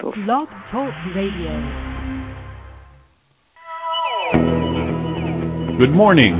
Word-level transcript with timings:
Blog 0.00 0.48
Talk 0.72 0.92
Radio. 1.14 1.54
Good 5.78 5.94
morning, 5.94 6.34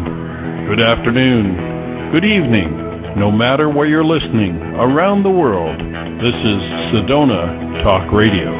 good 0.69 0.83
afternoon, 0.83 2.11
good 2.11 2.25
evening, 2.25 3.15
no 3.17 3.31
matter 3.31 3.69
where 3.69 3.87
you're 3.87 4.05
listening 4.05 4.57
around 4.75 5.23
the 5.23 5.31
world. 5.31 5.79
This 5.79 6.35
is 6.35 6.61
Sedona 6.91 7.85
Talk 7.85 8.13
Radio. 8.13 8.51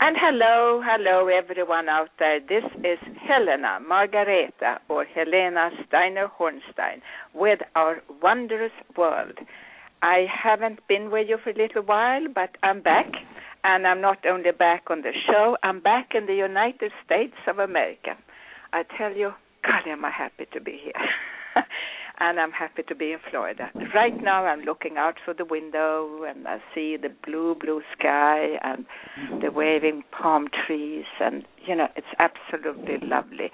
And 0.00 0.16
hello, 0.18 0.80
hello 0.82 1.28
everyone 1.28 1.90
out 1.90 2.08
there. 2.18 2.40
This 2.40 2.64
is 2.78 2.98
Helena 3.28 3.78
Margareta 3.86 4.78
or 4.88 5.04
Helena 5.04 5.68
Steiner 5.86 6.28
Hornstein 6.40 7.02
with 7.34 7.60
our 7.76 8.02
wondrous 8.22 8.72
world. 8.96 9.38
I 10.02 10.26
haven't 10.30 10.86
been 10.88 11.10
with 11.10 11.28
you 11.28 11.38
for 11.42 11.50
a 11.50 11.56
little 11.56 11.82
while, 11.82 12.26
but 12.34 12.50
I'm 12.62 12.82
back. 12.82 13.06
And 13.62 13.86
I'm 13.86 14.00
not 14.00 14.24
only 14.26 14.52
back 14.52 14.84
on 14.88 15.02
the 15.02 15.12
show, 15.26 15.56
I'm 15.62 15.80
back 15.80 16.10
in 16.14 16.26
the 16.26 16.34
United 16.34 16.92
States 17.04 17.34
of 17.46 17.58
America. 17.58 18.16
I 18.72 18.84
tell 18.96 19.12
you, 19.12 19.32
God, 19.62 19.90
am 19.90 20.04
I 20.04 20.10
happy 20.10 20.46
to 20.54 20.60
be 20.60 20.80
here. 20.82 20.94
and 22.20 22.38
I'm 22.38 22.52
happy 22.52 22.82
to 22.88 22.94
be 22.94 23.12
in 23.12 23.18
Florida. 23.30 23.70
Right 23.94 24.22
now, 24.22 24.44
I'm 24.46 24.60
looking 24.60 24.96
out 24.98 25.14
through 25.24 25.34
the 25.34 25.44
window 25.44 26.22
and 26.24 26.46
I 26.46 26.58
see 26.74 26.96
the 26.96 27.10
blue, 27.26 27.54
blue 27.54 27.82
sky 27.98 28.56
and 28.62 28.84
the 29.42 29.50
waving 29.50 30.04
palm 30.10 30.48
trees, 30.66 31.06
and 31.18 31.44
you 31.66 31.74
know, 31.74 31.88
it's 31.96 32.06
absolutely 32.18 33.06
lovely. 33.06 33.50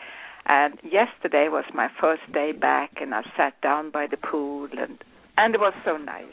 And 0.46 0.74
yesterday 0.84 1.48
was 1.48 1.64
my 1.74 1.88
first 2.00 2.22
day 2.32 2.52
back, 2.52 2.92
and 3.00 3.14
I 3.14 3.22
sat 3.36 3.60
down 3.62 3.90
by 3.90 4.06
the 4.08 4.16
pool, 4.16 4.68
and 4.78 4.98
and 5.36 5.54
it 5.54 5.60
was 5.60 5.74
so 5.84 5.96
nice. 5.96 6.24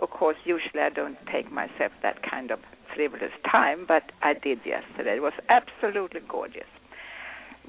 Of 0.00 0.10
course, 0.10 0.36
usually 0.44 0.80
I 0.80 0.88
don't 0.88 1.18
take 1.30 1.52
myself 1.52 1.92
that 2.02 2.22
kind 2.28 2.50
of 2.50 2.60
frivolous 2.94 3.32
time, 3.50 3.84
but 3.86 4.12
I 4.22 4.34
did 4.34 4.60
yesterday. 4.64 5.16
It 5.16 5.22
was 5.22 5.34
absolutely 5.48 6.20
gorgeous. 6.28 6.68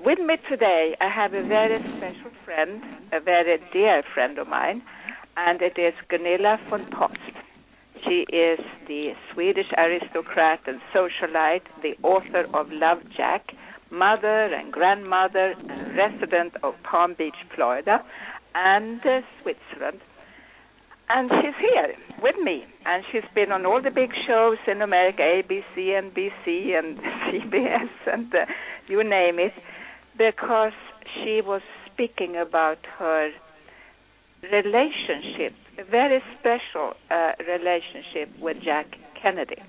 With 0.04 0.20
me 0.20 0.38
today, 0.50 0.96
I 1.02 1.09
have 1.09 1.34
a 1.34 1.46
very 1.46 1.80
special 1.98 2.31
friend, 2.46 2.81
a 3.12 3.20
very 3.20 3.59
dear 3.73 4.02
friend 4.14 4.40
of 4.40 4.48
mine, 4.48 4.81
and 5.38 5.62
it 5.62 5.78
is 5.78 5.94
Gunilla 6.09 6.58
von 6.70 6.88
Post. 6.98 7.20
She 8.03 8.26
is 8.34 8.59
the 8.88 9.12
Swedish 9.34 9.68
aristocrat 9.78 10.62
and 10.66 10.80
socialite, 10.96 11.68
the 11.84 11.96
author 12.02 12.48
of 12.53 12.72
Love 12.72 13.00
Jack, 13.16 13.52
mother 13.92 14.46
and 14.46 14.72
grandmother, 14.72 15.53
and 15.70 15.96
resident 15.96 16.53
of 16.64 16.74
Palm 16.84 17.14
Beach, 17.18 17.36
Florida, 17.53 18.03
and 18.56 19.02
uh, 19.06 19.22
Switzerland 19.42 20.00
and 21.14 21.30
she's 21.42 21.58
here 21.59 21.94
with 22.22 22.36
me. 22.44 22.64
And 22.86 23.04
she's 23.12 23.28
been 23.36 23.52
on 23.52 23.66
all 23.66 23.81
the 23.81 23.92
big 23.92 24.12
shows 24.28 24.58
in 24.67 24.81
america 24.81 25.22
abc 25.22 25.78
and 25.78 26.18
and 26.18 26.98
cbs 27.28 27.90
and 28.12 28.34
uh, 28.34 28.45
you 28.88 29.03
name 29.03 29.40
it 29.40 29.53
because 30.18 30.73
she 31.14 31.42
was 31.45 31.62
speaking 31.92 32.36
about 32.36 32.80
her 32.98 33.30
relationship 34.44 35.53
a 35.78 35.84
very 35.90 36.22
special 36.40 36.94
uh, 37.09 37.31
relationship 37.48 38.30
with 38.40 38.58
jack 38.64 38.88
kennedy. 39.22 39.62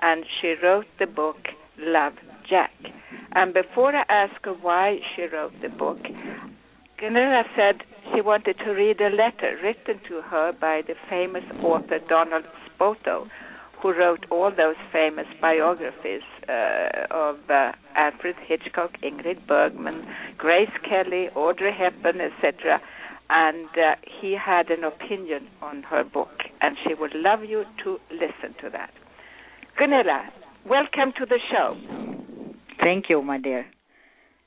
And 0.00 0.24
she 0.40 0.54
wrote 0.62 0.86
the 0.98 1.06
book 1.06 1.36
love 1.78 2.14
jack. 2.48 2.72
And 3.34 3.54
before 3.54 3.94
i 3.94 4.04
ask 4.08 4.44
her 4.44 4.54
why 4.54 4.98
she 5.14 5.22
wrote 5.22 5.52
the 5.62 5.68
book 5.68 5.98
Gunilla 6.98 7.44
said 7.54 7.82
she 8.16 8.22
wanted 8.22 8.56
to 8.64 8.70
read 8.70 9.00
a 9.00 9.10
letter 9.10 9.58
written 9.62 10.00
to 10.08 10.22
her 10.22 10.52
by 10.58 10.80
the 10.86 10.94
famous 11.10 11.44
author 11.62 11.98
Donald 12.08 12.44
Spoto, 12.64 13.28
who 13.82 13.92
wrote 13.92 14.24
all 14.30 14.50
those 14.50 14.76
famous 14.90 15.26
biographies 15.40 16.22
uh, 16.48 17.06
of 17.10 17.36
uh, 17.50 17.72
Alfred 17.94 18.36
Hitchcock, 18.46 18.92
Ingrid 19.02 19.46
Bergman, 19.46 20.06
Grace 20.38 20.70
Kelly, 20.88 21.28
Audrey 21.34 21.72
Hepburn, 21.76 22.20
etc. 22.22 22.80
And 23.28 23.68
uh, 23.76 23.96
he 24.20 24.34
had 24.34 24.70
an 24.70 24.84
opinion 24.84 25.48
on 25.60 25.82
her 25.82 26.02
book, 26.02 26.30
and 26.62 26.76
she 26.86 26.94
would 26.94 27.14
love 27.14 27.40
you 27.44 27.64
to 27.84 27.98
listen 28.10 28.54
to 28.62 28.70
that. 28.70 28.92
Gunilla, 29.78 30.30
welcome 30.64 31.12
to 31.18 31.26
the 31.26 31.38
show. 31.52 31.76
Thank 32.80 33.10
you, 33.10 33.20
my 33.20 33.38
dear. 33.38 33.66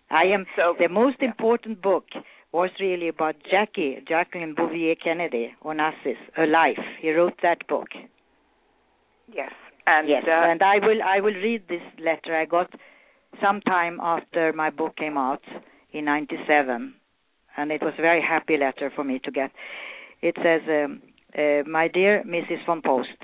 I 0.10 0.24
am 0.24 0.48
so, 0.56 0.74
the 0.80 0.90
most 0.90 1.18
yeah. 1.22 1.28
important 1.28 1.84
book 1.84 2.06
was 2.52 2.70
really 2.80 3.08
about 3.08 3.36
Jackie, 3.50 3.98
Jacqueline 4.08 4.56
Bouvier 4.56 4.96
Kennedy, 4.96 5.54
Onassis, 5.64 6.18
A 6.38 6.46
Life. 6.46 6.80
He 7.00 7.12
wrote 7.12 7.36
that 7.44 7.68
book. 7.68 7.90
Yes, 9.32 9.52
and 9.86 10.10
yes, 10.10 10.24
uh, 10.28 10.32
and 10.32 10.62
I 10.64 10.80
will 10.80 11.04
I 11.04 11.20
will 11.20 11.34
read 11.34 11.68
this 11.70 11.84
letter 12.04 12.36
I 12.36 12.46
got 12.46 12.72
some 13.42 13.62
time 13.62 14.00
after 14.02 14.52
my 14.54 14.72
book 14.72 14.96
came 14.96 15.18
out 15.18 15.44
in 15.92 16.06
'97, 16.06 16.96
and 17.58 17.72
it 17.72 17.82
was 17.82 17.94
a 18.00 18.02
very 18.02 18.22
happy 18.22 18.58
letter 18.58 18.92
for 18.96 19.04
me 19.04 19.20
to 19.24 19.32
get. 19.32 19.52
It 20.22 20.36
says, 20.44 20.62
um, 20.68 21.04
uh, 21.38 21.70
"My 21.70 21.88
dear 21.88 22.24
Mrs. 22.26 22.66
von 22.66 22.82
Post." 22.82 23.18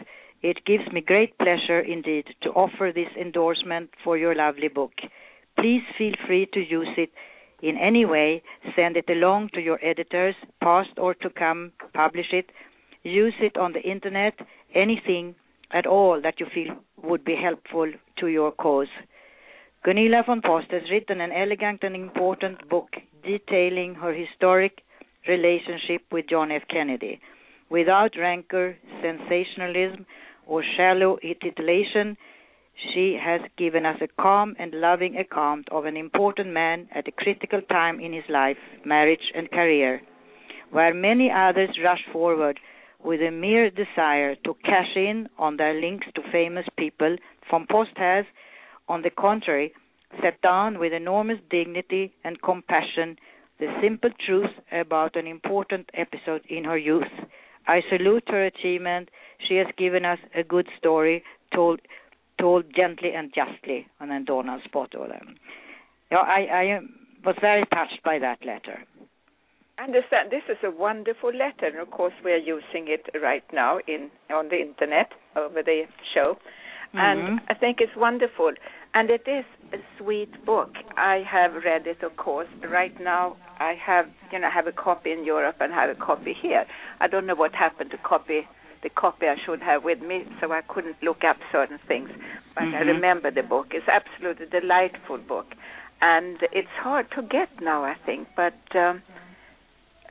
It 0.44 0.64
gives 0.64 0.84
me 0.94 1.02
great 1.02 1.36
pleasure 1.40 1.80
indeed 1.80 2.28
to 2.44 2.52
offer 2.52 2.92
this 2.94 3.10
endorsement 3.20 3.90
for 4.04 4.16
your 4.16 4.36
lovely 4.36 4.68
book. 4.68 4.92
Please 5.58 5.82
feel 5.98 6.14
free 6.28 6.46
to 6.54 6.60
use 6.60 6.94
it 6.98 7.10
in 7.66 7.78
any 7.78 8.06
way, 8.06 8.44
send 8.76 8.96
it 8.96 9.10
along 9.10 9.50
to 9.56 9.60
your 9.60 9.80
editors, 9.84 10.36
past 10.62 10.92
or 10.98 11.16
to 11.16 11.30
come, 11.32 11.72
publish 11.96 12.32
it, 12.32 12.52
use 13.02 13.34
it 13.40 13.58
on 13.58 13.74
the 13.74 13.82
internet, 13.82 14.36
anything 14.76 15.34
at 15.72 15.88
all 15.88 16.22
that 16.22 16.40
you 16.40 16.46
feel 16.54 16.76
would 17.02 17.26
be 17.26 17.36
helpful 17.36 17.92
to 18.20 18.28
your 18.28 18.52
cause. 18.52 18.94
Gunilla 19.84 20.22
von 20.28 20.42
Post 20.44 20.68
has 20.70 20.84
written 20.92 21.22
an 21.22 21.32
elegant 21.32 21.80
and 21.82 21.96
important 21.96 22.70
book 22.70 22.90
detailing 23.24 23.96
her 23.96 24.14
historic 24.14 24.82
relationship 25.28 26.02
with 26.12 26.30
John 26.30 26.52
F. 26.52 26.64
Kennedy. 26.70 27.20
Without 27.72 28.12
rancor, 28.16 28.78
sensationalism, 29.02 30.06
or 30.46 30.64
shallow 30.78 31.18
titillation, 31.42 32.16
she 32.94 33.18
has 33.22 33.42
given 33.58 33.86
us 33.86 33.98
a 34.02 34.22
calm 34.22 34.56
and 34.60 34.74
loving 34.74 35.18
account 35.18 35.68
of 35.72 35.86
an 35.86 35.96
important 35.96 36.52
man 36.52 36.88
at 36.94 37.08
a 37.08 37.12
critical 37.12 37.62
time 37.62 38.00
in 38.00 38.14
his 38.14 38.24
life, 38.30 38.58
marriage, 38.86 39.32
and 39.34 39.50
career. 39.50 40.02
Where 40.72 40.94
many 40.94 41.32
others 41.32 41.70
rush 41.84 42.04
forward 42.12 42.60
with 43.04 43.22
a 43.22 43.32
mere 43.32 43.70
desire 43.70 44.36
to 44.44 44.56
cash 44.66 44.96
in 44.96 45.30
on 45.38 45.58
their 45.58 45.80
links 45.80 46.08
to 46.16 46.32
famous 46.32 46.66
people, 46.78 47.16
von 47.50 47.66
Post 47.70 47.92
has, 47.96 48.26
on 48.90 49.04
the 49.04 49.10
contrary, 49.10 49.74
set 50.22 50.42
down 50.42 50.80
with 50.80 50.92
enormous 50.92 51.40
dignity 51.50 52.14
and 52.24 52.42
compassion 52.42 53.18
the 53.60 53.74
simple 53.82 54.10
truth 54.26 54.52
about 54.72 55.16
an 55.16 55.28
important 55.28 55.90
episode 55.94 56.42
in 56.50 56.66
her 56.66 56.78
youth. 56.78 57.04
I 57.68 57.82
salute 57.90 58.26
her 58.28 58.46
achievement. 58.46 59.10
She 59.48 59.56
has 59.56 59.68
given 59.78 60.04
us 60.04 60.20
a 60.36 60.44
good 60.44 60.68
story 60.78 61.24
told 61.54 61.80
told 62.40 62.66
gently 62.76 63.14
and 63.14 63.34
justly, 63.34 63.88
and 64.00 64.12
then 64.12 64.26
Donald 64.26 64.62
Spoto. 64.68 65.08
Yeah, 66.12 66.18
I, 66.18 66.40
I 66.52 66.80
was 67.26 67.36
very 67.42 67.66
touched 67.74 68.02
by 68.04 68.20
that 68.20 68.40
letter. 68.46 68.84
Understand, 69.78 70.32
this 70.32 70.44
is 70.50 70.58
a 70.64 70.72
wonderful 70.72 71.32
letter, 71.32 71.68
and 71.68 71.80
of 71.80 71.92
course 71.92 72.14
we 72.24 72.32
are 72.32 72.38
using 72.38 72.88
it 72.88 73.10
right 73.22 73.44
now 73.52 73.80
in 73.88 74.10
on 74.34 74.48
the 74.48 74.56
internet 74.62 75.12
over 75.36 75.62
the 75.62 75.84
show, 76.14 76.38
mm-hmm. 76.94 76.98
and 76.98 77.42
I 77.50 77.56
think 77.56 77.80
it's 77.82 77.96
wonderful. 77.98 78.54
And 78.94 79.10
it 79.10 79.24
is 79.28 79.44
a 79.74 79.78
sweet 79.98 80.46
book. 80.46 80.70
I 80.96 81.24
have 81.30 81.52
read 81.66 81.88
it, 81.88 82.02
of 82.04 82.16
course. 82.16 82.48
Right 82.72 82.98
now, 83.02 83.36
I 83.60 83.74
have 83.86 84.06
you 84.32 84.40
know 84.40 84.50
have 84.50 84.68
a 84.68 84.72
copy 84.72 85.12
in 85.12 85.26
Europe 85.26 85.58
and 85.60 85.74
have 85.74 85.90
a 85.90 85.96
copy 85.96 86.34
here. 86.42 86.66
I 87.02 87.08
don't 87.08 87.26
know 87.26 87.36
what 87.36 87.54
happened 87.54 87.92
to 87.92 87.98
copy 87.98 88.48
the 88.84 88.90
copy 88.90 89.28
I 89.28 89.36
should 89.46 89.62
have 89.62 89.84
with 89.84 90.02
me, 90.02 90.26
so 90.40 90.52
I 90.52 90.62
couldn't 90.62 90.98
look 91.02 91.24
up 91.24 91.38
certain 91.52 91.80
things. 91.88 92.10
But 92.56 92.66
mm-hmm. 92.66 92.76
I 92.76 92.80
remember 92.80 93.32
the 93.32 93.44
book. 93.44 93.68
It's 93.72 93.88
absolutely 93.88 94.48
delightful 94.48 95.18
book, 95.18 95.48
and 96.02 96.38
it's 96.52 96.76
hard 96.80 97.08
to 97.16 97.22
get 97.22 97.50
now, 97.62 97.84
I 97.84 97.96
think. 98.06 98.28
But 98.36 98.54
um, 98.76 99.02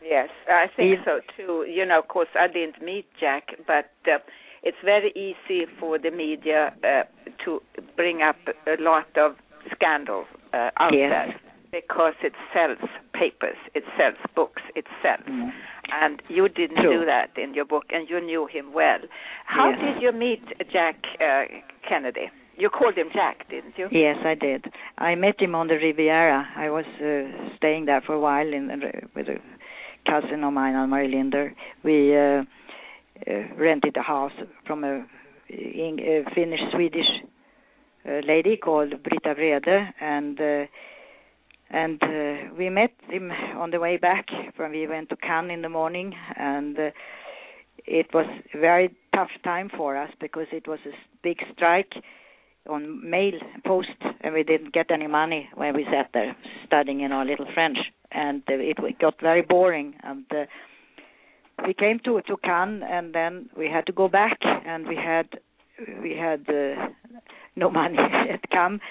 Yes, 0.04 0.30
I 0.48 0.68
think 0.76 1.00
so 1.06 1.20
too. 1.36 1.66
You 1.70 1.86
know, 1.86 2.00
of 2.00 2.08
course, 2.08 2.30
I 2.40 2.48
didn't 2.48 2.82
meet 2.82 3.06
Jack, 3.20 3.50
but 3.68 3.92
uh, 4.08 4.20
it's 4.64 4.78
very 4.84 5.12
easy 5.12 5.66
for 5.80 6.00
the 6.00 6.12
media 6.12 6.74
uh, 6.84 7.04
to 7.46 7.62
bring 7.96 8.22
up 8.22 8.38
a 8.68 8.82
lot 8.82 9.08
of 9.18 9.36
scandals 9.74 10.28
uh, 10.54 10.70
out 10.80 10.94
yes. 10.94 11.10
there 11.12 11.36
because 11.72 12.14
it 12.24 12.34
sells 12.54 12.78
papers, 13.14 13.58
it 13.76 13.84
sells 13.98 14.18
books, 14.36 14.62
it 14.76 14.86
sells. 15.04 15.28
Mm. 15.30 15.52
And 15.92 16.22
you 16.28 16.48
didn't 16.50 16.78
True. 16.78 17.00
do 17.00 17.06
that 17.06 17.38
in 17.38 17.54
your 17.54 17.66
book, 17.66 17.86
and 17.92 18.10
you 18.10 18.20
knew 18.22 18.48
him 18.48 18.74
well. 18.74 19.00
How 19.46 19.70
Yes. 19.70 19.80
did 19.80 20.02
you 20.04 20.12
meet 20.12 20.44
Jack 20.72 20.96
uh, 21.20 21.44
Kennedy? 21.88 22.30
You 22.58 22.70
called 22.70 22.96
him 22.96 23.08
Jack, 23.14 23.48
didn't 23.50 23.78
you? 23.78 23.88
Yes, 23.92 24.18
I 24.26 24.36
did. 24.36 24.66
I 24.98 25.16
met 25.16 25.40
him 25.40 25.56
on 25.56 25.68
the 25.68 25.76
Riviera. 25.76 26.48
I 26.58 26.70
was 26.70 26.86
uh, 27.02 27.56
staying 27.56 27.86
there 27.86 28.02
for 28.02 28.14
a 28.14 28.20
while 28.20 28.48
in, 28.48 28.70
in, 28.70 28.82
with 29.16 29.28
a 29.30 29.38
cousin 30.06 30.44
of 30.44 30.52
mine, 30.54 30.76
Anne-Marie 30.76 31.08
Linder. 31.08 31.54
We 31.84 32.16
uh, 32.16 32.20
uh, 32.20 32.44
rented 33.58 33.96
a 33.96 34.02
house 34.02 34.34
from 34.68 34.84
a, 34.84 35.06
in, 35.48 36.00
a 36.00 36.30
Finnish 36.36 36.60
Swedish 36.74 37.08
uh, 38.06 38.20
lady 38.28 38.58
called 38.58 38.92
Britta 39.04 39.36
Vrede, 39.36 39.94
and 40.02 40.40
uh, 40.40 40.66
and 41.70 42.02
uh, 42.02 42.54
we 42.58 42.70
met 42.70 42.94
him 43.10 43.32
on 43.58 43.72
the 43.72 43.80
way 43.80 43.98
back 43.98 44.28
when 44.58 44.72
we 44.72 44.88
went 44.88 45.10
to 45.10 45.16
Cannes 45.16 45.52
in 45.52 45.62
the 45.62 45.70
morning, 45.70 46.14
and 46.36 46.78
uh, 46.78 46.90
it 47.86 48.08
was 48.14 48.26
a 48.54 48.58
very 48.58 48.96
tough 49.16 49.30
time 49.44 49.70
for 49.76 49.96
us 49.96 50.12
because 50.20 50.48
it 50.52 50.68
was 50.68 50.80
a 50.86 50.92
big 51.24 51.38
strike 51.54 51.94
on 52.68 53.08
mail 53.10 53.34
post, 53.66 53.90
and 54.22 54.34
we 54.34 54.44
didn't 54.44 54.74
get 54.74 54.92
any 54.92 55.08
money 55.08 55.50
when 55.56 55.76
we 55.76 55.86
sat 55.86 56.10
there 56.14 56.36
studying 56.66 57.02
in 57.02 57.12
our 57.12 57.26
little 57.26 57.48
French, 57.54 57.78
and 58.12 58.42
uh, 58.50 58.54
it 58.54 59.00
got 59.00 59.20
very 59.22 59.42
boring. 59.42 59.96
And 60.04 60.26
uh, 60.32 60.46
we 61.66 61.74
came 61.74 62.00
to 62.06 62.22
to 62.22 62.38
Cannes, 62.38 62.84
and 62.88 63.14
then 63.14 63.50
we 63.58 63.70
had 63.70 63.86
to 63.86 63.92
go 63.92 64.08
back, 64.08 64.40
and 64.44 64.88
we 64.88 64.96
had 64.96 65.28
we 66.02 66.16
had 66.16 66.46
uh, 66.50 66.88
no 67.56 67.70
money 67.70 67.98
at 68.32 68.50
Cannes, 68.50 68.82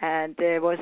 and 0.00 0.34
there 0.38 0.60
was 0.60 0.78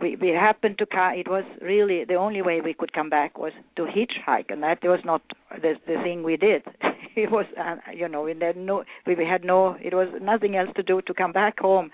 we 0.00 0.16
we 0.16 0.28
happened 0.28 0.78
to 0.78 0.86
come 0.86 1.12
it 1.14 1.28
was 1.28 1.44
really 1.60 2.04
the 2.04 2.14
only 2.14 2.42
way 2.42 2.60
we 2.60 2.72
could 2.74 2.92
come 2.92 3.10
back 3.10 3.38
was 3.38 3.52
to 3.76 3.82
hitchhike 3.82 4.46
and 4.50 4.62
that 4.62 4.78
was 4.82 5.00
not 5.04 5.22
the 5.60 5.74
the 5.86 5.96
thing 6.02 6.22
we 6.22 6.36
did 6.36 6.62
it 7.16 7.30
was 7.30 7.46
uh, 7.60 7.76
you 7.94 8.08
know 8.08 8.22
we 8.22 8.34
had 8.40 8.56
no 8.56 8.84
we, 9.06 9.14
we 9.14 9.24
had 9.26 9.44
no 9.44 9.76
it 9.82 9.94
was 9.94 10.08
nothing 10.20 10.56
else 10.56 10.70
to 10.76 10.82
do 10.82 11.02
to 11.02 11.14
come 11.14 11.32
back 11.32 11.58
home 11.60 11.90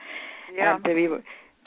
Yeah. 0.54 0.76
and 0.76 0.94
we 1.00 1.08
were 1.08 1.22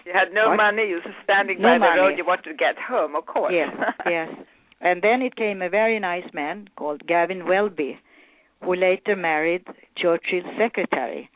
You 0.05 0.13
had 0.13 0.29
no 0.33 0.45
What? 0.49 0.57
money. 0.57 0.83
You 0.91 0.95
were 1.05 1.15
standing 1.23 1.57
No 1.61 1.67
by 1.67 1.73
the 1.75 1.79
money. 1.79 1.99
road. 2.01 2.17
You 2.17 2.25
wanted 2.25 2.49
to 2.53 2.55
get 2.65 2.75
home, 2.91 3.15
of 3.19 3.25
course. 3.33 3.53
yes 3.53 3.71
yes 4.17 4.29
and 4.89 5.03
then 5.07 5.21
it 5.21 5.35
came 5.35 5.61
a 5.61 5.69
very 5.69 5.99
nice 5.99 6.29
man 6.33 6.67
called 6.79 7.05
Gavin 7.11 7.41
Welby 7.51 7.91
who 8.63 8.73
later 8.87 9.15
married 9.15 9.63
Churchill's 10.01 10.49
secretary 10.63 11.29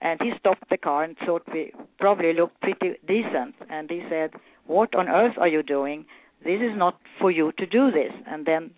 and 0.00 0.20
he 0.22 0.32
stopped 0.38 0.68
the 0.70 0.76
car 0.76 1.04
and 1.04 1.16
thought 1.24 1.42
we 1.52 1.72
probably 1.98 2.32
looked 2.32 2.60
pretty 2.60 2.94
decent. 3.06 3.54
And 3.70 3.90
he 3.90 4.02
said 4.08 4.30
what 4.66 4.94
on 4.94 5.08
earth 5.08 5.36
are 5.38 5.48
you 5.48 5.62
doing? 5.62 6.06
This 6.44 6.60
is 6.60 6.76
not 6.76 6.98
for 7.20 7.30
you 7.30 7.52
to 7.58 7.66
do 7.66 7.90
this. 7.90 8.12
And 8.26 8.46
then 8.46 8.70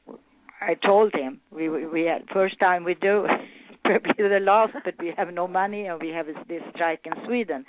i 0.60 0.74
told 0.74 1.14
him 1.14 1.40
we 1.52 1.68
we 1.68 2.02
had 2.02 2.22
first 2.32 2.58
time 2.58 2.82
we 2.82 2.94
do 2.94 3.26
probably 3.84 4.28
the 4.28 4.40
last 4.42 4.72
but 4.84 4.94
we 4.98 5.12
have 5.16 5.32
no 5.32 5.46
money 5.46 5.86
and 5.86 6.00
we 6.02 6.08
have 6.08 6.26
this 6.26 6.62
strike 6.74 7.00
in 7.04 7.12
sweden. 7.26 7.64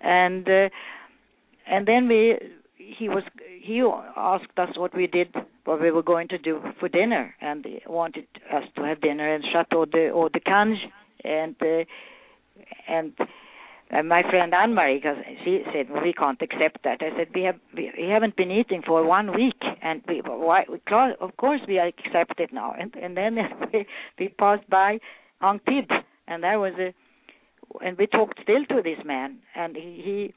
And 0.00 0.48
uh, 0.48 0.68
and 1.66 1.86
then 1.86 2.08
we 2.08 2.38
he 2.76 3.08
was 3.08 3.22
he 3.62 3.82
asked 4.16 4.58
us 4.58 4.76
what 4.76 4.94
we 4.94 5.06
did 5.06 5.34
what 5.64 5.80
we 5.80 5.90
were 5.90 6.02
going 6.02 6.28
to 6.28 6.38
do 6.38 6.60
for 6.78 6.88
dinner. 6.88 7.34
And 7.40 7.64
he 7.64 7.80
wanted 7.86 8.26
us 8.52 8.64
to 8.76 8.82
have 8.82 9.00
dinner 9.00 9.32
in 9.34 9.42
chateau 9.52 9.84
de 9.84 10.10
or 10.10 10.28
de 10.30 10.40
Cange 10.40 10.78
and 11.24 11.54
uh, 11.60 11.84
and 12.88 13.12
and 13.92 14.08
my 14.08 14.22
friend 14.22 14.54
Anne 14.54 14.74
Marie, 14.74 14.98
because 14.98 15.18
she 15.44 15.62
said 15.72 15.86
we 15.90 16.12
can't 16.12 16.40
accept 16.40 16.84
that. 16.84 16.98
I 17.00 17.10
said 17.16 17.28
we 17.34 17.42
have 17.42 17.56
we, 17.76 17.92
we 17.98 18.08
haven't 18.08 18.36
been 18.36 18.50
eating 18.50 18.82
for 18.86 19.04
one 19.04 19.34
week, 19.34 19.60
and 19.82 20.02
we 20.06 20.22
why 20.24 20.64
of 21.20 21.36
course 21.36 21.60
we 21.66 21.78
accept 21.78 22.38
it 22.38 22.52
now. 22.52 22.74
And 22.78 22.94
and 22.94 23.16
then 23.16 23.36
we, 23.72 23.86
we 24.18 24.28
passed 24.28 24.68
by 24.70 24.98
Antibes, 25.40 25.90
and 26.28 26.44
there 26.44 26.58
was 26.60 26.74
a 26.78 26.94
and 27.84 27.98
we 27.98 28.06
talked 28.06 28.38
still 28.42 28.64
to 28.66 28.82
this 28.82 29.04
man, 29.04 29.38
and 29.54 29.76
he. 29.76 30.02
he 30.04 30.34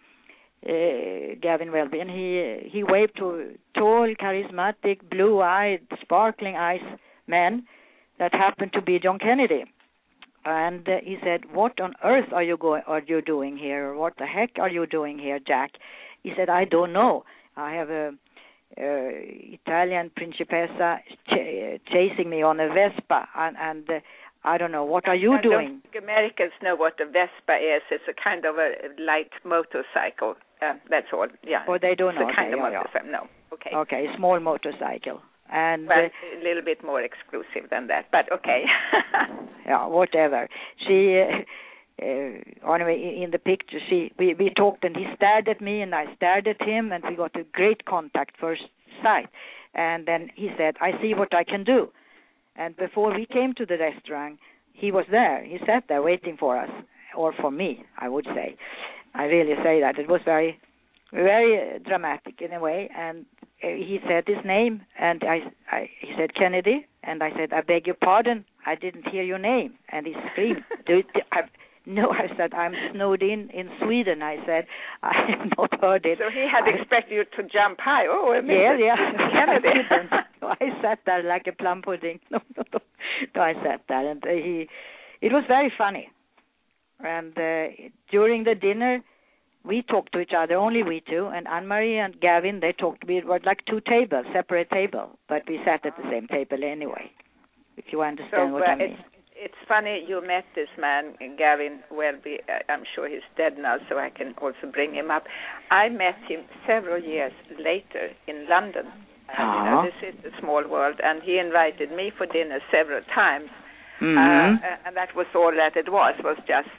uh, 0.65 1.35
Gavin 1.41 1.73
Welby, 1.73 1.99
and 1.99 2.09
he 2.09 2.69
he 2.71 2.85
waved 2.85 3.17
to 3.17 3.53
tall, 3.75 4.07
charismatic, 4.17 4.99
blue-eyed, 5.09 5.81
sparkling 5.99 6.55
eyes 6.55 6.79
man 7.27 7.65
that 8.17 8.33
happened 8.33 8.71
to 8.71 8.81
be 8.81 8.97
John 8.97 9.19
Kennedy 9.19 9.65
and 10.45 10.87
uh, 10.87 10.97
he 11.03 11.17
said, 11.23 11.41
"What 11.53 11.79
on 11.79 11.93
earth 12.03 12.31
are 12.33 12.43
you 12.43 12.57
going? 12.57 12.83
Are 12.87 13.01
you 13.05 13.21
doing 13.21 13.57
here? 13.57 13.87
Or 13.89 13.95
what 13.97 14.17
the 14.17 14.25
heck 14.25 14.51
are 14.59 14.69
you 14.69 14.85
doing 14.85 15.17
here, 15.19 15.39
Jack?" 15.39 15.71
He 16.23 16.31
said, 16.35 16.49
"I 16.49 16.65
don't 16.65 16.93
know. 16.93 17.23
I 17.57 17.73
have 17.73 17.89
a, 17.89 18.07
uh 18.77 19.09
Italian 19.59 20.11
principessa 20.17 20.99
ch- 21.29 21.79
chasing 21.91 22.29
me 22.29 22.41
on 22.41 22.59
a 22.59 22.67
Vespa, 22.69 23.27
and, 23.35 23.55
and 23.57 23.89
uh, 23.89 23.99
I 24.43 24.57
don't 24.57 24.71
know. 24.71 24.83
What 24.83 25.07
are 25.07 25.15
you 25.15 25.33
I 25.33 25.41
don't 25.41 25.51
doing?" 25.51 25.81
think 25.91 26.03
Americans 26.03 26.53
know 26.61 26.75
what 26.75 26.99
a 26.99 27.05
Vespa 27.05 27.55
is. 27.75 27.81
It's 27.91 28.03
a 28.09 28.13
kind 28.21 28.45
of 28.45 28.55
a 28.57 28.69
light 28.99 29.31
motorcycle. 29.45 30.35
Uh, 30.61 30.73
that's 30.89 31.07
all. 31.13 31.27
Yeah. 31.43 31.63
Or 31.67 31.77
they 31.79 31.93
don't 31.95 32.15
it's 32.15 32.19
know. 32.21 32.29
a 32.29 32.33
kind 32.35 32.53
Okay, 32.53 32.61
of 32.63 32.71
yeah, 32.71 32.77
motorcycle. 32.79 33.11
No. 33.11 33.27
Okay. 33.53 33.75
Okay, 33.75 34.05
small 34.17 34.39
motorcycle, 34.39 35.21
and 35.53 35.87
But 35.87 35.97
uh, 35.97 36.39
a 36.39 36.43
little 36.43 36.63
bit 36.63 36.83
more 36.83 37.01
exclusive 37.01 37.69
than 37.69 37.87
that. 37.87 38.05
But 38.11 38.31
okay. 38.31 38.65
yeah, 39.65 39.85
whatever. 39.85 40.47
She, 40.85 41.21
uh, 41.21 42.03
uh, 42.03 42.73
anyway, 42.73 42.97
in- 43.01 43.23
in 43.23 43.31
the 43.31 43.39
picture, 43.39 43.79
she 43.89 44.11
we 44.19 44.33
we 44.33 44.49
talked, 44.49 44.83
and 44.83 44.95
he 44.97 45.05
stared 45.15 45.47
at 45.47 45.61
me, 45.61 45.81
and 45.81 45.93
I 45.93 46.05
stared 46.15 46.47
at 46.47 46.61
him, 46.61 46.91
and 46.91 47.03
we 47.07 47.15
got 47.15 47.35
a 47.35 47.45
great 47.59 47.85
contact 47.85 48.33
first 48.39 48.63
sight. 49.03 49.29
And 49.75 50.05
then 50.05 50.29
he 50.35 50.49
said, 50.57 50.73
"I 50.81 50.91
see 51.01 51.13
what 51.13 51.33
I 51.33 51.43
can 51.43 51.63
do." 51.63 51.79
And 52.55 52.75
before 52.77 53.13
we 53.13 53.25
came 53.25 53.53
to 53.55 53.65
the 53.65 53.77
restaurant, 53.77 54.39
he 54.73 54.91
was 54.91 55.05
there. 55.09 55.43
He 55.43 55.57
sat 55.65 55.83
there 55.87 56.01
waiting 56.01 56.35
for 56.37 56.57
us, 56.57 56.69
or 57.15 57.33
for 57.41 57.51
me, 57.51 57.83
I 57.97 58.09
would 58.09 58.25
say. 58.37 58.55
I 59.15 59.23
really 59.25 59.55
say 59.63 59.79
that 59.81 59.97
it 59.99 60.07
was 60.09 60.21
very, 60.25 60.59
very 61.13 61.79
dramatic 61.79 62.41
in 62.41 62.51
a 62.53 62.59
way. 62.59 62.89
And 62.95 63.25
uh, 63.63 63.67
he 63.67 63.99
said 64.07 64.23
his 64.27 64.43
name, 64.43 64.81
and 64.99 65.23
I, 65.23 65.39
I, 65.71 65.89
he 66.01 66.11
said 66.17 66.35
Kennedy, 66.35 66.85
and 67.03 67.23
I 67.23 67.29
said, 67.37 67.53
I 67.53 67.61
beg 67.61 67.85
your 67.87 67.95
pardon, 67.95 68.45
I 68.65 68.75
didn't 68.75 69.07
hear 69.07 69.23
your 69.23 69.37
name. 69.37 69.75
And 69.89 70.05
he 70.07 70.13
screamed, 70.31 70.63
do, 70.87 71.03
do, 71.03 71.21
I, 71.31 71.41
no, 71.85 72.11
I 72.11 72.27
said, 72.37 72.53
I'm 72.53 72.73
snowed 72.93 73.21
in 73.21 73.49
in 73.49 73.69
Sweden. 73.81 74.21
I 74.21 74.37
said, 74.45 74.65
I 75.03 75.13
have 75.29 75.51
not 75.57 75.81
heard 75.81 76.05
it. 76.05 76.17
so 76.19 76.29
he 76.29 76.47
had 76.51 76.63
I- 76.63 76.79
expected 76.79 77.13
you 77.13 77.23
to 77.37 77.43
jump 77.49 77.79
high. 77.79 78.05
Oh, 78.07 78.31
a 78.31 78.41
yeah, 78.45 78.77
yeah. 78.77 78.95
Kennedy. 79.31 79.67
I, 79.67 79.97
didn't. 79.97 80.13
I 80.43 80.81
sat 80.81 80.99
there 81.05 81.23
like 81.23 81.45
a 81.47 81.51
plum 81.51 81.81
pudding. 81.81 82.19
No, 82.31 82.39
no, 82.57 82.63
no. 82.73 82.79
so 83.33 83.39
I 83.41 83.53
sat 83.63 83.81
there, 83.87 84.09
and 84.09 84.23
uh, 84.25 84.29
he, 84.29 84.67
it 85.21 85.31
was 85.31 85.43
very 85.47 85.71
funny. 85.77 86.09
And 86.99 87.37
uh, 87.37 87.67
during 88.09 88.45
the 88.45 88.55
dinner, 88.55 89.01
we 89.65 89.81
talked 89.81 90.11
to 90.13 90.19
each 90.19 90.33
other, 90.37 90.55
only 90.55 90.83
we 90.83 91.01
two, 91.09 91.27
and 91.27 91.47
Anne 91.47 91.67
Marie 91.67 91.97
and 91.97 92.19
Gavin, 92.19 92.59
they 92.59 92.73
talked. 92.73 93.07
We 93.07 93.21
were 93.21 93.39
like 93.45 93.65
two 93.65 93.81
tables, 93.81 94.25
separate 94.33 94.69
table, 94.69 95.17
but 95.29 95.43
we 95.47 95.59
sat 95.65 95.85
at 95.85 95.95
the 95.97 96.03
same 96.11 96.27
table 96.27 96.63
anyway. 96.63 97.11
If 97.77 97.85
you 97.91 98.01
understand 98.01 98.49
so, 98.49 98.53
what 98.53 98.63
uh, 98.63 98.71
I 98.71 98.75
mean. 98.75 98.91
It's, 98.91 99.01
it's 99.35 99.61
funny 99.67 100.05
you 100.07 100.21
met 100.25 100.45
this 100.55 100.67
man, 100.79 101.15
Gavin 101.37 101.79
Welby. 101.91 102.39
Uh, 102.47 102.71
I'm 102.71 102.83
sure 102.93 103.09
he's 103.09 103.25
dead 103.35 103.57
now, 103.57 103.77
so 103.89 103.97
I 103.97 104.09
can 104.09 104.35
also 104.41 104.71
bring 104.71 104.93
him 104.93 105.09
up. 105.09 105.23
I 105.71 105.89
met 105.89 106.15
him 106.27 106.41
several 106.67 107.01
years 107.01 107.33
later 107.57 108.09
in 108.27 108.47
London. 108.49 108.85
And, 109.35 109.47
you 109.49 109.71
know, 109.71 109.83
this 109.87 110.13
is 110.13 110.33
a 110.33 110.41
small 110.41 110.67
world, 110.67 110.99
and 111.03 111.23
he 111.23 111.39
invited 111.39 111.91
me 111.91 112.11
for 112.15 112.27
dinner 112.27 112.59
several 112.69 113.01
times. 113.15 113.49
Mm-hmm. 114.01 114.17
Uh, 114.17 114.75
and 114.85 114.97
that 114.97 115.15
was 115.15 115.25
all 115.33 115.51
that 115.55 115.77
it 115.77 115.91
was. 115.91 116.13
Was 116.23 116.37
just 116.45 116.69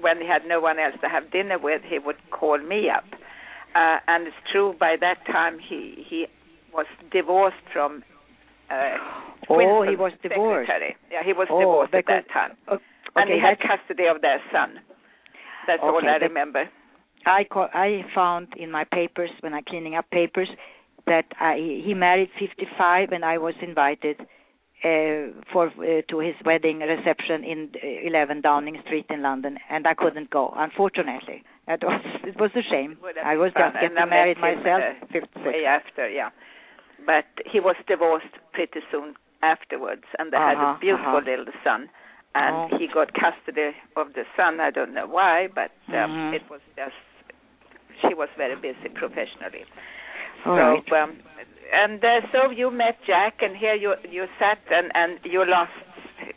when 0.00 0.20
he 0.20 0.26
had 0.26 0.42
no 0.46 0.60
one 0.60 0.78
else 0.78 0.94
to 1.02 1.08
have 1.08 1.30
dinner 1.30 1.58
with, 1.58 1.82
he 1.88 1.98
would 1.98 2.16
call 2.30 2.58
me 2.58 2.88
up. 2.90 3.04
Uh, 3.74 3.98
and 4.06 4.26
it's 4.26 4.36
true. 4.50 4.74
By 4.78 4.96
that 5.00 5.24
time, 5.26 5.58
he 5.58 6.04
he 6.08 6.26
was 6.72 6.86
divorced 7.10 7.56
from. 7.72 8.02
Uh, 8.70 8.96
oh, 9.50 9.82
he 9.82 9.96
was 9.96 10.12
divorced. 10.22 10.68
secretary. 10.68 10.96
Yeah, 11.10 11.22
he 11.24 11.32
was 11.32 11.48
Oh, 11.50 11.58
divorced 11.60 11.94
at 11.94 12.06
that 12.06 12.28
time, 12.32 12.56
O- 12.68 12.78
and 13.16 13.28
he 13.30 13.38
had 13.38 13.58
custody 13.60 14.06
of 14.06 14.20
their 14.22 14.40
son. 14.52 14.80
That's 15.66 15.82
all 15.82 16.00
I 16.06 16.16
remember. 16.16 16.68
I 17.26 17.44
co- 17.44 17.70
I 17.72 18.04
found 18.14 18.48
in 18.56 18.70
my 18.70 18.84
papers 18.84 19.30
when 19.40 19.54
I 19.54 19.60
cleaning 19.62 19.94
up 19.96 20.08
papers 20.10 20.48
that 21.06 21.24
I, 21.40 21.56
he 21.84 21.94
married 21.94 22.30
55 22.38 23.12
and 23.12 23.24
I 23.24 23.38
was 23.38 23.54
invited 23.60 24.16
for 25.52 25.68
uh, 25.68 26.02
to 26.10 26.18
his 26.18 26.34
wedding 26.44 26.80
reception 26.80 27.42
in 27.44 27.70
uh, 27.82 28.06
11 28.06 28.42
Downing 28.42 28.78
Street 28.84 29.06
in 29.08 29.22
London 29.22 29.58
and 29.70 29.86
I 29.86 29.94
couldn't 29.94 30.30
go 30.30 30.52
unfortunately. 30.56 31.42
That 31.66 31.82
was 31.82 32.00
it 32.24 32.36
was 32.38 32.50
a 32.54 32.62
shame. 32.70 32.98
I 33.24 33.36
was 33.36 33.52
just 33.56 33.74
getting 33.80 33.94
married 34.10 34.38
myself 34.38 34.82
uh, 35.02 35.06
56. 35.12 35.46
way 35.46 35.64
after, 35.64 36.08
yeah. 36.08 36.30
But 37.06 37.24
he 37.50 37.60
was 37.60 37.76
divorced 37.88 38.34
pretty 38.52 38.80
soon 38.90 39.14
afterwards, 39.42 40.04
and 40.18 40.32
they 40.32 40.36
had 40.36 40.56
Uh-huh, 40.56 40.76
a 40.76 40.78
beautiful 40.80 41.16
uh-huh. 41.16 41.30
little 41.30 41.52
son. 41.64 41.88
And 42.34 42.72
Oh. 42.72 42.78
he 42.78 42.86
got 42.88 43.12
custody 43.14 43.70
of 43.96 44.12
the 44.14 44.24
son. 44.36 44.58
I 44.60 44.70
don't 44.70 44.92
know 44.92 45.06
why, 45.06 45.48
but 45.54 45.70
um, 45.88 46.10
Mhm. 46.10 46.34
it 46.34 46.42
was 46.50 46.60
just 46.76 46.96
she 48.02 48.12
was 48.14 48.28
very 48.36 48.56
busy 48.56 48.88
professionally. 48.94 49.64
All 50.44 50.56
so, 50.56 50.60
right. 50.60 50.92
um, 51.02 51.16
and 51.72 52.04
uh, 52.04 52.20
so 52.32 52.50
you 52.50 52.70
met 52.70 52.98
Jack, 53.06 53.38
and 53.40 53.56
here 53.56 53.74
you 53.74 53.94
you 54.10 54.26
sat, 54.38 54.58
and 54.70 54.90
and 54.94 55.18
you 55.24 55.44
lost 55.46 55.72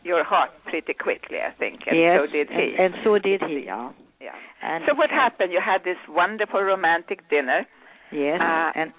your 0.03 0.24
heart 0.24 0.51
pretty 0.65 0.93
quickly, 0.93 1.38
I 1.38 1.51
think, 1.57 1.81
and 1.88 1.98
yes, 1.98 2.19
so 2.19 2.31
did 2.31 2.50
he. 2.50 2.75
And, 2.77 2.93
and 2.93 3.03
so 3.03 3.17
did 3.19 3.41
he, 3.43 3.65
yeah. 3.65 3.91
yeah. 4.22 4.31
And 4.63 4.84
So 4.88 4.96
what 4.96 5.10
happened? 5.10 5.51
You 5.51 5.62
had 5.63 5.84
this 5.84 5.98
wonderful 6.10 6.62
romantic 6.62 7.29
dinner 7.29 7.65
Yes, 8.12 8.39
Uh, 8.41 8.72
and 8.74 8.93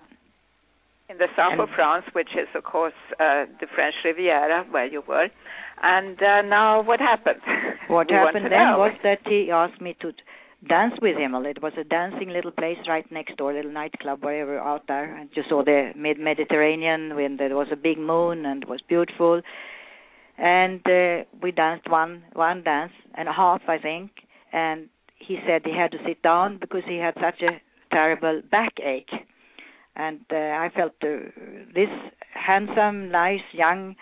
in 1.09 1.17
the 1.17 1.29
south 1.35 1.59
of 1.59 1.71
France, 1.75 2.05
which 2.13 2.29
is 2.37 2.49
of 2.55 2.65
course 2.65 2.93
uh, 3.19 3.47
the 3.61 3.67
French 3.75 3.95
Riviera 4.05 4.65
where 4.71 4.85
you 4.87 5.03
were. 5.09 5.29
And 5.83 6.23
uh, 6.23 6.43
now 6.43 6.83
what 6.83 7.01
happened? 7.01 7.41
What 7.89 8.09
We 8.11 8.17
happened 8.17 8.53
then 8.53 8.77
was 8.77 8.93
that 9.03 9.21
he 9.27 9.51
asked 9.51 9.81
me 9.81 9.97
to 10.03 10.13
dance 10.67 10.95
with 11.01 11.17
him. 11.17 11.35
It 11.35 11.63
was 11.63 11.73
a 11.79 11.85
dancing 11.85 12.31
little 12.31 12.51
place 12.51 12.79
right 12.89 13.11
next 13.13 13.37
door, 13.37 13.53
a 13.53 13.55
little 13.55 13.71
nightclub, 13.71 14.25
wherever 14.25 14.59
out 14.59 14.87
there. 14.89 15.15
And 15.15 15.31
you 15.35 15.43
saw 15.49 15.63
the 15.63 15.93
mid 15.97 16.19
Mediterranean 16.19 17.15
when 17.15 17.37
there 17.37 17.55
was 17.55 17.69
a 17.71 17.77
big 17.77 17.99
moon 17.99 18.45
and 18.45 18.63
it 18.65 18.69
was 18.69 18.81
beautiful. 18.89 19.41
And 20.37 20.81
uh, 20.87 21.25
we 21.43 21.53
danced 21.53 21.89
one 21.91 22.23
one 22.33 22.63
dance 22.63 22.93
and 23.15 23.29
a 23.29 23.33
half, 23.33 23.63
I 23.69 23.79
think. 23.79 24.11
And 24.53 24.89
he 25.19 25.39
said 25.47 25.63
he 25.65 25.77
had 25.77 25.93
to 25.93 25.99
sit 26.07 26.23
down 26.23 26.59
because 26.59 26.83
he 26.87 26.97
had 26.97 27.15
such 27.21 27.43
a 27.43 27.61
terrible 27.93 28.43
backache. 28.51 29.11
And 29.97 30.21
uh, 30.33 30.37
I 30.37 30.71
felt 30.75 30.93
uh, 31.03 31.31
this 31.75 31.89
handsome, 32.33 33.11
nice, 33.11 33.41
young 33.53 33.97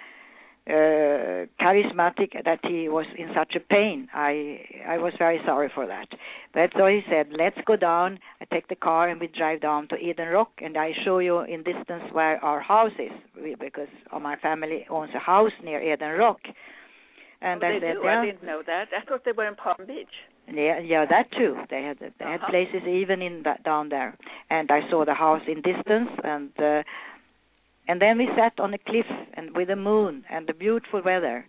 uh, 0.69 1.47
charismatic 1.63 2.33
that 2.45 2.59
he 2.65 2.89
was 2.89 3.07
in 3.17 3.29
such 3.35 3.55
a 3.55 3.61
pain. 3.61 4.09
I 4.13 4.61
I 4.89 4.99
was 4.99 5.13
very 5.19 5.41
sorry 5.47 5.71
for 5.75 5.87
that. 5.87 6.09
But 6.53 6.71
so 6.77 6.87
he 6.87 7.03
said, 7.09 7.29
"Let's 7.31 7.59
go 7.67 7.77
down." 7.77 8.19
I 8.41 8.45
take 8.47 8.67
the 8.69 8.75
car 8.75 9.09
and 9.09 9.21
we 9.21 9.29
drive 9.29 9.61
down 9.61 9.89
to 9.89 9.97
Eden 9.97 10.29
Rock, 10.29 10.51
and 10.59 10.77
I 10.77 10.93
show 11.05 11.19
you 11.21 11.41
in 11.41 11.63
distance 11.63 12.05
where 12.13 12.45
our 12.45 12.61
house 12.61 12.93
is 12.99 13.13
we, 13.41 13.55
because 13.55 13.89
my 14.21 14.37
family 14.37 14.87
owns 14.91 15.11
a 15.15 15.19
house 15.21 15.53
near 15.63 15.81
Eden 15.81 16.19
Rock. 16.19 16.41
And 17.43 17.63
oh, 17.63 17.67
I 17.67 17.73
they 17.73 17.81
said, 17.81 17.95
do. 17.95 18.01
"Yeah." 18.05 18.21
I 18.23 18.25
didn't 18.27 18.45
know 18.45 18.63
that. 18.67 18.87
I 18.99 19.05
thought 19.07 19.25
they 19.25 19.33
were 19.33 19.47
in 19.47 19.55
Palm 19.55 19.77
Beach. 19.87 20.17
Yeah, 20.53 20.79
yeah, 20.79 21.05
that 21.07 21.31
too. 21.33 21.57
They 21.71 21.83
had 21.83 21.99
they 21.99 22.25
had 22.25 22.41
Uh-huh. 22.41 22.51
places 22.51 22.83
even 22.89 23.21
in 23.23 23.43
that 23.45 23.63
down 23.63 23.89
there, 23.89 24.17
and 24.49 24.71
I 24.71 24.81
saw 24.91 25.05
the 25.05 25.15
house 25.15 25.43
in 25.47 25.61
distance, 25.61 26.11
and 26.25 26.51
uh, 26.59 26.83
and 27.89 28.01
then 28.01 28.19
we 28.19 28.29
sat 28.37 28.59
on 28.59 28.75
a 28.75 28.79
cliff 28.79 29.07
and 29.35 29.57
with 29.57 29.69
the 29.69 29.77
moon 29.77 30.25
and 30.31 30.47
the 30.47 30.53
beautiful 30.55 31.03
weather, 31.05 31.47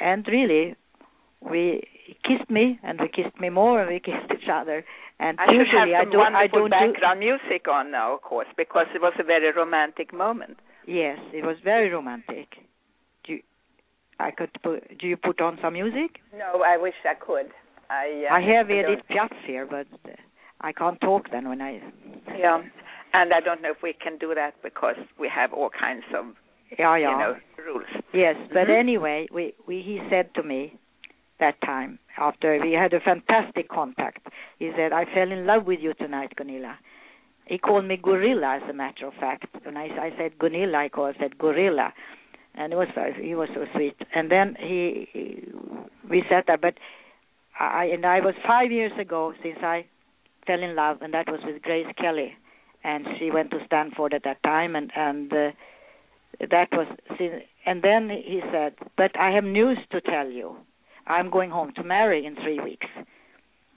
and 0.00 0.26
really, 0.26 0.74
we 1.40 1.82
he 2.06 2.16
kissed 2.24 2.50
me 2.50 2.78
and 2.82 3.00
we 3.00 3.08
kissed 3.08 3.38
me 3.40 3.48
more 3.50 3.80
and 3.82 3.90
we 3.90 4.00
kissed 4.08 4.30
each 4.32 4.48
other. 4.52 4.84
And 5.20 5.38
I 5.40 5.46
should 5.46 5.56
usually 5.56 5.94
I 5.94 6.04
don't 6.04 6.34
I 6.34 6.46
don't 6.46 6.70
do 6.70 6.92
background 6.92 7.20
music 7.20 7.66
on 7.70 7.90
now, 7.90 8.14
of 8.14 8.22
course, 8.22 8.46
because 8.56 8.86
it 8.94 9.02
was 9.02 9.12
a 9.18 9.24
very 9.24 9.50
romantic 9.52 10.12
moment. 10.12 10.58
yes, 10.86 11.18
it 11.32 11.44
was 11.44 11.56
very 11.64 11.90
romantic. 11.90 12.48
Do 13.24 13.34
you, 13.34 13.40
I 14.18 14.30
could 14.30 14.50
put, 14.62 14.96
do 14.98 15.06
you 15.06 15.16
put 15.16 15.40
on 15.40 15.58
some 15.60 15.74
music? 15.74 16.20
No, 16.36 16.62
I 16.64 16.76
wish 16.76 16.94
I 17.04 17.14
could. 17.14 17.48
I 17.90 18.26
uh, 18.30 18.34
I 18.34 18.40
have 18.40 18.68
don't- 18.68 18.78
Edith 18.92 19.04
Piaf 19.10 19.30
here, 19.46 19.66
but 19.66 19.86
uh, 20.08 20.14
I 20.60 20.72
can't 20.72 21.00
talk 21.00 21.30
then 21.30 21.48
when 21.48 21.60
I 21.60 21.80
Yeah, 22.36 22.62
and 23.12 23.32
I 23.32 23.40
don't 23.40 23.62
know 23.62 23.70
if 23.70 23.82
we 23.82 23.92
can 23.92 24.18
do 24.18 24.34
that 24.34 24.54
because 24.62 24.96
we 25.18 25.28
have 25.28 25.52
all 25.52 25.70
kinds 25.70 26.04
of 26.14 26.26
yeah 26.78 26.96
yeah. 26.96 27.10
you 27.10 27.18
know 27.18 27.36
rules. 27.66 27.86
Yes, 28.12 28.36
but 28.52 28.68
Mhm. 28.68 28.78
anyway, 28.78 29.26
we, 29.32 29.54
we 29.66 29.82
he 29.82 30.00
said 30.10 30.34
to 30.34 30.42
me 30.42 30.76
that 31.40 31.60
time 31.62 31.98
after 32.16 32.58
we 32.60 32.72
had 32.72 32.92
a 32.92 33.00
fantastic 33.00 33.68
contact. 33.68 34.26
He 34.58 34.70
said, 34.76 34.92
"I 34.92 35.04
fell 35.06 35.30
in 35.30 35.46
love 35.46 35.66
with 35.66 35.80
you 35.80 35.94
tonight, 35.94 36.34
Gunilla." 36.36 36.78
He 37.46 37.56
called 37.56 37.86
me 37.86 37.96
gorilla, 37.96 38.56
as 38.62 38.68
a 38.68 38.74
matter 38.74 39.06
of 39.06 39.14
fact. 39.14 39.46
And 39.64 39.78
I, 39.78 39.84
I 39.84 40.12
said 40.18 40.38
Gunilla, 40.38 40.76
I 40.76 40.88
called 40.90 41.16
said 41.18 41.38
gorilla, 41.38 41.94
and 42.54 42.74
it 42.74 42.76
was 42.76 42.88
very, 42.94 43.14
he 43.26 43.34
was 43.34 43.48
so 43.54 43.64
sweet. 43.74 43.96
And 44.14 44.30
then 44.30 44.54
he, 44.60 45.08
he 45.12 45.48
we 46.10 46.22
sat 46.28 46.44
there, 46.46 46.58
but 46.58 46.74
I 47.58 47.86
and 47.86 48.04
I 48.04 48.20
was 48.20 48.34
five 48.46 48.70
years 48.70 48.92
ago 49.00 49.32
since 49.42 49.58
I 49.62 49.86
fell 50.46 50.62
in 50.62 50.74
love, 50.76 50.98
and 51.00 51.14
that 51.14 51.30
was 51.30 51.40
with 51.44 51.62
Grace 51.62 51.86
Kelly, 51.96 52.36
and 52.90 53.02
she 53.18 53.30
went 53.36 53.50
to 53.52 53.58
Stanford 53.66 54.14
at 54.14 54.24
that 54.28 54.42
time, 54.52 54.72
and 54.80 54.90
and. 55.08 55.32
Uh, 55.32 55.50
that 56.56 56.68
was 56.72 56.86
and 57.66 57.82
then 57.82 58.02
he 58.10 58.40
said 58.52 58.72
but 58.96 59.10
i 59.18 59.30
have 59.36 59.44
news 59.44 59.78
to 59.90 60.00
tell 60.00 60.28
you 60.30 60.56
i'm 61.06 61.30
going 61.36 61.50
home 61.50 61.72
to 61.74 61.82
marry 61.82 62.24
in 62.28 62.34
three 62.36 62.60
weeks 62.60 62.86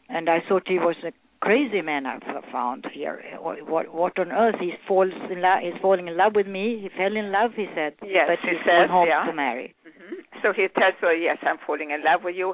and 0.10 0.30
i 0.30 0.39
thought 0.48 0.68
he 0.68 0.77
was 0.77 0.98
a 1.03 1.12
crazy 1.48 1.82
man 1.82 2.06
i 2.06 2.20
found 2.51 2.86
here 2.94 3.15
what 3.39 3.88
what, 4.01 4.20
on 4.20 4.32
earth 4.32 4.60
he 4.60 4.74
falls 4.88 5.13
in 5.32 5.41
love 5.41 5.60
he's 5.63 5.80
falling 5.82 6.08
in 6.08 6.15
love 6.18 6.34
with 6.36 6.46
me 6.58 6.65
he 6.84 6.89
fell 7.00 7.15
in 7.24 7.32
love 7.32 7.51
he 7.56 7.65
said 7.74 7.94
Yes, 8.03 8.25
but 8.30 8.39
he 8.44 8.50
he's 8.50 8.60
says, 8.60 8.86
going 8.86 8.89
home 8.98 9.08
yeah. 9.08 9.25
to 9.25 9.34
marry 9.34 9.74
hmm 9.84 10.20
So 10.44 10.53
he 10.60 10.65
tells 10.80 10.98
her, 11.01 11.13
"Yes, 11.13 11.38
I'm 11.50 11.58
falling 11.65 11.89
in 11.96 12.01
love 12.03 12.22
with 12.27 12.36
you, 12.41 12.50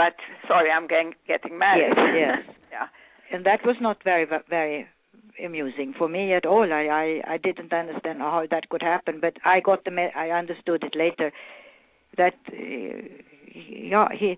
but 0.00 0.14
sorry, 0.48 0.70
I'm 0.76 0.86
getting 0.92 1.12
getting 1.32 1.54
married." 1.58 1.92
Yes, 1.96 2.14
yes. 2.24 2.56
yeah. 2.74 2.86
and 3.32 3.40
that 3.48 3.60
was 3.68 3.76
not 3.86 3.98
very 4.10 4.26
very 4.56 4.86
amusing 5.44 5.94
for 5.96 6.08
me 6.08 6.32
at 6.32 6.46
all 6.46 6.72
i 6.72 6.84
i, 6.86 7.34
I 7.34 7.36
didn't 7.38 7.72
understand 7.72 8.20
how 8.20 8.44
that 8.50 8.68
could 8.68 8.82
happen 8.82 9.18
but 9.20 9.34
i 9.44 9.60
got 9.60 9.84
the 9.84 9.90
me- 9.90 10.12
i 10.14 10.30
understood 10.30 10.82
it 10.82 10.94
later 10.94 11.32
that 12.16 12.34
uh, 12.52 13.08
yeah 13.54 14.08
he 14.12 14.36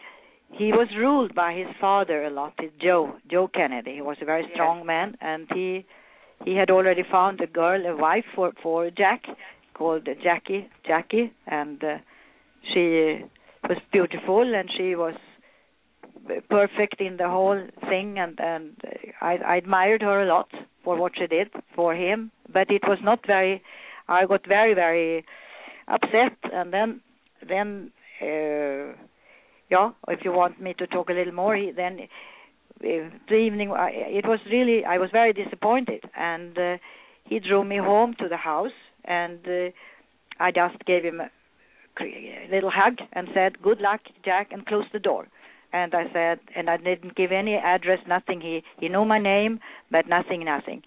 he 0.53 0.73
was 0.73 0.89
ruled 0.97 1.35
by 1.35 1.53
his 1.55 1.67
father 1.81 2.25
a 2.25 2.31
lot 2.31 2.55
joe 2.81 3.15
joe 3.31 3.49
kennedy 3.49 3.95
he 3.95 4.03
was 4.03 4.17
a 4.21 4.25
very 4.25 4.43
Yes. 4.43 4.53
strong 4.55 4.87
man 4.87 5.17
and 5.21 5.47
he 5.53 5.85
he 6.45 6.55
had 6.57 6.71
already 6.71 7.03
found 7.11 7.41
a 7.41 7.47
girl 7.47 7.85
a 7.87 7.97
wife 7.97 8.25
for 8.35 8.53
for 8.63 8.91
jack 8.91 9.23
called 9.75 10.09
jackie 10.23 10.69
jackie 10.87 11.33
and 11.47 11.83
uh, 11.83 11.99
she 12.73 13.25
was 13.69 13.79
beautiful 13.93 14.55
and 14.55 14.71
she 14.77 14.95
was 14.95 15.15
perfect 16.49 17.01
in 17.01 17.17
the 17.17 17.29
whole 17.29 17.61
thing 17.89 18.19
and 18.19 18.39
and 18.41 18.77
I, 19.21 19.39
I 19.45 19.57
admired 19.57 20.03
her 20.03 20.23
a 20.23 20.27
lot 20.27 20.49
for 20.83 20.97
what 20.97 21.13
she 21.19 21.27
did 21.27 21.49
for 21.75 21.95
him. 21.95 22.31
But 22.53 22.71
it 22.71 22.83
was 22.87 22.99
not 23.03 23.27
very 23.27 23.63
I 24.09 24.27
got 24.27 24.47
very 24.47 24.75
very 24.75 25.25
upset. 25.89 26.37
And 26.53 26.73
then 26.73 27.01
then 27.47 27.93
uh, 28.21 28.97
yeah 29.71 29.91
if 30.09 30.25
you 30.25 30.33
want 30.33 30.61
me 30.61 30.75
to 30.79 30.87
talk 30.87 31.11
a 31.11 31.13
little 31.13 31.35
more 31.35 31.59
then 31.77 32.01
uh, 32.03 33.11
the 33.29 33.37
evening 33.37 33.73
I, 33.73 33.91
it 33.91 34.27
was 34.27 34.41
really 34.51 34.85
I 34.85 34.99
was 34.99 35.11
very 35.13 35.33
disappointed. 35.33 36.05
And 36.17 36.59
uh, 36.59 36.77
he 37.25 37.41
drove 37.41 37.67
me 37.67 37.79
home 37.79 38.15
to 38.19 38.29
the 38.29 38.37
house 38.37 38.79
and 39.05 39.41
uh, 39.47 39.71
I 40.41 40.51
just 40.51 40.85
gave 40.87 41.05
him 41.05 41.21
a 41.21 41.31
a 42.01 42.49
little 42.51 42.71
hug 42.71 42.99
and 43.13 43.29
said, 43.35 43.63
"Good 43.63 43.81
luck, 43.81 44.01
Jack," 44.25 44.49
and 44.53 44.67
closed 44.67 44.89
the 44.93 44.99
door. 44.99 45.29
And 45.75 45.93
I 45.93 46.05
said, 46.13 46.39
and 46.55 46.71
I 46.71 46.77
didn't 46.77 47.17
give 47.17 47.33
any 47.33 47.57
address, 47.57 47.99
nothing. 48.07 48.41
He 48.41 48.63
he 48.79 48.89
knew 48.89 49.05
my 49.05 49.19
name, 49.19 49.59
but 49.91 50.07
nothing, 50.09 50.45
nothing. 50.45 50.83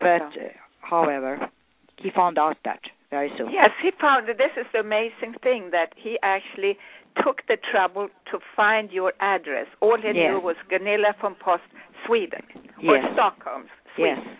But 0.00 0.22
uh, 0.22 0.48
however, 0.80 1.50
he 1.98 2.08
found 2.10 2.38
out 2.38 2.56
that 2.64 2.80
very 3.10 3.30
soon. 3.36 3.52
Yes, 3.52 3.70
he 3.82 3.90
found 4.00 4.26
that 4.28 4.38
this 4.38 4.54
is 4.56 4.66
the 4.72 4.80
amazing 4.80 5.34
thing 5.42 5.68
that 5.72 5.92
he 5.94 6.16
actually 6.22 6.78
took 7.22 7.42
the 7.48 7.58
trouble 7.70 8.08
to 8.30 8.38
find 8.56 8.90
your 8.90 9.12
address. 9.20 9.66
All 9.80 9.98
he 9.98 10.08
Yes. 10.08 10.16
knew 10.16 10.40
was 10.40 10.56
Gunilla 10.70 11.14
from 11.20 11.34
Post, 11.34 11.68
Sweden, 12.06 12.42
or 12.88 12.96
Yes. 12.96 13.12
Stockholm, 13.12 13.68
Sweden. 13.94 14.24
Yes. 14.24 14.36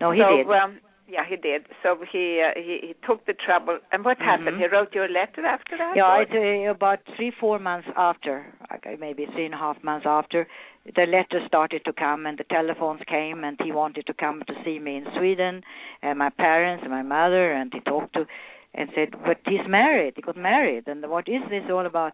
No, 0.00 0.12
he 0.12 0.20
so, 0.20 0.36
did. 0.36 0.46
Um, 0.50 0.78
yeah, 1.08 1.24
he 1.28 1.36
did. 1.36 1.62
So 1.82 1.96
he, 2.12 2.42
uh, 2.46 2.52
he 2.56 2.78
he 2.88 2.94
took 3.06 3.24
the 3.26 3.32
trouble. 3.32 3.78
And 3.92 4.04
what 4.04 4.18
happened? 4.18 4.56
Mhm. 4.56 4.60
He 4.60 4.66
wrote 4.66 4.94
you 4.94 5.02
a 5.02 5.12
letter 5.20 5.44
after 5.46 5.76
that. 5.76 5.96
Yeah, 5.96 6.20
it, 6.20 6.30
uh, 6.32 6.70
about 6.70 7.00
three, 7.16 7.30
four 7.30 7.58
months 7.58 7.88
after, 7.96 8.46
okay, 8.76 8.96
maybe 8.98 9.26
three 9.26 9.46
and 9.46 9.54
a 9.54 9.58
half 9.58 9.82
months 9.82 10.06
after, 10.06 10.46
the 10.94 11.06
letters 11.06 11.44
started 11.46 11.84
to 11.84 11.92
come 11.92 12.26
and 12.26 12.38
the 12.38 12.44
telephones 12.44 13.02
came, 13.06 13.44
and 13.44 13.58
he 13.62 13.72
wanted 13.72 14.06
to 14.06 14.14
come 14.14 14.42
to 14.46 14.54
see 14.64 14.78
me 14.78 14.96
in 14.96 15.06
Sweden, 15.16 15.62
and 16.02 16.18
my 16.18 16.30
parents 16.30 16.82
and 16.82 16.92
my 16.92 17.02
mother, 17.02 17.52
and 17.52 17.72
he 17.74 17.80
talked 17.80 18.12
to, 18.14 18.26
and 18.74 18.90
said, 18.94 19.10
but 19.24 19.38
he's 19.46 19.66
married, 19.66 20.14
he 20.16 20.22
got 20.22 20.36
married, 20.36 20.84
and 20.86 21.08
what 21.10 21.28
is 21.28 21.42
this 21.50 21.64
all 21.70 21.86
about? 21.86 22.12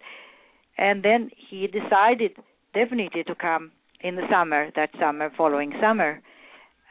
And 0.76 1.02
then 1.02 1.30
he 1.36 1.66
decided 1.66 2.32
definitely 2.72 3.22
to 3.24 3.34
come 3.34 3.70
in 4.00 4.16
the 4.16 4.26
summer, 4.30 4.70
that 4.74 4.90
summer, 4.98 5.30
following 5.36 5.72
summer, 5.80 6.20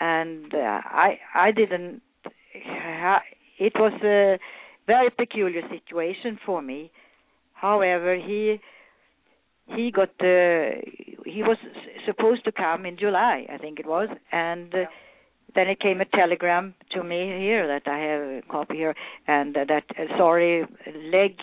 and 0.03 0.53
uh, 0.53 0.81
I, 1.05 1.19
I 1.33 1.51
didn't. 1.51 2.01
It 3.59 3.73
was 3.75 3.93
a 4.03 4.37
very 4.85 5.09
peculiar 5.09 5.61
situation 5.69 6.37
for 6.45 6.61
me. 6.61 6.91
However, 7.53 8.15
he 8.15 8.59
he 9.67 9.91
got 9.91 10.09
uh, 10.19 10.81
he 11.25 11.41
was 11.49 11.57
supposed 12.05 12.43
to 12.45 12.51
come 12.51 12.85
in 12.85 12.97
July, 12.97 13.45
I 13.49 13.57
think 13.57 13.79
it 13.79 13.87
was, 13.87 14.09
and 14.31 14.73
uh, 14.75 14.85
then 15.55 15.67
it 15.69 15.79
came 15.79 16.01
a 16.01 16.05
telegram 16.05 16.75
to 16.91 17.03
me 17.03 17.21
here 17.45 17.65
that 17.67 17.87
I 17.87 17.97
have 18.09 18.21
a 18.21 18.41
copy 18.51 18.75
here, 18.75 18.95
and 19.27 19.55
that 19.55 19.69
uh, 19.71 20.17
sorry 20.17 20.65
leg 21.13 21.37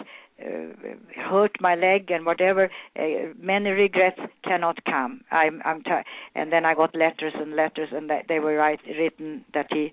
hurt 1.16 1.52
my 1.60 1.74
leg 1.74 2.10
and 2.10 2.24
whatever. 2.26 2.70
Uh, 2.98 3.32
many 3.38 3.70
regrets 3.70 4.20
cannot 4.44 4.84
come. 4.84 5.20
I'm 5.30 5.60
I'm 5.64 5.82
t- 5.82 5.90
and 6.34 6.52
then 6.52 6.64
I 6.64 6.74
got 6.74 6.94
letters 6.94 7.34
and 7.34 7.54
letters, 7.56 7.88
and 7.92 8.10
they 8.28 8.38
were 8.38 8.54
right 8.56 8.80
written 8.86 9.44
that 9.54 9.66
he 9.70 9.92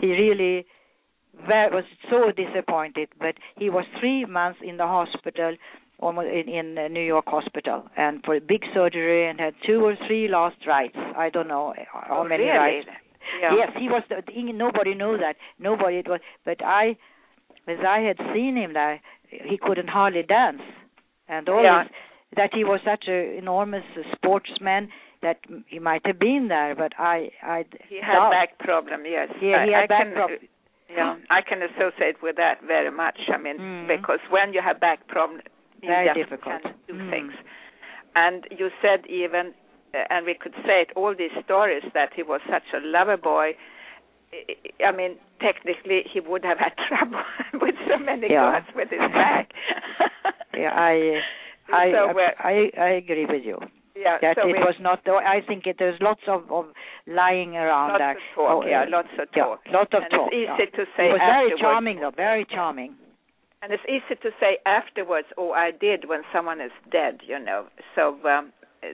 he 0.00 0.08
really 0.12 0.66
was 1.48 1.84
so 2.10 2.30
disappointed. 2.32 3.08
But 3.18 3.34
he 3.56 3.70
was 3.70 3.84
three 4.00 4.24
months 4.24 4.60
in 4.62 4.76
the 4.76 4.86
hospital, 4.86 5.56
almost 5.98 6.28
in, 6.28 6.48
in 6.48 6.78
uh, 6.78 6.88
New 6.88 7.04
York 7.04 7.24
hospital, 7.26 7.84
and 7.96 8.22
for 8.24 8.34
a 8.36 8.40
big 8.40 8.62
surgery, 8.74 9.28
and 9.28 9.40
had 9.40 9.54
two 9.66 9.84
or 9.84 9.96
three 10.06 10.28
last 10.28 10.56
rites. 10.66 10.96
I 10.96 11.30
don't 11.30 11.48
know 11.48 11.74
how 11.92 12.20
Oh, 12.20 12.24
many 12.24 12.44
really? 12.44 12.58
rites. 12.58 12.88
Yeah. 13.40 13.54
Yes, 13.56 13.70
he 13.78 13.88
was. 13.88 14.02
Nobody 14.36 14.94
knew 14.94 15.16
that. 15.18 15.36
Nobody. 15.58 15.96
It 15.98 16.08
was. 16.08 16.20
But 16.44 16.62
I, 16.64 16.96
as 17.68 17.78
I 17.86 18.00
had 18.00 18.16
seen 18.34 18.56
him, 18.56 18.72
that 18.74 18.98
he 19.44 19.56
couldn't 19.58 19.88
hardly 19.88 20.22
dance, 20.22 20.62
and 21.28 21.48
all 21.48 21.62
Yeah. 21.62 21.84
this, 21.84 21.92
that 22.36 22.50
he 22.54 22.64
was 22.64 22.80
such 22.84 23.04
an 23.08 23.34
enormous 23.38 23.84
sportsman 24.14 24.88
that 25.22 25.38
he 25.68 25.78
might 25.78 26.04
have 26.06 26.18
been 26.18 26.48
there. 26.48 26.74
But 26.74 26.92
I, 26.98 27.30
I. 27.42 27.64
He 27.88 28.00
had 28.00 28.14
doubt- 28.14 28.30
back 28.32 28.58
problem. 28.58 29.04
Yes. 29.06 29.28
Yeah, 29.40 29.64
he 29.64 29.74
I, 29.74 29.80
had 29.80 29.84
I 29.84 29.86
back 29.86 30.02
can, 30.04 30.12
problem. 30.14 30.38
Yeah, 30.90 31.16
I 31.30 31.40
can 31.40 31.62
associate 31.62 32.20
with 32.22 32.36
that 32.36 32.60
very 32.66 32.90
much. 32.90 33.18
I 33.32 33.38
mean, 33.38 33.58
Mhm. 33.58 33.86
because 33.88 34.20
when 34.30 34.52
you 34.52 34.60
have 34.60 34.78
back 34.80 35.06
problem, 35.08 35.40
you 35.80 35.88
Very 35.88 36.06
just 36.08 36.18
difficult. 36.18 36.62
can't 36.62 36.86
do 36.86 36.94
Mm. 36.94 37.10
things. 37.10 37.32
And 38.14 38.46
you 38.50 38.70
said 38.82 39.06
even, 39.06 39.54
uh, 39.94 40.04
and 40.10 40.26
we 40.26 40.34
could 40.34 40.54
say 40.66 40.82
it, 40.82 40.90
all 40.94 41.14
these 41.14 41.32
stories 41.44 41.82
that 41.94 42.12
he 42.14 42.22
was 42.22 42.40
such 42.50 42.72
a 42.74 42.80
lover 42.80 43.16
boy. 43.16 43.56
I- 44.32 44.92
mean, 44.92 45.16
technically, 45.40 46.02
he 46.12 46.20
would 46.20 46.44
have 46.44 46.58
had 46.58 46.72
trouble 46.88 47.22
with 47.60 47.74
so 47.88 47.98
many 47.98 48.28
Yeah. 48.30 48.60
with 48.74 48.90
his 48.90 49.00
back. 49.12 49.50
Yeah, 50.54 50.70
I. 50.74 51.20
I, 51.72 51.92
So, 51.92 52.10
uh, 52.10 52.30
I 52.38 52.70
I 52.78 52.88
agree 53.00 53.24
with 53.24 53.42
you 53.44 53.56
yeah, 53.96 54.18
that 54.20 54.36
so 54.36 54.48
it 54.48 54.52
we- 54.52 54.58
was 54.58 54.74
not. 54.80 55.00
I 55.08 55.40
think 55.46 55.66
it, 55.66 55.76
there's 55.78 55.98
lots 56.00 56.22
of, 56.26 56.50
of 56.50 56.66
lying 57.06 57.56
around 57.56 57.90
lots 57.90 58.00
there. 58.00 58.10
of 58.10 58.16
talk. 58.34 58.64
Oh, 58.64 58.66
yeah, 58.66 58.84
lots 58.88 59.08
of 59.18 59.28
yeah, 59.34 59.44
talk. 59.44 59.60
lot 59.70 59.94
of 59.94 60.02
and 60.02 60.10
talk. 60.10 60.28
It's 60.32 60.48
yeah. 60.48 60.54
easy 60.56 60.70
to 60.76 60.84
say 60.96 61.06
He 61.06 61.12
was 61.12 61.20
very 61.24 61.52
charming, 61.60 62.00
though. 62.00 62.10
Very 62.14 62.44
charming. 62.44 62.94
And 63.62 63.72
it's 63.72 63.82
easy 63.88 64.18
to 64.22 64.30
say 64.40 64.58
afterwards, 64.66 65.28
"Oh, 65.38 65.52
I 65.52 65.70
did," 65.70 66.08
when 66.08 66.22
someone 66.32 66.60
is 66.60 66.72
dead, 66.90 67.20
you 67.26 67.38
know. 67.38 67.66
So 67.94 68.18
um, 68.28 68.52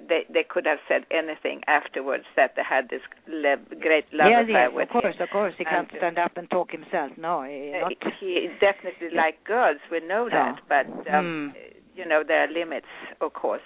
they 0.08 0.24
they 0.32 0.44
could 0.48 0.66
have 0.66 0.78
said 0.86 1.04
anything 1.10 1.62
afterwards 1.66 2.24
that 2.36 2.52
they 2.56 2.62
had 2.62 2.88
this 2.90 3.00
le- 3.26 3.56
great 3.80 4.04
love 4.12 4.28
yes, 4.30 4.44
affair 4.44 4.68
yes, 4.68 4.72
with 4.74 4.88
of 4.88 5.02
course, 5.02 5.16
him. 5.16 5.22
of 5.22 5.30
course. 5.30 5.54
He 5.56 5.64
can't 5.64 5.88
And, 5.90 5.96
uh, 5.96 6.00
stand 6.00 6.18
up 6.18 6.36
and 6.36 6.50
talk 6.50 6.70
himself. 6.70 7.12
No, 7.16 7.42
he, 7.42 7.72
Uh, 7.74 7.80
not. 7.88 7.92
he 8.20 8.48
definitely 8.60 9.08
Yeah. 9.12 9.22
liked 9.22 9.44
girls. 9.44 9.80
We 9.90 10.00
know 10.00 10.26
Yeah. 10.28 10.52
that, 10.52 10.60
but 10.68 10.86
um, 11.14 11.54
Hmm. 11.56 11.58
you 11.96 12.04
know 12.04 12.22
there 12.22 12.44
are 12.44 12.48
limits, 12.48 12.86
of 13.20 13.32
course. 13.32 13.62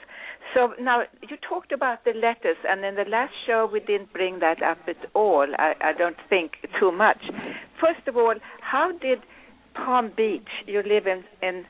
So 0.54 0.74
now 0.78 1.02
you 1.28 1.36
talked 1.38 1.72
about 1.72 2.04
the 2.04 2.12
letters, 2.14 2.56
and 2.68 2.84
in 2.84 2.94
the 2.94 3.04
last 3.06 3.34
show 3.46 3.66
we 3.66 3.80
didn't 3.80 4.12
bring 4.12 4.38
that 4.40 4.62
up 4.62 4.78
at 4.86 5.02
all. 5.14 5.46
I, 5.58 5.74
I 5.80 5.92
don't 5.92 6.20
think 6.28 6.58
too 6.78 6.92
much. 6.92 7.22
First 7.80 8.06
of 8.06 8.16
all, 8.16 8.34
how 8.60 8.92
did 8.92 9.22
Palm 9.74 10.10
Beach? 10.10 10.50
You 10.66 10.82
live 10.82 11.06
in 11.06 11.24
in 11.42 11.66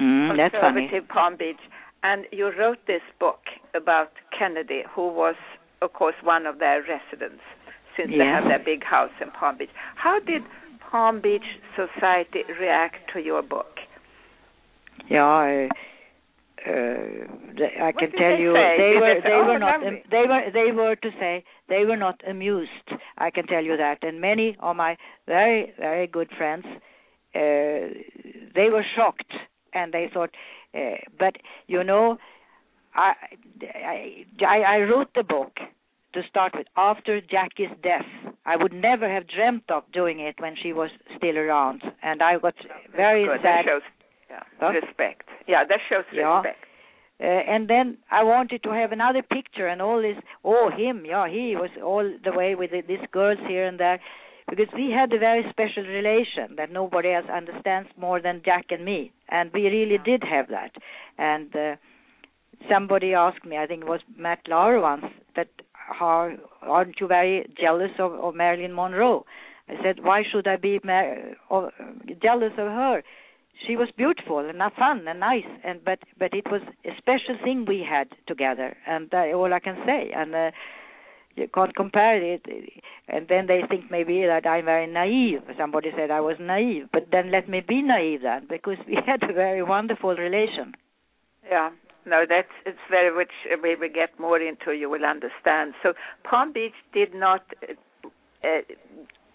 Mm, 0.00 0.36
that's 0.36 0.54
funny. 0.54 0.88
conservative 0.88 1.08
Palm 1.08 1.36
Beach, 1.36 1.60
and 2.02 2.24
you 2.32 2.50
wrote 2.58 2.78
this 2.86 3.02
book 3.18 3.40
about 3.74 4.10
Kennedy, 4.36 4.82
who 4.94 5.08
was, 5.08 5.34
of 5.82 5.92
course, 5.92 6.14
one 6.22 6.46
of 6.46 6.58
their 6.58 6.82
residents, 6.82 7.42
since 7.96 8.10
they 8.10 8.24
have 8.24 8.44
their 8.44 8.58
big 8.58 8.84
house 8.84 9.10
in 9.20 9.30
Palm 9.30 9.58
Beach. 9.58 9.70
How 9.96 10.18
did 10.20 10.42
Palm 10.90 11.20
Beach 11.20 11.44
society 11.76 12.40
react 12.60 12.96
to 13.12 13.20
your 13.20 13.42
book? 13.42 13.66
Yeah, 15.10 15.24
I, 15.24 15.68
uh, 16.66 16.70
I 16.70 17.92
can 17.92 18.10
tell 18.12 18.36
they 18.36 18.42
you 18.42 18.52
say? 18.54 18.76
they 18.76 18.92
Did 18.92 19.00
were 19.00 19.14
they 19.14 19.20
say, 19.22 19.32
"Oh, 19.32 19.44
were 19.46 19.58
not 19.58 19.80
lovely"? 19.82 20.02
they 20.10 20.24
were 20.28 20.42
they 20.52 20.72
were 20.72 20.96
to 20.96 21.10
say 21.18 21.44
they 21.68 21.84
were 21.84 21.96
not 21.96 22.20
amused. 22.28 22.70
I 23.18 23.30
can 23.30 23.46
tell 23.46 23.64
you 23.64 23.76
that, 23.76 23.98
and 24.02 24.20
many 24.20 24.56
of 24.60 24.76
my 24.76 24.96
very 25.26 25.72
very 25.78 26.06
good 26.06 26.28
friends, 26.36 26.64
uh, 27.34 27.40
they 28.54 28.68
were 28.70 28.84
shocked 28.96 29.32
and 29.72 29.92
they 29.92 30.10
thought, 30.12 30.30
uh, 30.74 30.96
but 31.18 31.36
you 31.66 31.82
know, 31.84 32.18
I, 32.94 33.12
I 33.62 34.24
I 34.46 34.56
I 34.62 34.78
wrote 34.80 35.08
the 35.14 35.22
book 35.22 35.58
to 36.14 36.22
start 36.28 36.52
with 36.56 36.66
after 36.76 37.20
Jackie's 37.20 37.70
death. 37.82 38.06
I 38.44 38.56
would 38.56 38.72
never 38.72 39.08
have 39.12 39.28
dreamt 39.28 39.64
of 39.70 39.84
doing 39.92 40.18
it 40.20 40.36
when 40.40 40.54
she 40.60 40.72
was 40.72 40.90
still 41.16 41.36
around, 41.38 41.82
and 42.02 42.22
I 42.22 42.38
got 42.38 42.54
very 42.96 43.26
Good. 43.26 43.40
sad 43.42 43.44
That 43.44 43.64
shows 43.66 43.82
yeah, 44.30 44.42
Huh? 44.60 44.72
respect. 44.72 45.28
Yeah, 45.46 45.64
that 45.64 45.78
shows 45.88 46.04
Yeah. 46.12 46.36
respect. 46.40 46.64
uh, 47.20 47.24
and 47.24 47.68
then 47.68 47.98
I 48.10 48.22
wanted 48.24 48.62
to 48.62 48.70
have 48.70 48.92
another 48.92 49.22
picture 49.22 49.66
and 49.68 49.82
all 49.82 50.00
this. 50.00 50.16
Oh, 50.44 50.70
him, 50.70 51.04
yeah, 51.04 51.28
he 51.28 51.54
was 51.54 51.70
all 51.82 52.10
the 52.24 52.32
way 52.32 52.54
with 52.54 52.70
the, 52.70 52.80
these 52.80 53.06
girls 53.12 53.38
here 53.46 53.66
and 53.66 53.78
there, 53.78 54.00
because 54.50 54.66
we 54.74 54.90
had 54.90 55.12
a 55.12 55.18
very 55.18 55.44
special 55.48 55.84
relation 55.84 56.56
that 56.56 56.72
nobody 56.72 57.12
else 57.12 57.26
understands 57.32 57.88
more 57.96 58.20
than 58.20 58.42
Jack 58.44 58.66
and 58.70 58.84
me, 58.84 59.12
and 59.28 59.50
we 59.54 59.62
really 59.66 59.98
did 60.04 60.24
have 60.24 60.48
that. 60.48 60.72
And 61.16 61.54
uh, 61.54 61.76
somebody 62.68 63.14
asked 63.14 63.44
me, 63.44 63.56
I 63.56 63.66
think 63.66 63.82
it 63.82 63.88
was 63.88 64.00
Matt 64.18 64.40
Lauer 64.48 64.80
once, 64.80 65.06
that 65.36 65.48
how 65.72 66.32
aren't 66.62 67.00
you 67.00 67.06
very 67.06 67.48
jealous 67.58 67.92
of, 67.98 68.12
of 68.12 68.34
Marilyn 68.34 68.74
Monroe? 68.74 69.24
I 69.68 69.74
said, 69.82 70.02
why 70.02 70.22
should 70.30 70.48
I 70.48 70.56
be 70.56 70.80
mar- 70.84 71.36
of, 71.48 71.70
jealous 72.20 72.52
of 72.58 72.66
her? 72.66 73.02
she 73.66 73.76
was 73.76 73.88
beautiful 73.96 74.38
and 74.38 74.58
fun 74.78 75.06
and 75.06 75.20
nice 75.20 75.44
and 75.64 75.84
but 75.84 75.98
but 76.18 76.32
it 76.32 76.46
was 76.50 76.62
a 76.84 76.96
special 76.96 77.36
thing 77.44 77.64
we 77.66 77.84
had 77.88 78.08
together 78.26 78.76
and 78.86 79.10
that 79.10 79.32
all 79.34 79.52
I 79.52 79.60
can 79.60 79.76
say 79.84 80.10
and 80.14 80.34
uh, 80.34 80.50
you 81.36 81.46
can't 81.54 81.74
compare 81.76 82.16
it 82.22 82.44
and 83.08 83.26
then 83.28 83.46
they 83.46 83.60
think 83.68 83.90
maybe 83.90 84.24
that 84.26 84.46
I'm 84.46 84.64
very 84.64 84.86
naive 84.86 85.42
somebody 85.58 85.90
said 85.96 86.10
I 86.10 86.20
was 86.20 86.36
naive 86.40 86.88
but 86.92 87.06
then 87.12 87.30
let 87.30 87.48
me 87.48 87.60
be 87.66 87.82
naive 87.82 88.22
then 88.22 88.46
because 88.48 88.78
we 88.88 88.98
had 89.06 89.22
a 89.28 89.32
very 89.32 89.62
wonderful 89.62 90.14
relation 90.16 90.74
Yeah. 91.50 91.70
No, 92.06 92.24
that's 92.26 92.48
it's 92.64 92.84
very 92.90 93.14
which 93.14 93.32
uh, 93.52 93.56
we 93.62 93.76
will 93.76 93.90
get 93.94 94.18
more 94.18 94.40
into. 94.40 94.72
You 94.72 94.88
will 94.88 95.04
understand. 95.04 95.74
So 95.82 95.92
Palm 96.28 96.50
Beach 96.52 96.72
did 96.94 97.12
not 97.14 97.42
uh, 97.62 98.08
uh, 98.48 98.62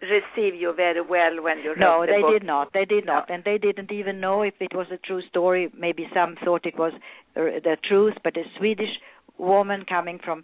receive 0.01 0.55
you 0.55 0.73
very 0.75 1.01
well 1.01 1.41
when 1.41 1.59
you 1.59 1.69
wrote 1.69 1.79
no 1.79 2.01
the 2.05 2.11
they 2.13 2.21
book. 2.21 2.31
did 2.33 2.43
not 2.43 2.73
they 2.73 2.85
did 2.85 3.05
not 3.05 3.29
No. 3.29 3.35
and 3.35 3.43
they 3.43 3.57
didn't 3.57 3.91
even 3.91 4.19
know 4.19 4.41
if 4.41 4.55
it 4.59 4.73
was 4.75 4.87
a 4.91 4.97
true 4.97 5.21
story 5.29 5.71
maybe 5.77 6.07
some 6.13 6.35
thought 6.43 6.65
it 6.65 6.77
was 6.77 6.93
uh, 7.35 7.41
the 7.69 7.77
truth 7.87 8.15
but 8.23 8.35
a 8.37 8.43
swedish 8.57 8.93
woman 9.37 9.83
coming 9.87 10.19
from 10.23 10.43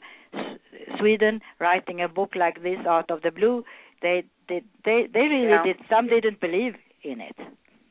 sweden 1.00 1.42
writing 1.60 2.02
a 2.02 2.08
book 2.08 2.32
like 2.36 2.62
this 2.64 2.80
out 2.88 3.10
of 3.10 3.22
the 3.22 3.32
blue 3.32 3.64
they 4.02 4.24
did 4.48 4.64
they 4.86 5.08
they 5.14 5.22
really 5.22 5.50
Yeah. 5.50 5.64
did 5.64 5.78
some 5.90 6.08
didn't 6.08 6.40
believe 6.40 6.76
in 7.04 7.22
it 7.22 7.36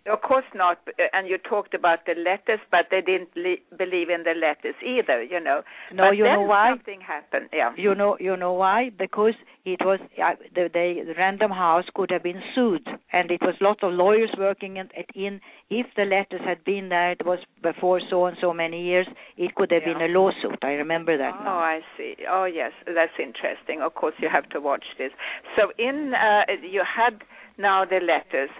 Of 0.06 0.22
course 0.22 0.44
not. 0.54 0.78
And 1.12 1.28
you 1.28 1.36
talked 1.38 1.74
about 1.74 2.06
the 2.06 2.14
letters, 2.14 2.60
but 2.70 2.86
they 2.90 3.00
didn't 3.00 3.30
le- 3.36 3.76
believe 3.76 4.08
in 4.08 4.22
the 4.22 4.34
letters 4.34 4.74
either. 4.84 5.22
You 5.22 5.40
know. 5.40 5.62
No, 5.92 6.08
but 6.08 6.16
you 6.16 6.24
know 6.24 6.42
why? 6.42 6.70
Something 6.70 7.00
happened. 7.00 7.50
Yeah. 7.52 7.72
You 7.76 7.94
know, 7.94 8.16
you 8.18 8.36
know 8.36 8.52
why? 8.54 8.90
Because 8.96 9.34
it 9.64 9.80
was 9.84 10.00
uh, 10.22 10.36
the, 10.54 10.68
the 10.72 11.14
Random 11.18 11.50
House 11.50 11.84
could 11.94 12.10
have 12.10 12.22
been 12.22 12.40
sued, 12.54 12.86
and 13.12 13.30
it 13.30 13.42
was 13.42 13.54
lots 13.60 13.80
of 13.82 13.92
lawyers 13.92 14.30
working 14.38 14.78
in, 14.78 14.88
it 14.96 15.10
in. 15.14 15.40
If 15.68 15.86
the 15.96 16.04
letters 16.04 16.40
had 16.44 16.64
been 16.64 16.88
there, 16.88 17.12
it 17.12 17.24
was 17.24 17.38
before 17.62 18.00
so 18.08 18.24
and 18.26 18.36
so 18.40 18.52
many 18.54 18.82
years. 18.82 19.06
It 19.36 19.54
could 19.54 19.70
have 19.70 19.84
been 19.84 20.00
a 20.00 20.08
lawsuit. 20.08 20.58
I 20.62 20.72
remember 20.72 21.16
that 21.18 21.34
Oh, 21.40 21.44
now. 21.44 21.58
I 21.58 21.80
see. 21.96 22.14
Oh, 22.28 22.44
yes, 22.44 22.72
that's 22.86 23.12
interesting. 23.18 23.82
Of 23.82 23.94
course, 23.94 24.14
you 24.18 24.28
have 24.32 24.48
to 24.50 24.60
watch 24.60 24.84
this. 24.98 25.12
So, 25.56 25.70
in 25.78 26.14
uh, 26.14 26.50
you 26.62 26.82
had 26.82 27.22
now 27.58 27.84
the 27.84 28.00
letters, 28.00 28.50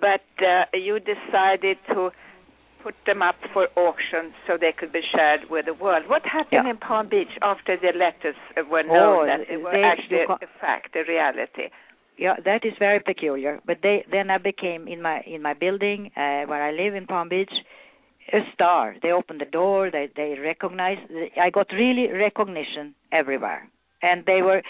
but 0.00 0.24
uh, 0.44 0.64
you 0.74 0.98
decided 1.00 1.78
to 1.88 2.10
put 2.82 2.94
them 3.06 3.20
up 3.22 3.34
for 3.52 3.66
auction 3.76 4.32
so 4.46 4.56
they 4.60 4.72
could 4.72 4.92
be 4.92 5.00
shared 5.14 5.40
with 5.50 5.66
the 5.66 5.74
world. 5.74 6.04
What 6.08 6.22
happened 6.24 6.64
Yeah. 6.64 6.70
in 6.70 6.76
Palm 6.76 7.08
Beach 7.08 7.34
after 7.42 7.76
the 7.76 7.92
letters 7.98 8.36
were 8.70 8.84
known 8.84 9.22
Oh, 9.22 9.26
that 9.26 9.48
they 9.48 9.56
were 9.56 9.72
they- 9.72 9.82
actually 9.82 10.20
a 10.22 10.46
fact, 10.60 10.94
a 10.94 11.02
reality? 11.04 11.70
Yeah, 12.16 12.36
that 12.44 12.64
is 12.64 12.74
very 12.78 13.00
peculiar. 13.00 13.60
But 13.66 13.78
they 13.82 14.04
then 14.10 14.30
I 14.30 14.38
became 14.38 14.88
in 14.88 15.02
my 15.02 15.20
in 15.22 15.42
my 15.42 15.52
building 15.54 16.12
uh, 16.16 16.42
where 16.50 16.62
I 16.62 16.70
live 16.70 16.94
in 16.94 17.06
Palm 17.06 17.28
Beach 17.28 17.52
a 18.32 18.40
star. 18.54 18.94
They 19.02 19.12
opened 19.12 19.40
the 19.40 19.50
door. 19.60 19.90
They 19.90 20.08
they 20.16 20.30
recognized. 20.38 21.02
I 21.40 21.50
got 21.50 21.66
really 21.72 22.06
recognition 22.10 22.94
everywhere, 23.12 23.68
and 24.06 24.24
they 24.30 24.40
were 24.48 24.60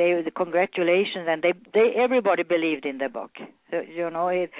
they 0.00 0.10
were 0.14 0.22
the 0.22 0.30
congratulations 0.42 1.26
and 1.32 1.42
they 1.42 1.52
they 1.76 1.86
everybody 2.06 2.42
believed 2.56 2.84
in 2.92 2.98
the 2.98 3.08
book. 3.18 3.32
So, 3.70 3.80
you 3.98 4.10
know 4.10 4.28
it. 4.28 4.50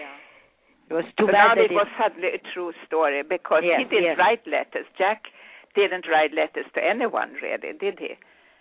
It 0.91 0.95
was 0.95 1.05
too 1.19 1.27
so 1.27 1.33
bad 1.33 1.57
now 1.57 1.63
it 1.69 1.71
was 1.73 1.89
suddenly 2.01 2.29
a 2.39 2.41
true 2.53 2.73
story 2.87 3.23
because 3.23 3.63
Yes, 3.65 3.79
he 3.81 3.85
didn't 3.85 4.05
yes. 4.13 4.19
write 4.19 4.45
letters. 4.47 4.87
Jack 4.99 5.21
didn't 5.75 6.07
write 6.13 6.33
letters 6.35 6.67
to 6.75 6.81
anyone, 6.85 7.31
really, 7.43 7.73
did 7.79 7.99
he? 7.99 8.13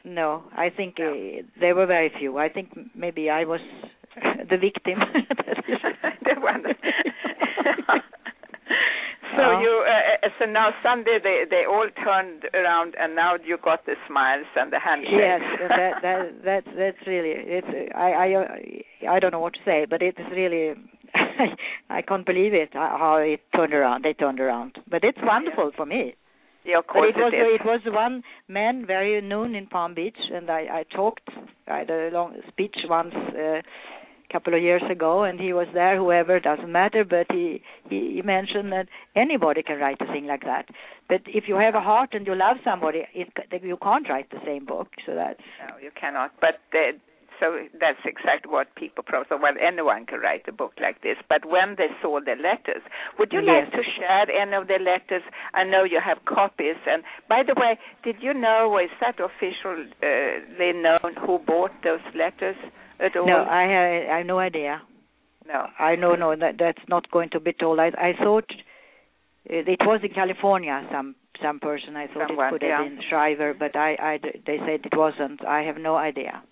No, 0.05 0.43
I 0.55 0.69
think 0.69 0.97
No. 0.99 1.11
uh, 1.13 1.41
there 1.59 1.75
were 1.75 1.85
very 1.97 2.09
few. 2.17 2.37
I 2.37 2.47
think 2.49 2.69
maybe 2.95 3.29
I 3.29 3.43
was 3.43 3.59
the 4.51 4.57
victim. 4.67 4.99
the 6.27 6.35
one. 6.39 6.63
so 9.35 9.41
Yeah. 9.41 9.61
you, 9.61 9.73
uh, 9.87 10.27
uh, 10.27 10.29
so 10.39 10.45
now 10.45 10.69
Sunday 10.83 11.17
they 11.23 11.45
they 11.49 11.63
all 11.65 11.87
turned 12.03 12.45
around, 12.53 12.95
and 12.99 13.15
now 13.15 13.35
you 13.43 13.57
got 13.57 13.85
the 13.85 13.95
smiles 14.07 14.45
and 14.55 14.71
the 14.71 14.79
handshakes. 14.79 15.13
yes, 15.17 15.41
that 15.69 16.01
that 16.01 16.43
that's 16.43 16.67
that's 16.77 17.07
really 17.07 17.33
it's 17.57 17.67
I 17.95 18.09
I 18.25 18.33
uh, 18.35 19.11
I 19.15 19.19
don't 19.19 19.31
know 19.31 19.39
what 19.39 19.53
to 19.53 19.63
say, 19.65 19.85
but 19.89 20.01
it's 20.01 20.19
really 20.31 20.73
I 21.89 22.01
can't 22.01 22.25
believe 22.25 22.53
it 22.53 22.75
uh, 22.75 22.97
how 22.97 23.17
it 23.17 23.41
turned 23.55 23.73
around. 23.73 24.03
They 24.03 24.13
turned 24.13 24.39
around, 24.39 24.77
but 24.89 25.03
it's 25.03 25.17
wonderful 25.21 25.71
for 25.75 25.85
me. 25.85 26.15
yeah, 26.63 26.77
of 26.79 26.85
But 26.87 26.93
course 26.93 27.13
it 27.15 27.19
was 27.19 27.33
is. 27.33 27.59
it 27.59 27.65
was 27.65 27.81
one 27.85 28.23
man 28.47 28.85
very 28.85 29.19
known 29.21 29.55
in 29.55 29.67
Palm 29.67 29.93
Beach, 29.95 30.21
and 30.33 30.49
I 30.49 30.61
I 30.79 30.83
talked 30.95 31.27
I 31.67 31.79
had 31.79 31.89
a 31.89 32.09
long 32.17 32.35
speech 32.49 32.77
once 32.87 33.15
a 33.47 33.61
couple 34.31 34.53
of 34.53 34.61
years 34.61 34.83
ago, 34.89 35.23
and 35.23 35.39
he 35.39 35.53
was 35.53 35.67
there. 35.73 35.97
Whoever 35.97 36.39
doesn't 36.39 36.71
matter, 36.71 37.03
but 37.03 37.27
he, 37.31 37.61
he 37.89 38.13
he 38.15 38.21
mentioned 38.21 38.71
that 38.71 38.87
anybody 39.15 39.63
can 39.63 39.79
write 39.79 40.01
a 40.01 40.05
thing 40.05 40.27
like 40.27 40.43
that. 40.43 40.65
But 41.09 41.21
if 41.25 41.45
you 41.47 41.55
have 41.55 41.75
a 41.75 41.81
heart 41.81 42.09
and 42.13 42.25
you 42.25 42.35
love 42.35 42.57
somebody, 42.63 43.03
it 43.13 43.29
you 43.63 43.77
can't 43.81 44.07
write 44.09 44.29
the 44.29 44.41
same 44.45 44.65
book. 44.65 44.87
So 45.05 45.15
that's 45.15 45.41
No, 45.67 45.77
you 45.77 45.91
cannot. 45.99 46.31
But 46.39 46.61
uh, 46.73 46.97
so 47.41 47.57
that's 47.79 47.99
exactly 48.05 48.51
what 48.51 48.73
people 48.75 49.03
probably 49.03 49.25
so, 49.29 49.39
well 49.41 49.53
anyone 49.59 50.05
can 50.05 50.19
write 50.19 50.47
a 50.47 50.51
book 50.51 50.73
like 50.79 51.01
this. 51.01 51.17
But 51.27 51.43
when 51.43 51.75
they 51.77 51.89
saw 52.01 52.19
the 52.19 52.37
letters, 52.37 52.83
would 53.17 53.33
you 53.33 53.41
like 53.41 53.71
to 53.71 53.81
share 53.97 54.29
any 54.29 54.53
of 54.53 54.67
the 54.67 54.77
letters? 54.79 55.23
I 55.53 55.63
know 55.63 55.83
you 55.83 55.99
have 55.99 56.23
copies. 56.25 56.77
And 56.87 57.03
by 57.27 57.41
the 57.41 57.55
way, 57.57 57.79
did 58.03 58.17
you 58.21 58.33
know 58.33 58.77
is 58.77 58.91
that 59.01 59.17
officially 59.19 60.73
known 60.73 61.15
who 61.25 61.39
bought 61.39 61.71
those 61.83 62.05
letters 62.13 62.55
at 63.03 63.15
all? 63.17 63.25
no, 63.27 63.43
I 63.43 63.63
have 63.63 64.09
I 64.13 64.17
have 64.19 64.25
no 64.25 64.39
idea. 64.39 64.81
no. 65.47 65.67
I 65.79 65.95
know 65.95 66.15
no 66.15 66.35
that 66.35 66.55
that's 66.59 66.83
not 66.87 67.09
going 67.11 67.29
to 67.31 67.39
be 67.39 67.53
told. 67.53 67.79
I 67.79 67.87
I 68.09 68.13
thought 68.23 68.49
uh, 69.49 69.73
it 69.75 69.79
was 69.81 70.01
in 70.03 70.13
California. 70.13 70.87
Some 70.91 71.15
some 71.41 71.59
person 71.59 71.95
I 71.95 72.07
thought 72.07 72.27
Someone, 72.27 72.47
it 72.47 72.51
could 72.51 72.61
have 72.63 72.69
yeah. 72.69 72.83
been 72.89 72.99
Shriver, 73.09 73.53
but 73.57 73.75
I 73.75 73.89
I 74.11 74.19
they 74.45 74.57
said 74.65 74.81
it 74.85 74.95
wasn't. 74.95 75.43
I 75.45 75.61
have 75.63 75.77
no 75.77 75.95
idea. 75.95 76.43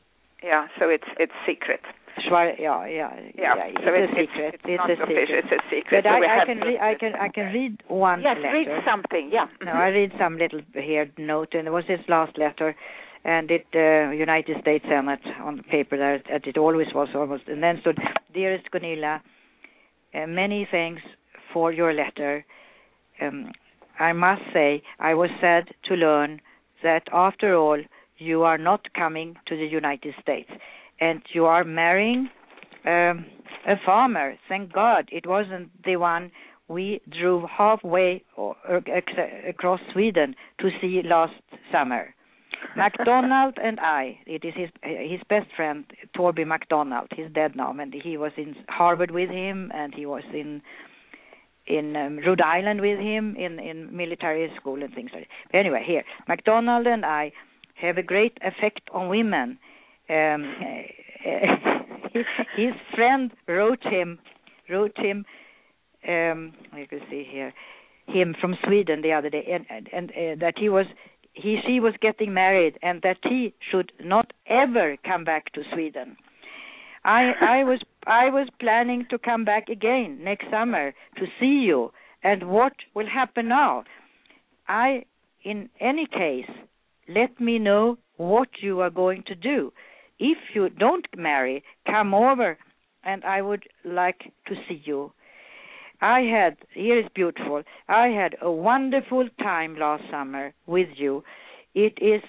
Yeah, 0.44 0.68
so 0.80 0.90
it's 0.90 1.10
it's 1.18 1.34
secret. 1.46 1.82
Schwar- 2.28 2.60
yeah, 2.60 2.86
yeah, 2.88 3.12
Yeah, 3.38 3.54
It's 3.72 3.84
so 3.86 3.92
a 3.94 4.04
it's, 4.04 4.12
secret. 4.12 4.54
It's, 4.56 4.64
it's, 4.66 4.78
not 4.82 4.90
a 4.90 4.94
official. 4.94 5.16
secret. 5.24 5.46
It's 5.46 5.54
a 5.56 5.62
secret. 5.74 6.04
But 6.04 6.10
so 6.10 6.16
I, 6.16 6.42
I 6.42 6.46
can 6.46 6.58
read. 6.60 6.80
I 6.80 6.94
can. 6.96 7.14
I 7.16 7.30
can 7.30 7.54
read 7.54 7.74
one 7.88 8.22
Yes, 8.22 8.36
letter. 8.42 8.52
read 8.54 8.68
something. 8.84 9.30
Yeah. 9.32 9.46
No. 9.64 9.72
I 9.72 9.88
read 9.90 10.12
some 10.20 10.38
little 10.38 10.60
here 10.74 11.08
note, 11.18 11.54
and 11.54 11.68
it 11.68 11.72
was 11.72 11.86
his 11.88 12.00
last 12.10 12.38
letter, 12.38 12.76
and 13.24 13.52
it 13.52 13.66
uh, 13.76 14.12
United 14.12 14.58
States 14.62 14.86
Senate 14.88 15.20
on 15.42 15.58
the 15.58 15.64
paper 15.64 15.98
there, 15.98 16.16
as 16.16 16.42
it 16.46 16.58
always 16.58 16.88
was 16.94 17.10
almost, 17.16 17.44
and 17.48 17.62
then 17.62 17.80
stood, 17.82 17.98
dearest 18.34 18.70
Gunilla, 18.72 19.22
uh, 20.14 20.28
many 20.28 20.68
thanks 20.72 21.02
for 21.54 21.72
your 21.72 21.94
letter. 21.94 22.46
Um, 23.22 23.52
I 24.00 24.14
must 24.14 24.42
say 24.54 24.82
I 25.00 25.14
was 25.14 25.30
sad 25.42 25.70
to 25.86 25.96
learn 25.96 26.42
that 26.84 27.04
after 27.12 27.56
all 27.56 27.80
you 28.18 28.44
are 28.44 28.58
not 28.58 28.94
coming 28.94 29.36
to 29.48 29.56
the 29.56 29.66
United 29.66 30.14
States, 30.22 30.50
and 31.00 31.22
you 31.34 31.46
are 31.46 31.64
marrying 31.64 32.30
um, 32.86 33.26
a 33.68 33.76
farmer. 33.86 34.36
Thank 34.48 34.72
God 34.72 35.10
it 35.12 35.28
wasn't 35.28 35.70
the 35.84 35.98
one 35.98 36.32
we 36.68 37.02
drove 37.20 37.44
halfway 37.50 38.24
across 39.48 39.80
Sweden 39.92 40.36
to 40.60 40.70
see 40.80 41.02
last 41.04 41.34
summer. 41.72 42.14
MacDonald 42.76 43.58
and 43.62 43.80
I, 43.80 44.20
it 44.26 44.44
is 44.46 44.54
his 44.56 44.70
his 44.84 45.22
best 45.30 45.48
friend 45.56 45.86
Torby 46.16 46.46
MacDonald. 46.46 47.08
He's 47.16 47.32
dead 47.34 47.56
now, 47.56 47.76
and 47.78 47.94
he 47.94 48.18
was 48.18 48.32
in 48.38 48.56
Harvard 48.68 49.12
with 49.12 49.30
him, 49.30 49.72
and 49.74 49.94
he 49.94 50.06
was 50.06 50.24
in 50.34 50.62
in 51.68 51.96
um, 51.96 52.18
Rhode 52.26 52.42
Island 52.42 52.82
with 52.82 53.00
him 53.00 53.36
in 53.36 53.60
in 53.60 53.96
military 53.96 54.52
school 54.60 54.82
and 54.84 54.94
things 54.94 55.12
like 55.14 55.28
that. 55.52 55.58
Anyway, 55.58 55.84
here 55.86 56.04
MacDonald 56.28 56.88
and 56.88 57.06
I 57.06 57.32
have 57.76 57.98
a 57.98 58.04
great 58.04 58.38
effect 58.42 58.82
on 58.94 59.10
women. 59.10 59.60
Um, 60.10 60.56
his 62.56 62.74
friend 62.96 63.32
wrote 63.48 63.84
him 63.84 64.20
wrote 64.70 64.98
him 64.98 65.26
um 66.08 66.54
you 66.76 66.88
can 66.88 67.02
see 67.10 67.28
here 67.30 67.54
him 68.08 68.36
from 68.40 68.58
Sweden 68.66 69.02
the 69.02 69.12
other 69.12 69.30
day 69.30 69.46
and 69.52 69.66
and, 69.70 69.90
and 69.94 70.12
uh, 70.12 70.40
that 70.40 70.56
he 70.58 70.70
was 70.70 70.86
he 71.34 71.60
she 71.66 71.80
was 71.80 71.94
getting 72.02 72.34
married 72.34 72.78
and 72.82 73.02
that 73.02 73.18
he 73.24 73.54
should 73.72 73.92
not 74.04 74.34
ever 74.48 74.98
come 75.06 75.24
back 75.24 75.52
to 75.54 75.62
Sweden. 75.74 76.18
I 77.04 77.32
I 77.42 77.64
was 77.64 77.82
I 78.06 78.30
was 78.30 78.48
planning 78.60 79.06
to 79.10 79.18
come 79.18 79.46
back 79.46 79.70
again 79.70 80.20
next 80.24 80.50
summer 80.50 80.94
to 81.18 81.26
see 81.40 81.64
you 81.68 81.92
and 82.24 82.50
what 82.50 82.74
will 82.94 83.08
happen 83.08 83.48
now? 83.48 83.86
I 84.68 85.06
in 85.44 85.70
any 85.80 86.06
case 86.06 86.50
let 87.08 87.40
me 87.40 87.58
know 87.60 87.98
what 88.18 88.50
you 88.62 88.82
are 88.82 88.90
going 88.90 89.24
to 89.28 89.36
do. 89.36 89.72
If 90.20 90.38
you 90.54 90.70
don't 90.70 91.08
marry, 91.18 91.64
come 91.86 92.14
over 92.14 92.58
and 93.04 93.24
I 93.24 93.42
would 93.42 93.64
like 93.86 94.20
to 94.48 94.56
see 94.68 94.82
you. 94.84 95.14
I 96.02 96.22
had, 96.22 96.58
here 96.74 97.00
is 97.00 97.06
beautiful, 97.14 97.64
I 97.88 98.08
had 98.08 98.36
a 98.42 98.52
wonderful 98.52 99.28
time 99.40 99.78
last 99.78 100.04
summer 100.10 100.54
with 100.66 100.90
you. 100.96 101.24
It 101.76 101.98
is 102.02 102.22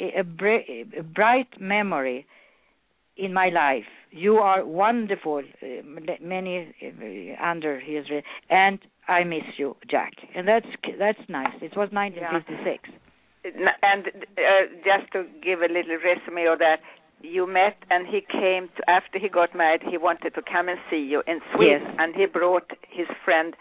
a, 0.00 0.22
bri- 0.22 0.86
a 0.98 1.02
bright 1.02 1.60
memory 1.60 2.26
in 3.16 3.32
my 3.32 3.48
life. 3.48 3.84
You 4.10 4.36
are 4.36 4.64
wonderful, 4.64 5.42
uh, 5.62 5.66
many 6.20 6.74
uh, 6.82 7.44
under 7.44 7.80
his, 7.80 8.06
and 8.50 8.78
I 9.08 9.24
miss 9.24 9.42
you, 9.56 9.76
Jack. 9.90 10.12
And 10.34 10.46
that's 10.46 10.66
that's 10.98 11.18
nice. 11.28 11.54
It 11.60 11.76
was 11.76 11.90
1956. 11.92 12.88
And 13.82 14.06
uh, 14.06 14.40
just 14.84 15.12
to 15.12 15.26
give 15.42 15.60
a 15.60 15.72
little 15.72 15.98
resume 16.02 16.46
of 16.50 16.58
that, 16.60 16.78
you 17.24 17.46
met 17.46 17.76
and 17.90 18.06
he 18.06 18.20
came 18.20 18.68
to, 18.76 18.90
after 18.90 19.18
he 19.18 19.28
got 19.28 19.54
married. 19.54 19.82
He 19.88 19.96
wanted 19.98 20.34
to 20.34 20.42
come 20.42 20.68
and 20.68 20.78
see 20.90 20.98
you 20.98 21.22
in 21.26 21.40
Sweden, 21.54 21.82
Yes. 21.82 21.96
and 21.98 22.14
he 22.14 22.26
brought 22.26 22.70
his 22.88 23.06
friend 23.24 23.54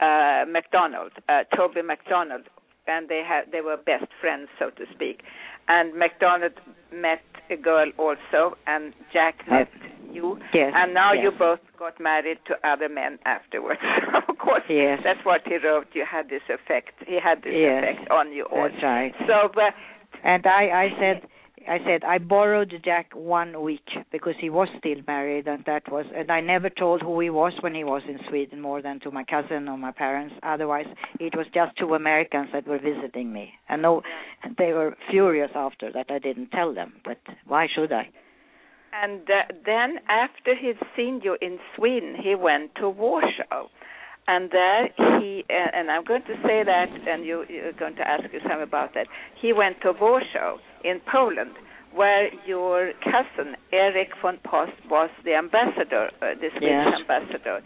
uh, 0.00 0.44
McDonald, 0.48 1.12
uh, 1.28 1.42
Toby 1.56 1.82
McDonald, 1.82 2.44
and 2.86 3.08
they 3.08 3.22
had 3.26 3.50
they 3.52 3.60
were 3.60 3.76
best 3.76 4.06
friends, 4.20 4.48
so 4.58 4.70
to 4.70 4.84
speak. 4.94 5.20
And 5.68 5.94
McDonald 5.98 6.52
met 6.94 7.20
a 7.50 7.56
girl 7.56 7.90
also, 7.98 8.56
and 8.66 8.94
Jack 9.12 9.34
met 9.50 9.68
you, 10.10 10.38
Yes, 10.54 10.72
and 10.74 10.94
now 10.94 11.12
yes. 11.12 11.24
you 11.24 11.30
both 11.38 11.58
got 11.78 12.00
married 12.00 12.38
to 12.46 12.54
other 12.66 12.88
men 12.88 13.18
afterwards. 13.26 13.80
of 14.28 14.38
course, 14.38 14.62
Yes. 14.70 15.00
that's 15.04 15.20
what 15.24 15.42
he 15.44 15.56
wrote. 15.58 15.88
You 15.92 16.04
had 16.10 16.30
this 16.30 16.42
effect. 16.48 16.92
He 17.06 17.18
had 17.22 17.42
this 17.42 17.52
Yes, 17.54 17.84
effect 17.84 18.10
on 18.10 18.32
you 18.32 18.44
all. 18.46 18.68
That's 18.70 18.82
right. 18.82 19.12
So, 19.26 19.50
uh, 19.60 19.70
And 20.24 20.46
I, 20.46 20.62
I 20.70 20.88
said, 20.98 21.28
I 21.68 21.78
said 21.84 22.02
I 22.02 22.18
borrowed 22.18 22.72
Jack 22.84 23.12
one 23.14 23.62
week 23.62 23.86
because 24.10 24.34
he 24.40 24.48
was 24.48 24.68
still 24.78 25.02
married, 25.06 25.46
and 25.46 25.62
that 25.66 25.90
was, 25.90 26.06
and 26.14 26.30
I 26.30 26.40
never 26.40 26.70
told 26.70 27.02
who 27.02 27.20
he 27.20 27.30
was 27.30 27.52
when 27.60 27.74
he 27.74 27.84
was 27.84 28.02
in 28.08 28.18
Sweden 28.28 28.60
more 28.60 28.80
than 28.80 29.00
to 29.00 29.10
my 29.10 29.24
cousin 29.24 29.68
or 29.68 29.76
my 29.76 29.92
parents. 29.92 30.34
Otherwise, 30.42 30.86
it 31.20 31.36
was 31.36 31.46
just 31.52 31.76
two 31.76 31.94
Americans 31.94 32.48
that 32.52 32.66
were 32.66 32.78
visiting 32.78 33.32
me, 33.32 33.52
and 33.68 33.82
no, 33.82 34.02
they 34.56 34.72
were 34.72 34.96
furious 35.10 35.50
after 35.54 35.92
that 35.92 36.10
I 36.10 36.18
didn't 36.18 36.50
tell 36.50 36.72
them. 36.72 36.94
But 37.04 37.18
why 37.46 37.66
should 37.74 37.92
I? 37.92 38.08
And 38.92 39.20
uh, 39.28 39.52
then 39.66 39.98
after 40.08 40.54
he'd 40.56 40.78
seen 40.96 41.20
you 41.22 41.36
in 41.42 41.58
Sweden, 41.76 42.16
he 42.22 42.34
went 42.34 42.74
to 42.76 42.88
Warsaw 42.88 43.68
and 44.28 44.50
there 44.50 44.88
he 45.18 45.44
and 45.48 45.90
I'm 45.90 46.04
going 46.04 46.22
to 46.22 46.34
say 46.46 46.62
that, 46.64 46.88
and 47.08 47.24
you, 47.24 47.44
you're 47.48 47.72
going 47.72 47.96
to 47.96 48.06
ask 48.06 48.24
you 48.32 48.40
something 48.40 48.62
about 48.62 48.94
that. 48.94 49.06
He 49.40 49.52
went 49.52 49.80
to 49.82 49.92
Warsaw 49.98 50.58
in 50.84 51.00
Poland, 51.10 51.52
where 51.94 52.28
your 52.46 52.92
cousin 53.02 53.56
Eric 53.72 54.08
von 54.22 54.38
Post 54.44 54.72
was 54.90 55.10
the 55.24 55.34
ambassador, 55.34 56.10
uh, 56.22 56.34
the 56.40 56.48
Swedish 56.52 56.86
Yes. 56.86 57.00
ambassador 57.00 57.60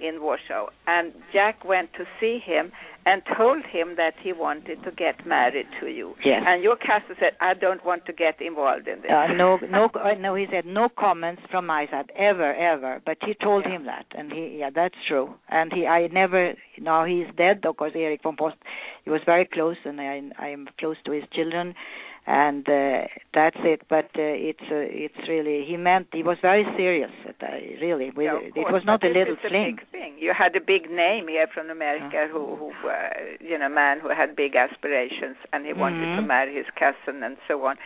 in 0.00 0.22
Warsaw, 0.22 0.66
and 0.86 1.12
Jack 1.32 1.64
went 1.64 1.92
to 1.94 2.04
see 2.20 2.38
him 2.44 2.72
and 3.06 3.22
told 3.38 3.64
him 3.64 3.94
that 3.96 4.12
he 4.22 4.34
wanted 4.34 4.82
to 4.84 4.90
get 4.90 5.26
married 5.26 5.66
to 5.80 5.86
you. 5.86 6.14
Yes. 6.22 6.42
And 6.46 6.62
your 6.62 6.76
cousin 6.76 7.16
said, 7.18 7.32
"I 7.40 7.54
don't 7.54 7.82
want 7.84 8.04
to 8.06 8.12
get 8.12 8.40
involved 8.42 8.86
in 8.86 9.00
this." 9.00 9.10
Uh, 9.10 9.32
no, 9.32 9.56
no, 9.70 9.88
uh, 9.94 10.14
no. 10.18 10.34
He 10.34 10.46
said 10.50 10.66
no 10.66 10.88
comments 10.90 11.42
from 11.50 11.66
my 11.66 11.86
side 11.90 12.12
ever, 12.16 12.54
ever. 12.54 13.00
But 13.04 13.16
he 13.24 13.32
told 13.34 13.64
him 13.64 13.86
that, 13.86 14.06
and 14.12 14.30
he, 14.30 14.58
yeah, 14.58 14.70
that's 14.74 14.94
true. 15.06 15.34
And 15.48 15.72
he, 15.72 15.86
I 15.86 16.08
never. 16.08 16.54
Now 16.78 17.06
he's 17.06 17.26
dead, 17.36 17.64
of 17.64 17.76
course. 17.78 17.92
Eric 17.94 18.22
von 18.22 18.36
Post. 18.36 18.56
He 19.04 19.10
was 19.10 19.22
very 19.24 19.46
close, 19.46 19.76
and 19.84 20.00
I, 20.00 20.20
I 20.38 20.48
am 20.48 20.68
close 20.78 20.96
to 21.06 21.12
his 21.12 21.24
children, 21.32 21.74
and 22.28 22.68
uh, 22.68 23.08
that's 23.32 23.56
it. 23.64 23.80
But 23.88 24.12
uh, 24.16 24.20
it's, 24.48 24.60
uh, 24.70 24.84
it's 25.06 25.16
really. 25.28 25.64
He 25.66 25.76
meant 25.78 26.08
he 26.12 26.22
was 26.22 26.36
very 26.42 26.64
serious. 26.76 27.10
Uh, 27.26 27.46
really, 27.80 28.10
with, 28.10 28.26
Yeah, 28.26 28.38
it 28.62 28.68
was 28.70 28.82
not 28.84 29.00
but 29.00 29.10
a 29.10 29.12
little 29.14 29.34
is 29.34 29.40
a 29.44 29.48
fling. 29.48 29.76
big 29.76 29.90
thing. 29.90 30.12
You 30.20 30.34
had 30.36 30.54
a 30.54 30.60
big 30.60 30.90
name 30.90 31.26
here 31.28 31.46
from 31.52 31.70
America, 31.70 32.28
who, 32.30 32.56
who 32.56 32.68
uh, 32.86 33.08
you 33.40 33.56
know, 33.58 33.70
man 33.70 33.98
who 34.00 34.10
had 34.10 34.36
big 34.36 34.54
aspirations, 34.56 35.36
and 35.52 35.64
he 35.64 35.72
wanted 35.72 36.04
to 36.16 36.22
Mhm. 36.22 36.26
marry 36.26 36.54
his 36.54 36.66
cousin 36.76 37.22
and 37.22 37.36
so 37.48 37.64
on. 37.64 37.76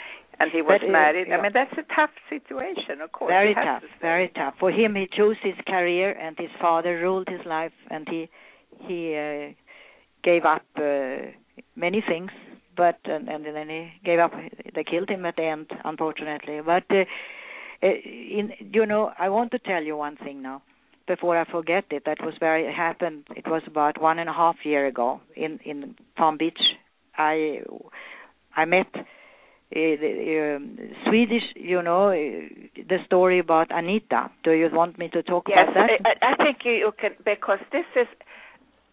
And 0.40 0.50
he 0.50 0.61
was 0.62 0.81
But, 0.81 0.90
married. 0.90 1.28
yeah. 1.28 1.37
I 1.37 1.42
mean, 1.42 1.52
that's 1.55 1.76
a 1.78 1.87
tough 1.94 2.11
situation, 2.28 3.00
of 3.00 3.12
course. 3.12 3.31
very 3.31 3.55
tough 3.55 3.83
to 3.83 3.88
very 4.00 4.28
tough 4.35 4.55
for 4.59 4.70
him 4.72 4.96
he 4.96 5.07
chose 5.07 5.37
his 5.42 5.55
career 5.74 6.09
and 6.18 6.37
his 6.38 6.50
father 6.61 6.98
ruled 6.98 7.28
his 7.28 7.44
life 7.46 7.76
and 7.90 8.09
he 8.09 8.28
he 8.88 9.14
uh, 9.14 9.52
gave 10.24 10.44
up 10.55 10.64
uh, 10.76 11.18
many 11.76 12.00
things 12.00 12.33
but 12.76 12.98
and, 13.04 13.28
and 13.28 13.44
then 13.44 13.68
he 13.68 13.92
gave 14.04 14.18
up 14.18 14.32
they 14.74 14.85
killed 14.85 15.08
him 15.08 15.24
at 15.26 15.37
the 15.37 15.44
end 15.44 15.70
unfortunately 15.85 16.61
but 16.64 16.85
uh, 16.90 17.04
uh, 17.82 17.87
in 17.87 18.52
you 18.72 18.87
know 18.87 19.12
i 19.18 19.28
want 19.28 19.50
to 19.50 19.58
tell 19.58 19.82
you 19.82 19.96
one 19.96 20.16
thing 20.16 20.42
now 20.42 20.62
before 21.06 21.37
i 21.37 21.44
forget 21.50 21.85
it 21.90 22.04
that 22.04 22.22
was 22.22 22.35
very 22.40 22.72
happened 22.72 23.24
it 23.37 23.46
was 23.46 23.62
about 23.66 24.00
one 24.00 24.18
and 24.18 24.28
a 24.28 24.32
half 24.32 24.56
year 24.64 24.87
ago 24.87 25.20
in 25.37 25.58
in 25.64 25.94
palm 26.16 26.37
beach 26.38 26.61
i 27.16 27.61
i 28.56 28.64
met 28.64 28.87
uh, 29.74 29.96
the, 30.02 30.56
um, 30.56 30.78
Swedish, 31.06 31.44
you 31.54 31.80
know, 31.80 32.08
uh, 32.08 32.12
the 32.76 32.98
story 33.06 33.38
about 33.38 33.68
Anita. 33.70 34.30
Do 34.44 34.50
you 34.52 34.68
want 34.70 34.98
me 34.98 35.08
to 35.08 35.22
talk 35.22 35.46
Yes, 35.48 35.66
about 35.70 35.88
that? 35.88 36.18
I, 36.22 36.32
I 36.32 36.37
think 36.37 36.58
you, 36.66 36.72
you 36.72 36.92
can 37.00 37.12
because 37.24 37.58
this 37.72 37.87
is 37.96 38.06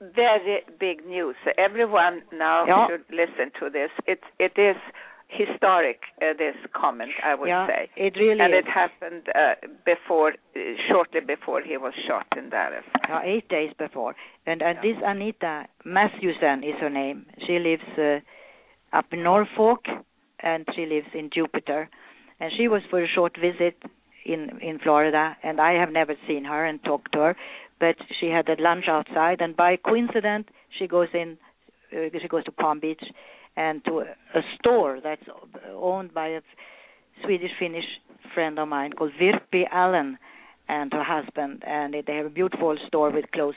very 0.01 0.61
big 0.79 1.05
news. 1.05 1.35
So 1.43 1.51
everyone 1.57 2.21
now 2.33 2.65
Ja. 2.65 2.87
should 2.87 3.05
listen 3.09 3.51
to 3.59 3.69
this. 3.69 3.91
It 4.07 4.21
it 4.39 4.53
is 4.57 4.77
historic. 5.27 5.99
Uh, 6.21 6.33
this 6.37 6.55
comment, 6.73 7.11
I 7.23 7.35
would 7.35 7.49
yeah, 7.49 7.67
say. 7.67 7.89
it 7.95 8.15
really 8.15 8.39
and 8.41 8.53
is. 8.53 8.63
it 8.65 8.67
happened 8.67 9.23
uh, 9.35 9.53
before, 9.85 10.29
uh, 10.55 10.59
shortly 10.89 11.21
before 11.21 11.61
he 11.61 11.77
was 11.77 11.93
shot 12.07 12.25
in 12.35 12.49
Dallas. 12.49 12.83
Yeah, 13.07 13.21
eight 13.23 13.47
days 13.47 13.71
before. 13.77 14.15
And, 14.47 14.61
and 14.63 14.79
Yeah. 14.81 14.93
this 14.93 15.03
Anita 15.05 15.65
Matthewson 15.85 16.63
is 16.63 16.75
her 16.79 16.89
name. 16.89 17.27
She 17.45 17.59
lives 17.59 17.83
uh, 17.97 18.19
up 18.97 19.05
in 19.11 19.21
Norfolk, 19.23 19.85
and 20.39 20.65
she 20.75 20.85
lives 20.87 21.07
in 21.13 21.29
Jupiter. 21.31 21.89
And 22.39 22.51
she 22.57 22.67
was 22.67 22.81
for 22.89 23.03
a 23.03 23.07
short 23.07 23.37
visit 23.37 23.75
in 24.25 24.59
in 24.61 24.79
Florida, 24.79 25.37
and 25.43 25.61
I 25.61 25.73
have 25.73 25.91
never 25.91 26.15
seen 26.27 26.43
her 26.45 26.65
and 26.65 26.83
talked 26.83 27.11
to 27.13 27.19
her. 27.19 27.35
But 27.79 27.95
she 28.19 28.27
had 28.27 28.49
a 28.49 28.61
lunch 28.61 28.85
outside, 28.87 29.41
and 29.41 29.55
by 29.55 29.77
coincidence, 29.77 30.47
she 30.77 30.87
goes 30.87 31.07
in. 31.13 31.37
Uh, 31.93 32.09
she 32.21 32.27
goes 32.27 32.43
to 32.45 32.51
Palm 32.51 32.79
Beach, 32.79 33.03
and 33.55 33.83
to 33.85 33.99
a, 33.99 34.03
a 34.39 34.41
store 34.59 34.99
that's 35.03 35.23
owned 35.73 36.13
by 36.13 36.27
a 36.27 36.41
Swedish 37.23 37.51
Finnish 37.57 37.85
friend 38.33 38.59
of 38.59 38.67
mine 38.67 38.93
called 38.93 39.11
Virpi 39.19 39.63
Allen 39.71 40.17
and 40.67 40.93
her 40.93 41.03
husband, 41.03 41.63
and 41.65 41.93
they 42.05 42.15
have 42.15 42.25
a 42.27 42.29
beautiful 42.29 42.77
store 42.87 43.09
with 43.09 43.31
clothes. 43.31 43.55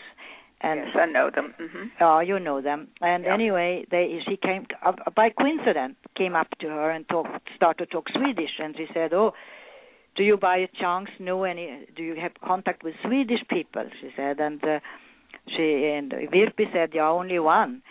And 0.62 0.80
yes, 0.80 0.96
I 0.96 1.06
know 1.06 1.28
them. 1.34 1.54
hmm 1.58 1.88
Oh, 2.00 2.20
you 2.20 2.38
know 2.38 2.60
them. 2.60 2.88
And 3.00 3.24
Yeah. 3.24 3.34
anyway, 3.34 3.84
they 3.90 4.20
she 4.26 4.36
came 4.36 4.66
uh, 4.82 4.92
by 5.14 5.30
coincidence 5.30 5.96
came 6.16 6.34
up 6.36 6.48
to 6.60 6.68
her 6.68 6.90
and 6.90 7.06
talked 7.08 7.48
started 7.56 7.86
to 7.86 7.92
talk 7.92 8.08
Swedish, 8.10 8.54
and 8.60 8.76
she 8.76 8.86
said, 8.94 9.12
"Oh, 9.12 9.34
do 10.14 10.22
you 10.22 10.36
by 10.36 10.68
chance 10.78 11.08
know 11.18 11.44
any? 11.44 11.86
Do 11.96 12.02
you 12.02 12.16
have 12.16 12.32
contact 12.44 12.82
with 12.82 12.94
Swedish 13.04 13.40
people?" 13.48 13.84
She 14.00 14.10
said, 14.16 14.40
and 14.40 14.62
uh, 14.62 14.80
she 15.48 15.86
and 15.86 16.12
Virpi 16.12 16.72
said, 16.72 16.90
"Yeah, 16.94 17.08
only 17.08 17.38
one." 17.38 17.82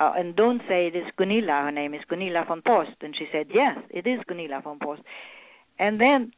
Uh, 0.00 0.12
and 0.16 0.34
don't 0.34 0.60
say 0.68 0.88
it 0.88 0.96
is 0.96 1.04
Gunilla. 1.16 1.62
Her 1.64 1.70
name 1.70 1.94
is 1.94 2.00
Gunilla 2.08 2.44
von 2.46 2.62
Post. 2.62 2.96
And 3.00 3.14
she 3.16 3.26
said, 3.32 3.46
"Yes, 3.54 3.78
it 3.90 4.06
is 4.06 4.20
Gunilla 4.26 4.60
von 4.62 4.78
Post." 4.78 5.02
And 5.78 6.00
then 6.00 6.32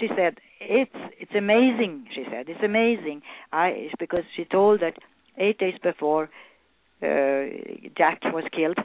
she 0.00 0.08
said, 0.16 0.38
"It's 0.60 0.96
it's 1.18 1.34
amazing." 1.34 2.06
She 2.14 2.24
said, 2.30 2.48
"It's 2.48 2.62
amazing." 2.62 3.22
I 3.52 3.90
because 3.98 4.24
she 4.36 4.44
told 4.44 4.80
that 4.80 4.94
eight 5.38 5.58
days 5.58 5.78
before 5.82 6.24
uh, 7.02 7.44
Jack 7.96 8.20
was 8.24 8.44
killed, 8.52 8.78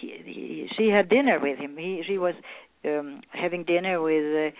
he, 0.00 0.08
he, 0.24 0.68
she 0.76 0.88
had 0.88 1.08
dinner 1.08 1.38
with 1.40 1.58
him. 1.58 1.76
He 1.76 2.02
she 2.06 2.18
was 2.18 2.34
um, 2.84 3.22
having 3.32 3.64
dinner 3.64 4.00
with 4.00 4.52
uh, 4.52 4.56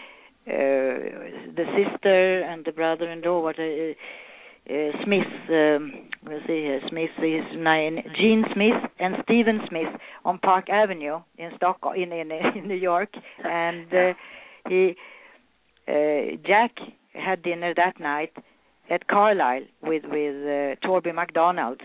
the 0.47 1.65
sister 1.77 2.43
and 2.43 2.65
the 2.65 2.73
brother-in-law. 2.73 3.43
What 3.43 3.59
uh, 3.59 3.63
uh, 3.63 5.05
Smith, 5.05 5.27
um, 5.51 5.93
let's 6.27 6.47
see 6.47 6.63
here, 6.63 6.81
Smith 6.89 7.11
is 7.19 7.45
nine, 7.57 8.03
Jean 8.17 8.45
Smith 8.55 8.91
and 8.99 9.17
Stephen 9.25 9.61
Smith 9.69 9.89
on 10.25 10.39
Park 10.39 10.71
Avenue 10.71 11.21
in 11.39 11.51
Stockholm, 11.57 11.95
in 11.97 12.13
in, 12.13 12.31
in 12.57 12.69
New 12.69 12.75
York, 12.75 13.11
and 13.45 13.93
uh, 13.93 14.13
he 14.69 14.97
uh, 15.87 16.37
Jack 16.47 16.73
had 17.13 17.43
dinner 17.43 17.75
that 17.77 18.01
night 18.01 18.33
at 18.91 19.07
Carlyle 19.07 19.65
with 19.83 20.05
with 20.05 20.35
uh, 20.45 20.77
Torby 20.87 21.15
MacDonald, 21.15 21.81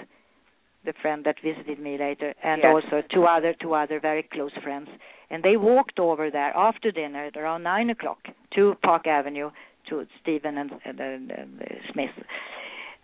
the 0.90 0.96
friend 1.04 1.20
that 1.28 1.38
visited 1.50 1.78
me 1.88 1.94
later, 2.08 2.30
and 2.50 2.58
Yes. 2.64 2.72
also 2.74 2.96
two 3.16 3.26
other 3.36 3.52
two 3.64 3.74
other 3.82 3.98
very 4.10 4.24
close 4.36 4.56
friends. 4.66 4.90
And 5.32 5.40
they 5.48 5.58
walked 5.72 5.98
over 6.00 6.26
there 6.38 6.52
after 6.68 6.88
dinner 7.02 7.24
at 7.30 7.36
around 7.42 7.62
nine 7.76 7.90
o'clock 7.96 8.22
to 8.56 8.62
Park 8.90 9.06
Avenue 9.20 9.50
to 9.88 9.94
Stephen 10.20 10.54
and, 10.62 10.72
and, 10.86 11.00
and, 11.00 11.32
and 11.40 11.62
uh, 11.62 11.66
Smith 11.92 12.16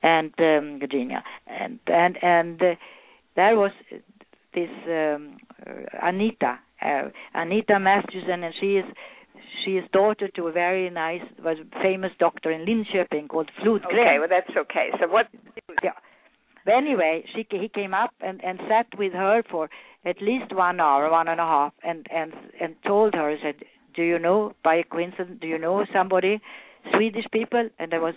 and 0.02 0.34
um, 0.39 0.80
Virginia, 0.80 1.21
and 1.62 1.80
and 1.88 2.13
and 2.36 2.62
uh, 2.62 2.76
there 3.39 3.56
was 3.63 3.74
this 4.58 4.74
um, 5.00 5.38
uh, 5.67 6.08
Anita 6.10 6.54
uh, 6.82 7.10
Anita 7.34 7.80
Masterson, 7.80 8.43
and 8.43 8.54
she 8.60 8.71
is 8.82 8.86
she 9.63 9.71
is 9.80 9.86
daughter 9.91 10.28
to 10.36 10.48
a 10.48 10.52
very 10.52 10.89
nice, 10.89 11.21
was 11.43 11.58
famous 11.82 12.12
doctor 12.19 12.52
in 12.52 12.65
Linköping 12.65 13.28
called 13.30 13.50
Flodgren. 13.60 13.86
Okay, 13.86 14.15
well 14.19 14.30
that's 14.30 14.56
okay. 14.56 14.89
So 15.00 15.08
what? 15.08 15.28
Yeah. 15.84 15.91
But 16.65 16.73
anyway, 16.73 17.23
she 17.34 17.45
he 17.49 17.69
came 17.69 17.93
up 17.93 18.12
and 18.19 18.43
and 18.43 18.60
sat 18.67 18.88
with 18.97 19.13
her 19.13 19.43
for 19.49 19.69
at 20.04 20.21
least 20.21 20.54
one 20.54 20.80
hour, 20.80 21.10
one 21.12 21.28
and 21.28 21.39
a 21.39 21.45
half, 21.45 21.73
and 21.84 22.08
and 22.12 22.34
and 22.60 22.75
told 22.86 23.13
her 23.13 23.38
said, 23.41 23.63
"Do 23.93 24.01
you 24.01 24.17
know 24.17 24.54
by 24.63 24.82
coincidence? 24.84 25.39
Do 25.39 25.47
you 25.47 25.60
know 25.60 25.86
somebody, 25.93 26.41
Swedish 26.93 27.25
people?" 27.32 27.69
And 27.78 27.91
there 27.91 28.01
was, 28.01 28.15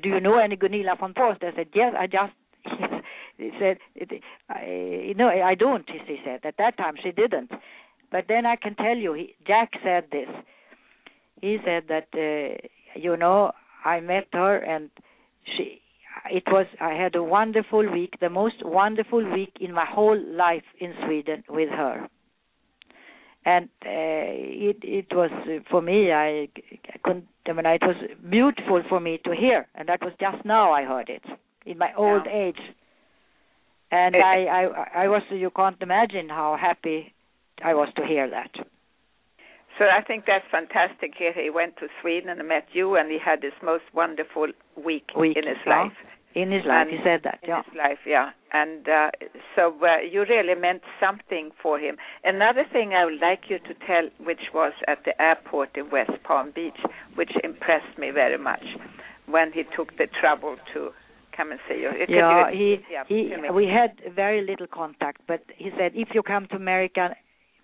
"Do 0.00 0.08
you 0.08 0.20
know 0.20 0.38
any 0.38 0.56
Gunilla 0.56 0.96
von 0.98 1.12
Post?" 1.12 1.42
I 1.42 1.52
said, 1.56 1.68
"Yes, 1.74 1.94
I 1.98 2.06
just." 2.06 2.32
He 3.38 3.50
said, 3.58 3.78
I, 4.48 5.14
"No, 5.16 5.28
I 5.28 5.56
don't." 5.56 5.88
She 5.90 6.20
said 6.24 6.40
at 6.44 6.58
that 6.58 6.76
time 6.76 6.94
she 7.02 7.10
didn't, 7.10 7.50
but 8.12 8.26
then 8.28 8.46
I 8.46 8.54
can 8.54 8.76
tell 8.76 8.96
you, 8.96 9.14
he, 9.14 9.34
Jack 9.44 9.72
said 9.82 10.04
this. 10.12 10.28
He 11.40 11.58
said 11.64 11.84
that 11.88 12.08
uh, 12.14 12.68
you 12.94 13.16
know 13.16 13.50
I 13.84 13.98
met 13.98 14.28
her 14.32 14.58
and 14.58 14.90
she 15.56 15.81
it 16.30 16.44
was 16.46 16.66
I 16.80 16.94
had 16.94 17.14
a 17.14 17.22
wonderful 17.22 17.90
week, 17.90 18.14
the 18.20 18.30
most 18.30 18.64
wonderful 18.64 19.24
week 19.32 19.52
in 19.60 19.72
my 19.72 19.84
whole 19.86 20.18
life 20.18 20.64
in 20.78 20.94
Sweden 21.04 21.44
with 21.48 21.68
her. 21.70 22.08
And 23.44 23.68
uh, 23.84 23.88
it 23.88 24.78
it 24.82 25.06
was 25.12 25.30
uh, 25.32 25.62
for 25.70 25.82
me 25.82 26.12
I, 26.12 26.48
I 26.94 26.98
couldn't 27.02 27.26
I 27.48 27.52
mean 27.52 27.66
it 27.66 27.82
was 27.82 27.96
beautiful 28.30 28.82
for 28.88 29.00
me 29.00 29.18
to 29.24 29.34
hear 29.34 29.66
and 29.74 29.88
that 29.88 30.00
was 30.00 30.12
just 30.20 30.44
now 30.44 30.72
I 30.72 30.84
heard 30.84 31.08
it 31.08 31.24
in 31.66 31.78
my 31.78 31.92
old 31.96 32.22
Yeah. 32.26 32.46
age. 32.48 32.60
And 33.90 34.14
Eh, 34.14 34.18
I, 34.18 34.46
I 34.60 35.04
I 35.04 35.08
was 35.08 35.22
you 35.30 35.50
can't 35.50 35.80
imagine 35.82 36.28
how 36.28 36.56
happy 36.60 37.12
I 37.64 37.74
was 37.74 37.88
to 37.96 38.06
hear 38.06 38.30
that. 38.30 38.50
So 39.78 39.84
I 39.86 40.02
think 40.02 40.24
that's 40.26 40.44
fantastic. 40.50 41.14
Here 41.18 41.32
he 41.32 41.50
went 41.50 41.76
to 41.78 41.88
Sweden 42.00 42.28
and 42.30 42.46
met 42.46 42.66
you, 42.72 42.96
and 42.96 43.10
he 43.10 43.18
had 43.18 43.40
this 43.40 43.54
most 43.62 43.84
wonderful 43.94 44.48
week, 44.76 45.08
Week, 45.16 45.36
in 45.36 45.46
his 45.48 45.56
yeah. 45.66 45.84
life. 45.84 45.92
In 46.34 46.50
his 46.50 46.64
life, 46.64 46.86
And 46.88 46.90
he 46.90 46.98
said 47.04 47.20
that. 47.24 47.38
in 47.42 47.48
Yeah. 47.50 47.62
his 47.64 47.74
life, 47.74 47.98
yeah. 48.06 48.30
And 48.52 48.88
uh, 48.88 49.10
so 49.56 49.74
uh, 49.82 49.98
you 50.00 50.24
really 50.28 50.54
meant 50.54 50.82
something 51.00 51.50
for 51.62 51.78
him. 51.78 51.96
Another 52.24 52.64
thing 52.72 52.94
I 52.94 53.04
would 53.04 53.20
like 53.20 53.50
you 53.50 53.58
to 53.58 53.74
tell, 53.86 54.08
which 54.24 54.52
was 54.54 54.72
at 54.88 55.04
the 55.04 55.20
airport 55.20 55.76
in 55.76 55.90
West 55.90 56.12
Palm 56.24 56.52
Beach, 56.54 56.78
which 57.14 57.32
impressed 57.44 57.98
me 57.98 58.10
very 58.10 58.38
much, 58.38 58.64
when 59.26 59.52
he 59.52 59.62
took 59.76 59.96
the 59.98 60.06
trouble 60.20 60.56
to 60.74 60.90
come 61.36 61.50
and 61.50 61.60
see 61.68 61.80
you. 61.80 61.90
Yeah, 62.08 62.50
you- 62.50 62.56
he 62.58 62.84
yeah, 62.90 63.04
he 63.06 63.34
we 63.52 63.66
had 63.66 63.92
very 64.14 64.42
little 64.42 64.66
contact, 64.66 65.20
but 65.26 65.42
he 65.56 65.70
said 65.78 65.92
if 65.94 66.08
you 66.14 66.22
come 66.22 66.46
to 66.48 66.56
America, 66.56 67.14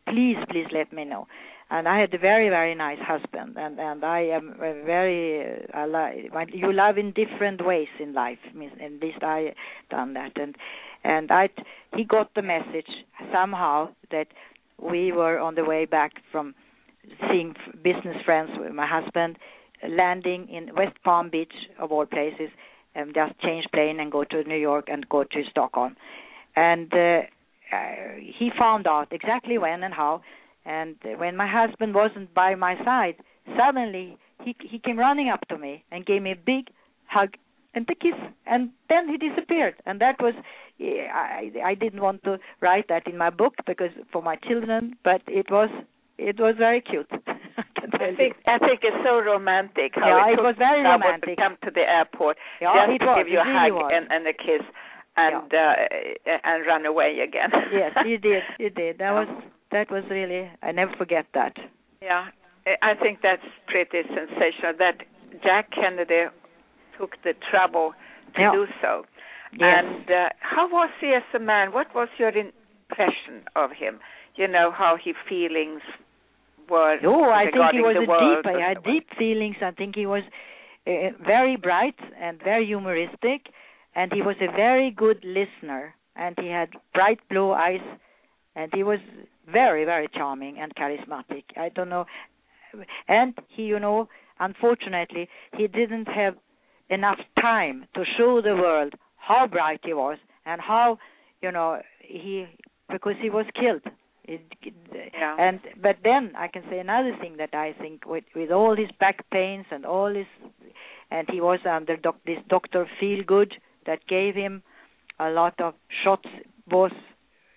please 0.07 0.37
please 0.51 0.67
let 0.73 0.93
me 0.93 1.05
know. 1.05 1.27
And 1.71 1.87
I 1.87 2.01
had 2.01 2.15
a 2.15 2.19
very 2.19 2.49
very 2.49 2.75
nice 2.75 2.99
husband, 3.01 3.57
and 3.59 3.79
and 3.79 4.03
I 4.05 4.21
am 4.21 4.55
very 4.59 5.67
I 5.75 5.85
like 5.85 6.51
you 6.55 6.73
love 6.73 6.97
in 6.97 7.13
different 7.13 7.65
ways 7.65 7.89
in 8.01 8.15
life. 8.15 8.39
At 8.47 9.03
least 9.03 9.23
I 9.23 9.55
done 9.91 10.15
that, 10.15 10.33
and 10.37 10.57
and 11.05 11.31
I 11.31 11.51
he 11.95 12.05
got 12.05 12.35
the 12.35 12.43
message 12.43 12.89
somehow 13.33 13.91
that 14.11 14.29
we 14.81 15.13
were 15.13 15.39
on 15.39 15.57
the 15.57 15.65
way 15.65 15.85
back 15.85 16.13
from 16.33 16.55
seeing 17.31 17.55
business 17.83 18.17
friends 18.25 18.51
with 18.59 18.73
my 18.73 18.87
husband, 18.87 19.37
landing 19.87 20.49
in 20.49 20.75
West 20.75 20.97
Palm 21.05 21.29
Beach 21.31 21.53
of 21.79 21.93
all 21.93 22.07
places, 22.07 22.51
and 22.95 23.15
just 23.15 23.39
change 23.41 23.67
plane 23.73 24.01
and 24.01 24.11
go 24.11 24.25
to 24.25 24.43
New 24.45 24.57
York 24.57 24.87
and 24.89 25.09
go 25.09 25.25
to 25.25 25.43
Stockholm. 25.51 25.97
And 26.57 26.93
uh, 26.95 27.21
uh, 27.73 28.15
he 28.39 28.51
found 28.59 28.87
out 28.87 29.09
exactly 29.13 29.59
when 29.59 29.83
and 29.83 29.93
how. 29.93 30.23
And 30.77 30.97
when 31.23 31.35
my 31.43 31.49
husband 31.61 31.95
wasn't 31.95 32.33
by 32.35 32.55
my 32.55 32.75
side, 32.85 33.17
suddenly 33.57 34.07
he 34.45 34.55
he 34.73 34.79
came 34.79 34.99
running 34.99 35.29
up 35.35 35.43
to 35.49 35.57
me 35.67 35.73
and 35.91 36.05
gave 36.11 36.23
me 36.23 36.33
a 36.33 36.41
big 36.53 36.65
hug 37.17 37.31
and 37.75 37.89
a 37.91 37.95
kiss, 38.05 38.19
and 38.47 38.71
then 38.91 39.09
he 39.13 39.17
disappeared. 39.29 39.75
And 39.87 40.01
that 40.05 40.17
was 40.27 40.35
yeah, 40.79 41.09
I 41.15 41.51
I 41.71 41.75
didn't 41.85 42.03
want 42.09 42.23
to 42.29 42.39
write 42.67 42.89
that 42.89 43.07
in 43.13 43.17
my 43.25 43.31
book 43.43 43.55
because 43.71 43.95
for 44.13 44.23
my 44.31 44.37
children, 44.49 44.95
but 45.11 45.23
it 45.43 45.51
was 45.51 45.71
it 46.31 46.39
was 46.47 46.55
very 46.67 46.81
cute. 46.91 47.11
I 48.01 48.15
think 48.21 48.37
I 48.47 48.59
think 48.67 48.81
it's 48.89 49.03
so 49.05 49.15
romantic 49.33 49.93
how 49.95 50.09
Yeah, 50.11 50.31
it, 50.33 50.39
it 50.39 50.43
was 50.43 50.57
very 50.59 50.83
romantic. 50.83 51.31
to 51.37 51.43
come 51.43 51.57
to 51.65 51.71
the 51.79 51.85
airport 51.97 52.37
Yeah, 52.61 52.87
just 52.87 53.01
to 53.01 53.07
was, 53.07 53.17
give 53.19 53.29
you 53.33 53.41
a 53.41 53.45
really 53.47 53.59
hug 53.59 53.73
was. 53.81 53.91
and, 53.95 54.07
and 54.15 54.27
a 54.27 54.33
kiss 54.47 54.65
and 55.17 55.51
uh, 55.55 55.75
and 56.51 56.67
run 56.67 56.85
away 56.87 57.11
again. 57.29 57.51
yes, 57.73 57.93
he 58.05 58.17
did. 58.29 58.43
He 58.59 58.69
did. 58.69 58.99
That 58.99 59.13
Yeah. 59.15 59.21
was 59.21 59.29
that 59.73 59.91
was 59.91 60.05
really. 60.11 60.51
I 60.63 60.73
never 60.73 60.93
forget 60.97 61.27
that. 61.35 61.57
Yeah, 62.03 62.27
I 62.83 62.95
think 62.95 63.21
that's 63.23 63.43
pretty 63.67 64.07
sensational 64.09 64.75
that 64.79 65.03
Jack 65.43 65.71
Kennedy 65.73 66.25
took 66.99 67.17
the 67.23 67.35
trouble 67.51 67.93
to 68.35 68.41
Yeah. 68.41 68.53
do 68.53 68.67
so. 68.81 69.05
Yes. 69.53 69.85
And 69.85 70.11
uh, 70.11 70.29
how 70.41 70.69
was 70.69 70.91
he 71.01 71.09
as 71.15 71.23
a 71.35 71.39
man? 71.39 71.73
What 71.73 71.95
was 71.95 72.09
your 72.19 72.29
impression 72.29 73.45
of 73.57 73.71
him? 73.73 73.99
You 74.37 74.47
know 74.47 74.71
how 74.71 74.97
his 75.03 75.17
feelings 75.29 75.81
were. 76.69 76.99
Oh, 77.05 77.25
I 77.31 77.45
think 77.51 77.73
he 77.73 77.81
was 77.81 77.97
a 77.97 78.07
world 78.09 78.45
deep. 78.45 78.53
And 78.53 78.63
had 78.63 78.85
deep 78.85 79.09
feelings. 79.19 79.57
I 79.63 79.71
think 79.71 79.97
he 79.97 80.07
was 80.07 80.23
uh, 80.87 80.91
very 81.25 81.57
bright 81.57 81.99
and 82.21 82.39
very 82.43 82.67
humoristic, 82.67 83.47
and 83.95 84.13
he 84.13 84.23
was 84.23 84.37
a 84.41 84.51
very 84.55 84.91
good 84.91 85.25
listener. 85.25 85.95
And 86.15 86.37
he 86.41 86.49
had 86.49 86.71
bright 86.95 87.21
blue 87.31 87.53
eyes, 87.53 87.81
and 88.55 88.71
he 88.75 88.83
was 88.83 88.99
very, 89.51 89.85
very 89.85 90.09
charming 90.15 90.59
and 90.59 90.75
charismatic. 90.75 91.45
I 91.57 91.69
don't 91.71 91.89
know, 91.89 92.07
and 93.09 93.35
he, 93.49 93.63
you 93.63 93.79
know, 93.79 94.09
unfortunately, 94.39 95.29
he 95.57 95.67
didn't 95.67 96.09
have 96.09 96.35
enough 96.91 97.19
time 97.41 97.87
to 97.95 98.05
show 98.17 98.41
the 98.41 98.55
world 98.55 98.95
how 99.17 99.47
bright 99.47 99.81
he 99.85 99.93
was 99.93 100.19
and 100.47 100.61
how, 100.61 100.99
you 101.43 101.53
know, 101.53 101.81
he 102.01 102.47
because 102.91 103.15
he 103.21 103.31
was 103.31 103.47
killed. 103.55 103.83
It, 104.25 104.41
Yeah. 105.15 105.37
And 105.39 105.61
but 105.81 105.97
then 106.05 106.33
I 106.37 106.49
can 106.49 106.63
say 106.71 106.79
another 106.79 107.17
thing 107.21 107.37
that 107.39 107.55
I 107.55 107.75
think 107.81 108.07
with 108.07 108.25
with 108.35 108.51
all 108.51 108.77
his 108.77 108.91
back 109.01 109.29
pains 109.31 109.67
and 109.71 109.85
all 109.87 110.15
his, 110.15 110.27
and 111.11 111.29
he 111.31 111.41
was 111.41 111.61
under 111.65 111.97
doc, 111.97 112.17
this 112.27 112.39
Doctor 112.49 112.87
feel 113.01 113.25
good 113.25 113.55
that 113.87 114.07
gave 114.07 114.35
him 114.35 114.63
a 115.19 115.31
lot 115.31 115.59
of 115.61 115.75
shots, 116.05 116.29
both 116.69 116.93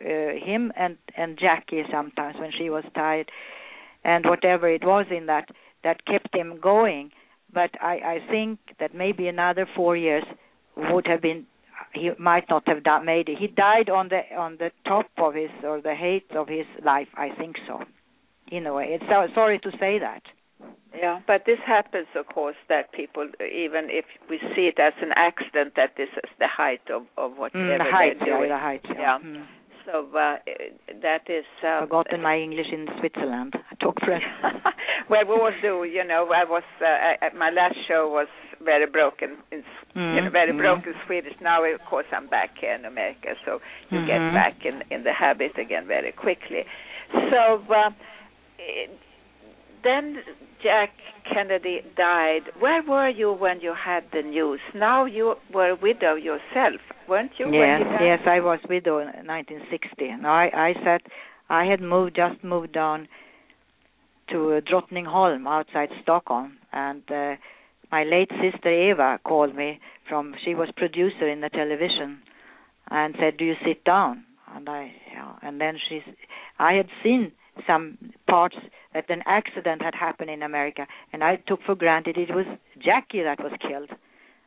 uh, 0.01 0.45
him 0.45 0.71
and 0.75 0.97
and 1.15 1.37
Jackie 1.39 1.83
sometimes 1.91 2.37
when 2.39 2.51
she 2.57 2.69
was 2.69 2.83
tired, 2.95 3.29
and 4.03 4.25
whatever 4.25 4.69
it 4.69 4.83
was 4.83 5.05
in 5.09 5.27
that 5.27 5.49
that 5.83 6.05
kept 6.05 6.35
him 6.35 6.59
going. 6.61 7.11
But 7.53 7.71
I 7.81 7.95
I 8.15 8.17
think 8.29 8.59
that 8.79 8.95
maybe 8.95 9.27
another 9.27 9.67
four 9.75 9.95
years 9.95 10.23
would 10.75 11.07
have 11.07 11.21
been 11.21 11.45
he 11.93 12.11
might 12.17 12.45
not 12.49 12.67
have 12.67 12.83
done, 12.83 13.05
made 13.05 13.27
it. 13.29 13.37
He 13.37 13.47
died 13.47 13.89
on 13.89 14.09
the 14.09 14.21
on 14.37 14.57
the 14.57 14.71
top 14.85 15.07
of 15.17 15.33
his 15.35 15.49
or 15.63 15.81
the 15.81 15.95
height 15.95 16.35
of 16.35 16.47
his 16.47 16.65
life. 16.85 17.07
I 17.15 17.29
think 17.37 17.57
so. 17.67 17.83
In 18.51 18.65
a 18.65 18.73
way, 18.73 18.87
it's 18.91 19.03
so, 19.09 19.27
sorry 19.33 19.59
to 19.59 19.71
say 19.79 19.99
that. 19.99 20.23
Yeah, 20.93 21.21
but 21.25 21.43
this 21.45 21.59
happens, 21.65 22.07
of 22.15 22.27
course, 22.27 22.57
that 22.67 22.91
people, 22.91 23.25
even 23.39 23.87
if 23.89 24.03
we 24.29 24.39
see 24.55 24.63
it 24.67 24.77
as 24.77 24.93
an 25.01 25.11
accident, 25.15 25.73
that 25.77 25.91
this 25.95 26.09
is 26.17 26.29
the 26.37 26.47
height 26.47 26.81
of 26.93 27.03
of 27.17 27.37
whatever 27.37 27.63
Mm, 27.63 27.77
the 27.77 27.91
height, 27.91 28.17
they're 28.19 28.45
yeah, 28.45 28.53
the 28.55 28.59
height. 28.59 28.81
Yeah. 28.89 28.99
Yeah. 28.99 29.19
Mm. 29.23 29.45
So 29.85 30.07
uh, 30.17 30.37
that 31.01 31.23
is. 31.29 31.45
Uh, 31.65 31.81
Forgotten 31.81 32.21
my 32.21 32.37
English 32.37 32.67
in 32.71 32.87
Switzerland. 32.99 33.53
I 33.55 33.75
talk 33.83 33.97
French. 34.05 34.23
well, 35.09 35.25
we 35.25 35.33
all 35.33 35.51
do. 35.61 35.83
You 35.83 36.03
know, 36.05 36.29
I 36.33 36.43
was 36.43 36.63
uh, 36.79 37.29
my 37.37 37.49
last 37.49 37.75
show 37.87 38.09
was 38.09 38.27
very 38.63 38.85
broken 38.85 39.37
in 39.51 39.59
s- 39.59 39.65
you 39.95 40.21
know, 40.21 40.29
Mm, 40.29 40.31
very 40.31 40.53
broken 40.53 40.93
Swedish. 41.07 41.33
Now, 41.41 41.63
of 41.65 41.81
course, 41.89 42.05
I'm 42.13 42.27
back 42.27 42.51
here 42.61 42.73
in 42.75 42.85
America, 42.85 43.29
so 43.45 43.59
you 43.89 43.99
Mhm. 43.99 44.07
get 44.07 44.21
back 44.33 44.65
in 44.65 44.83
in 44.91 45.03
the 45.03 45.13
habit 45.13 45.57
again 45.57 45.87
very 45.87 46.11
quickly. 46.11 46.63
So 47.31 47.63
uh, 47.69 47.89
eh, 48.59 48.87
then 49.83 50.17
Jack 50.63 50.91
Kennedy 51.31 51.81
died. 51.97 52.41
Where 52.59 52.83
were 52.83 53.09
you 53.09 53.31
when 53.31 53.61
you 53.61 53.73
had 53.73 54.03
the 54.11 54.21
news? 54.21 54.59
Now 54.75 55.05
you 55.05 55.35
were 55.53 55.71
a 55.71 55.75
widow 55.75 56.15
yourself, 56.15 56.81
weren't 57.07 57.31
you? 57.37 57.51
Yes, 57.51 57.81
yes, 57.99 58.19
I 58.25 58.39
was 58.39 58.59
widow 58.69 58.99
in 58.99 59.07
1960. 59.07 60.15
No, 60.21 60.29
I 60.29 60.49
I 60.53 60.73
sat. 60.83 61.01
I 61.49 61.65
had 61.65 61.81
moved 61.81 62.15
just 62.15 62.43
moved 62.43 62.73
down 62.73 63.07
to 64.31 64.53
uh, 64.53 64.61
Drottningholm 64.61 65.47
outside 65.47 65.89
Stockholm, 66.01 66.57
and 66.71 67.03
uh, 67.11 67.35
my 67.91 68.03
late 68.03 68.31
sister 68.41 68.69
Eva 68.91 69.19
called 69.23 69.55
me 69.55 69.79
from. 70.07 70.35
She 70.43 70.55
was 70.55 70.69
producer 70.75 71.27
in 71.27 71.41
the 71.41 71.49
television, 71.49 72.21
and 72.89 73.15
said, 73.19 73.37
"Do 73.37 73.45
you 73.45 73.55
sit 73.65 73.83
down?" 73.83 74.25
And 74.53 74.67
I, 74.69 74.91
yeah, 75.11 75.33
and 75.41 75.59
then 75.59 75.77
she's. 75.89 76.03
I 76.59 76.73
had 76.73 76.87
seen 77.03 77.31
some 77.67 77.97
parts 78.27 78.55
that 78.93 79.09
an 79.09 79.21
accident 79.25 79.81
had 79.81 79.95
happened 79.95 80.29
in 80.29 80.43
America, 80.43 80.87
and 81.13 81.23
I 81.23 81.37
took 81.47 81.61
for 81.65 81.75
granted 81.75 82.17
it 82.17 82.33
was 82.33 82.45
Jackie 82.79 83.23
that 83.23 83.39
was 83.39 83.53
killed. 83.61 83.89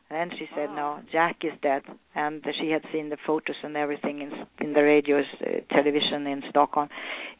And 0.09 0.31
she 0.37 0.47
said, 0.55 0.69
"No, 0.69 0.99
Jack 1.11 1.37
is 1.43 1.53
dead." 1.63 1.81
And 2.13 2.45
she 2.59 2.69
had 2.69 2.83
seen 2.93 3.09
the 3.09 3.17
photos 3.25 3.55
and 3.63 3.75
everything 3.75 4.21
in 4.21 4.31
in 4.59 4.73
the 4.73 4.83
radio's 4.83 5.25
uh, 5.41 5.61
television 5.73 6.27
in 6.27 6.43
Stockholm, 6.49 6.89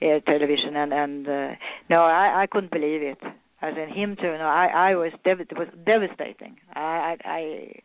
uh, 0.02 0.20
television, 0.26 0.76
and 0.76 0.92
and 0.92 1.28
uh, 1.28 1.52
no, 1.90 2.02
I 2.04 2.42
I 2.42 2.48
couldn't 2.48 2.72
believe 2.72 3.04
it. 3.04 3.20
As 3.62 3.76
in 3.78 3.90
him 3.90 4.16
too. 4.16 4.34
No, 4.38 4.48
I 4.48 4.66
I 4.92 4.96
was 4.96 5.12
dev- 5.24 5.42
it 5.42 5.58
was 5.58 5.68
devastating. 5.86 6.58
I 6.74 6.80
I. 6.80 7.18
I 7.26 7.82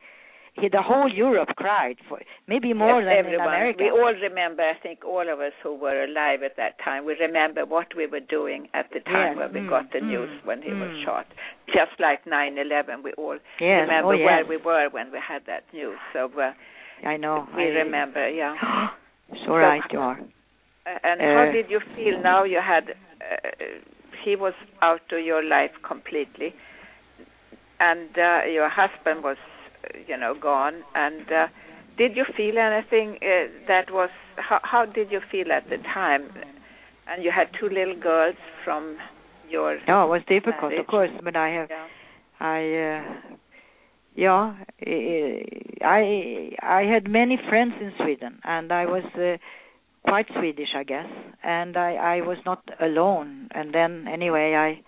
the 0.69 0.83
whole 0.83 1.09
Europe 1.13 1.51
cried 1.57 1.97
for 2.09 2.21
maybe 2.47 2.73
more 2.73 3.01
Yes, 3.01 3.09
than 3.09 3.17
everyone. 3.19 3.49
in 3.49 3.55
America. 3.55 3.83
We 3.85 3.91
all 3.91 4.13
remember, 4.15 4.63
I 4.63 4.75
think 4.83 5.05
all 5.05 5.27
of 5.33 5.41
us 5.41 5.53
who 5.63 5.75
were 5.75 6.05
alive 6.05 6.43
at 6.43 6.57
that 6.57 6.79
time, 6.85 7.05
we 7.05 7.15
remember 7.15 7.65
what 7.65 7.95
we 7.97 8.07
were 8.07 8.21
doing 8.21 8.69
at 8.75 8.91
the 8.93 9.01
time 9.01 9.37
Yes, 9.37 9.39
when 9.39 9.53
we 9.55 9.61
mm, 9.61 9.71
got 9.71 9.93
the 9.93 9.99
mm, 10.01 10.09
news 10.09 10.31
when 10.45 10.63
he 10.63 10.71
was 10.73 10.91
mm. 10.91 11.05
shot. 11.05 11.27
Just 11.69 11.99
like 11.99 12.25
9/11, 12.25 13.03
we 13.05 13.13
all 13.15 13.39
yes, 13.61 13.81
remember 13.87 14.15
oh, 14.15 14.25
where 14.25 14.45
we 14.45 14.57
were 14.57 14.89
when 14.91 15.11
we 15.13 15.19
had 15.19 15.43
that 15.47 15.65
news. 15.73 15.99
So 16.13 16.31
uh, 16.39 16.53
I 17.07 17.17
know. 17.17 17.47
we 17.57 17.63
I, 17.65 17.67
remember, 17.85 18.29
yeah. 18.29 18.55
so 19.47 19.57
right 19.57 19.83
you 19.93 20.01
are. 20.01 20.19
Uh, 20.87 20.99
and 21.05 21.21
how 21.21 21.47
Uh, 21.49 21.53
did 21.53 21.71
you 21.71 21.81
feel 21.95 22.21
now? 22.21 22.45
You 22.45 22.61
had 22.61 22.85
uh, 22.91 23.51
he 24.25 24.37
was 24.37 24.55
out 24.83 25.01
of 25.13 25.21
your 25.25 25.43
life 25.43 25.73
completely, 25.87 26.55
and 27.79 28.09
uh, 28.19 28.41
your 28.51 28.69
husband 28.69 29.23
was, 29.23 29.37
you 30.07 30.17
know, 30.17 30.35
gone. 30.41 30.83
And 30.95 31.31
uh, 31.31 31.47
did 31.99 32.17
you 32.17 32.25
feel 32.37 32.59
anything 32.59 33.19
uh, 33.23 33.51
that 33.69 33.91
was? 33.91 34.11
How, 34.37 34.61
how 34.63 34.87
did 34.87 35.11
you 35.11 35.21
feel 35.31 35.53
at 35.53 35.69
the 35.69 35.79
time? 35.79 36.31
And 37.07 37.25
you 37.25 37.31
had 37.35 37.49
two 37.59 37.69
little 37.69 37.99
girls 38.01 38.37
from 38.65 38.99
your. 39.49 39.79
No, 39.89 40.05
it 40.05 40.09
was 40.09 40.23
difficult, 40.29 40.71
marriage. 40.71 40.81
of 40.81 40.87
course, 40.87 41.11
but 41.23 41.37
I 41.37 41.49
have 41.49 41.69
Yeah. 41.71 41.87
I 42.41 42.59
uh, 42.59 43.37
yeah, 44.15 44.55
I 45.83 46.51
I 46.63 46.83
had 46.83 47.09
many 47.09 47.39
friends 47.49 47.75
in 47.81 47.93
Sweden, 47.99 48.41
and 48.45 48.73
I 48.73 48.87
was 48.87 49.05
uh, 49.15 49.37
quite 50.09 50.27
Swedish, 50.39 50.71
I 50.77 50.85
guess. 50.85 51.07
And 51.43 51.77
I 51.77 51.95
I 51.95 52.21
was 52.21 52.39
not 52.45 52.63
alone. 52.81 53.49
And 53.53 53.75
then 53.75 54.07
anyway, 54.09 54.55
I 54.55 54.83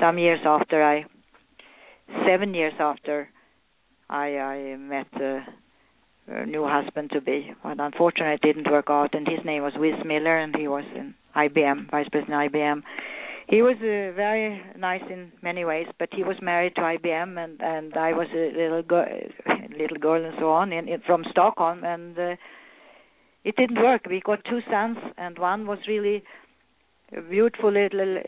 some 0.00 0.18
years 0.18 0.40
after 0.44 0.82
I 0.82 1.04
seven 2.26 2.54
years 2.54 2.74
after 2.78 3.28
I 4.08 4.38
I 4.38 4.76
met 4.76 5.08
a, 5.20 5.46
a 6.28 6.46
new 6.46 6.66
husband 6.66 7.10
to 7.12 7.20
be. 7.20 7.52
But 7.62 7.80
unfortunately, 7.80 8.34
it 8.34 8.42
didn't 8.42 8.70
work 8.70 8.86
out. 8.88 9.14
And 9.14 9.26
his 9.26 9.44
name 9.44 9.62
was 9.62 9.72
Whiz 9.76 9.94
Miller, 10.04 10.38
and 10.38 10.54
he 10.56 10.68
was 10.68 10.84
in 10.94 11.14
IBM, 11.36 11.90
vice 11.90 12.08
president 12.10 12.52
IBM. 12.52 12.82
He 13.48 13.62
was 13.62 13.76
uh, 13.76 14.12
very 14.14 14.62
nice 14.76 15.02
in 15.10 15.32
many 15.42 15.64
ways, 15.64 15.86
but 15.98 16.10
he 16.12 16.22
was 16.22 16.36
married 16.42 16.74
to 16.76 16.82
IBM, 16.82 17.42
and 17.42 17.60
and 17.62 17.94
I 17.94 18.12
was 18.12 18.28
a 18.34 18.52
little 18.54 18.82
girl, 18.82 19.08
little 19.78 19.96
girl, 19.96 20.22
and 20.22 20.34
so 20.38 20.50
on, 20.50 20.70
in, 20.70 20.86
in 20.86 21.00
from 21.00 21.24
Stockholm, 21.30 21.82
and 21.82 22.18
uh, 22.18 22.36
it 23.44 23.56
didn't 23.56 23.82
work. 23.82 24.02
We 24.06 24.20
got 24.20 24.44
two 24.44 24.60
sons, 24.70 24.98
and 25.16 25.38
one 25.38 25.66
was 25.66 25.78
really 25.88 26.22
a 27.16 27.22
beautiful 27.22 27.72
little. 27.72 28.18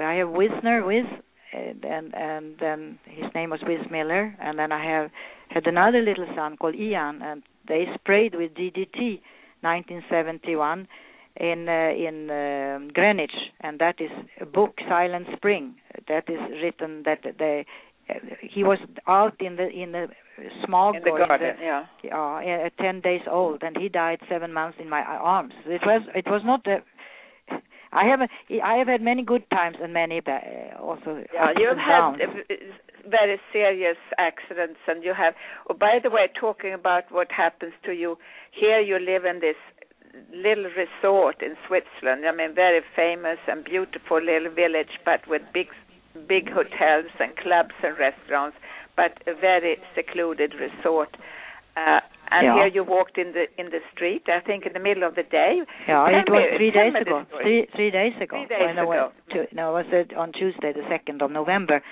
I 0.00 0.14
have 0.14 0.30
Wisner, 0.30 0.86
Wiz, 0.86 1.06
and 1.52 1.84
and 1.84 2.14
and 2.14 2.56
then 2.58 2.98
his 3.04 3.26
name 3.34 3.50
was 3.50 3.60
Wiz 3.66 3.90
Miller, 3.90 4.36
and 4.40 4.58
then 4.58 4.72
I 4.72 4.84
have 4.84 5.10
had 5.48 5.66
another 5.66 6.00
little 6.02 6.26
son 6.34 6.56
called 6.56 6.74
Ian, 6.74 7.22
and 7.22 7.42
they 7.66 7.86
sprayed 7.94 8.34
with 8.34 8.54
DDT, 8.54 9.20
1971 9.62 10.88
in 11.36 11.68
uh, 11.68 11.90
in 12.08 12.30
uh, 12.30 12.92
Greenwich, 12.92 13.34
and 13.60 13.78
that 13.78 14.00
is 14.00 14.10
a 14.40 14.46
book, 14.46 14.78
Silent 14.88 15.26
Spring. 15.36 15.74
That 16.08 16.28
is 16.28 16.40
written 16.62 17.02
that 17.04 17.20
they 17.38 17.66
uh, 18.08 18.14
he 18.40 18.64
was 18.64 18.78
out 19.06 19.40
in 19.40 19.56
the 19.56 19.68
in 19.68 19.92
the 19.92 20.08
smog 20.64 20.96
in 20.96 21.02
the 21.04 21.10
garden. 21.10 21.56
the, 21.58 21.64
yeah. 21.64 21.84
uh, 22.12 22.66
at 22.66 22.76
10 22.78 23.00
days 23.00 23.20
old 23.30 23.62
and 23.62 23.76
he 23.76 23.88
died 23.88 24.20
7 24.28 24.52
months 24.52 24.78
in 24.80 24.88
my 24.88 25.02
arms 25.02 25.52
it 25.66 25.82
was 25.84 26.02
it 26.14 26.26
was 26.26 26.42
not 26.44 26.66
a 26.66 26.78
I 27.92 28.04
have 28.06 28.20
I 28.62 28.74
have 28.76 28.86
had 28.86 29.02
many 29.02 29.22
good 29.22 29.48
times 29.50 29.76
and 29.82 29.92
many 29.92 30.20
ba- 30.20 30.76
also 30.80 31.24
Yeah, 31.34 31.52
you've 31.56 31.78
had 31.78 32.18
very 33.08 33.40
serious 33.52 33.96
accidents, 34.18 34.78
and 34.86 35.02
you 35.02 35.14
have. 35.14 35.34
Oh, 35.68 35.74
by 35.74 35.98
the 36.02 36.10
way, 36.10 36.28
talking 36.38 36.72
about 36.72 37.10
what 37.10 37.32
happens 37.32 37.72
to 37.84 37.92
you, 37.92 38.16
here 38.52 38.80
you 38.80 38.98
live 38.98 39.24
in 39.24 39.40
this 39.40 39.56
little 40.32 40.70
resort 40.76 41.42
in 41.42 41.56
Switzerland. 41.66 42.26
I 42.26 42.32
mean, 42.32 42.54
very 42.54 42.80
famous 42.94 43.38
and 43.46 43.64
beautiful 43.64 44.20
little 44.22 44.50
village, 44.50 44.98
but 45.04 45.26
with 45.26 45.42
big, 45.52 45.68
big 46.28 46.50
hotels 46.50 47.10
and 47.18 47.36
clubs 47.36 47.74
and 47.82 47.98
restaurants, 47.98 48.56
but 48.96 49.22
a 49.26 49.34
very 49.34 49.78
secluded 49.94 50.54
resort. 50.54 51.16
Uh, 51.76 52.00
and 52.32 52.44
Yeah. 52.46 52.54
here 52.54 52.66
you 52.66 52.84
walked 52.84 53.18
in 53.18 53.32
the 53.32 53.44
in 53.60 53.70
the 53.70 53.80
street. 53.92 54.28
I 54.28 54.40
think 54.40 54.66
in 54.66 54.72
the 54.72 54.78
middle 54.88 55.04
of 55.04 55.14
the 55.14 55.22
day. 55.24 55.62
Yeah, 55.88 56.06
Tell 56.08 56.20
it 56.20 56.30
was 56.30 56.42
me- 56.50 56.56
three 56.58 56.70
days 56.70 56.94
ago. 56.94 57.24
Three 57.42 57.66
three 57.76 57.90
days 57.90 58.14
ago. 58.20 58.36
Three 58.36 58.46
days 58.56 58.66
when 58.66 58.78
I 58.78 58.84
went 58.84 59.12
to 59.30 59.46
no, 59.54 59.76
it 59.76 59.84
was 59.84 59.92
it 59.92 60.16
on 60.16 60.32
Tuesday, 60.32 60.72
the 60.72 60.86
second 60.88 61.22
of 61.22 61.30
November, 61.30 61.82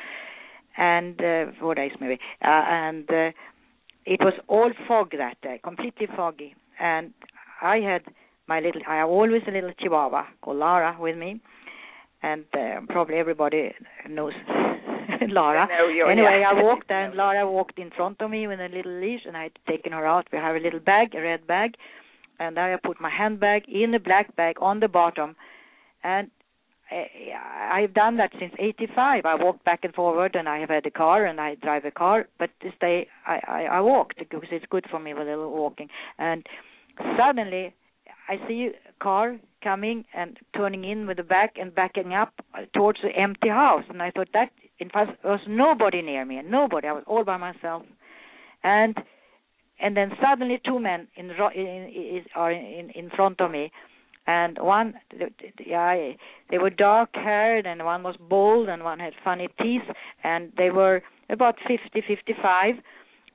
and 0.76 1.20
uh, 1.20 1.47
four 1.61 1.74
days 1.74 1.93
maybe, 2.01 2.18
uh, 2.45 2.64
and 2.86 3.11
uh, 3.11 3.30
it 4.07 4.20
was 4.20 4.34
all 4.49 4.70
fog 4.86 5.11
that 5.18 5.41
day, 5.43 5.61
completely 5.62 6.07
foggy, 6.16 6.55
and 6.78 7.12
I 7.61 7.76
had 7.80 8.03
my 8.47 8.61
little. 8.61 8.82
I 8.89 8.97
have 8.97 9.09
always 9.09 9.43
a 9.47 9.51
little 9.51 9.72
Chihuahua 9.80 10.24
called 10.41 10.59
Lara 10.59 10.97
with 10.99 11.16
me, 11.16 11.41
and 12.22 12.45
uh, 12.55 12.80
probably 12.89 13.16
everybody 13.16 13.74
knows 14.09 14.32
Lara. 15.28 15.66
I 15.66 15.78
know 15.78 15.88
you, 15.88 16.06
Anyway, 16.06 16.40
yeah. 16.40 16.50
I 16.50 16.62
walked 16.62 16.90
and 16.90 17.14
Lara 17.14 17.50
walked 17.50 17.78
in 17.78 17.90
front 17.90 18.20
of 18.20 18.30
me 18.30 18.46
with 18.46 18.61
a 18.61 18.68
little 18.68 19.00
leash, 19.00 19.22
and 19.26 19.36
I 19.36 19.44
had 19.44 19.59
taken 19.68 19.92
her 19.92 20.06
out. 20.06 20.26
We 20.32 20.38
have 20.38 20.56
a 20.56 20.61
little 20.61 20.80
bag, 20.80 21.14
a 21.14 21.20
red 21.20 21.46
bag, 21.46 21.74
and 22.38 22.59
I 22.59 22.76
put 22.82 23.00
my 23.00 23.11
handbag 23.11 23.62
in 23.68 23.92
the 23.92 23.98
black 23.98 24.34
bag 24.36 24.56
on 24.61 24.80
the 24.80 24.88
bottom, 24.88 25.36
and 26.04 26.30
I, 26.90 27.80
I've 27.82 27.94
done 27.94 28.16
that 28.18 28.32
since 28.38 28.52
'85. 28.59 29.24
I 29.24 29.34
walked 29.34 29.64
back 29.64 29.80
and 29.82 29.94
forward, 29.94 30.34
and 30.34 30.48
I 30.48 30.59
have 30.59 30.70
had 30.70 30.86
a 30.86 30.90
car, 30.90 31.24
and 31.26 31.40
I 31.40 31.56
drive 31.56 31.84
a 31.84 31.90
car. 31.90 32.28
But 32.38 32.50
this 32.62 32.72
day, 32.80 33.09
I, 33.26 33.40
I, 33.46 33.62
I 33.64 33.80
walked 33.80 34.18
because 34.18 34.48
it's 34.50 34.66
good 34.70 34.86
for 34.90 34.98
me 34.98 35.14
with 35.14 35.26
a 35.26 35.30
little 35.30 35.52
walking. 35.52 35.88
And 36.18 36.46
suddenly, 37.16 37.74
I 38.28 38.36
see 38.46 38.70
a 38.88 39.04
car 39.04 39.38
coming 39.62 40.04
and 40.14 40.38
turning 40.54 40.84
in 40.84 41.06
with 41.06 41.16
the 41.16 41.22
back 41.22 41.54
and 41.61 41.74
backing 41.74 42.14
up 42.14 42.32
towards 42.74 43.00
the 43.02 43.11
empty 43.11 43.48
house, 43.48 43.84
and 43.88 44.02
I 44.02 44.11
thought 44.11 44.28
that 44.32 44.50
in 44.79 44.91
fact 44.91 45.22
there 45.22 45.33
was 45.33 45.41
nobody 45.49 46.03
near 46.03 46.24
me, 46.24 46.39
and 46.39 46.51
nobody. 46.51 46.89
I 46.89 46.93
was 46.93 47.05
all 47.07 47.24
by 47.24 47.37
myself, 47.37 47.85
and 48.62 48.97
and 49.81 49.97
then 49.97 50.12
suddenly 50.20 50.61
two 50.64 50.79
men 50.79 51.09
in, 51.16 51.31
in, 51.31 52.24
are 52.35 52.53
in 52.53 52.91
in 52.91 53.11
front 53.11 53.41
of 53.41 53.51
me, 53.51 53.70
and 54.26 54.59
one 54.61 54.95
yeah 55.64 56.12
they 56.51 56.59
were 56.59 56.70
dark 56.70 57.11
haired 57.14 57.66
and 57.66 57.85
one 57.85 58.03
was 58.03 58.16
bald 58.29 58.68
and 58.68 58.85
one 58.85 58.99
had 58.99 59.14
funny 59.24 59.49
teeth 59.61 59.83
and 60.22 60.53
they 60.57 60.70
were 60.70 61.03
about 61.31 61.57
fifty 61.66 62.03
fifty 62.07 62.35
five, 62.41 62.74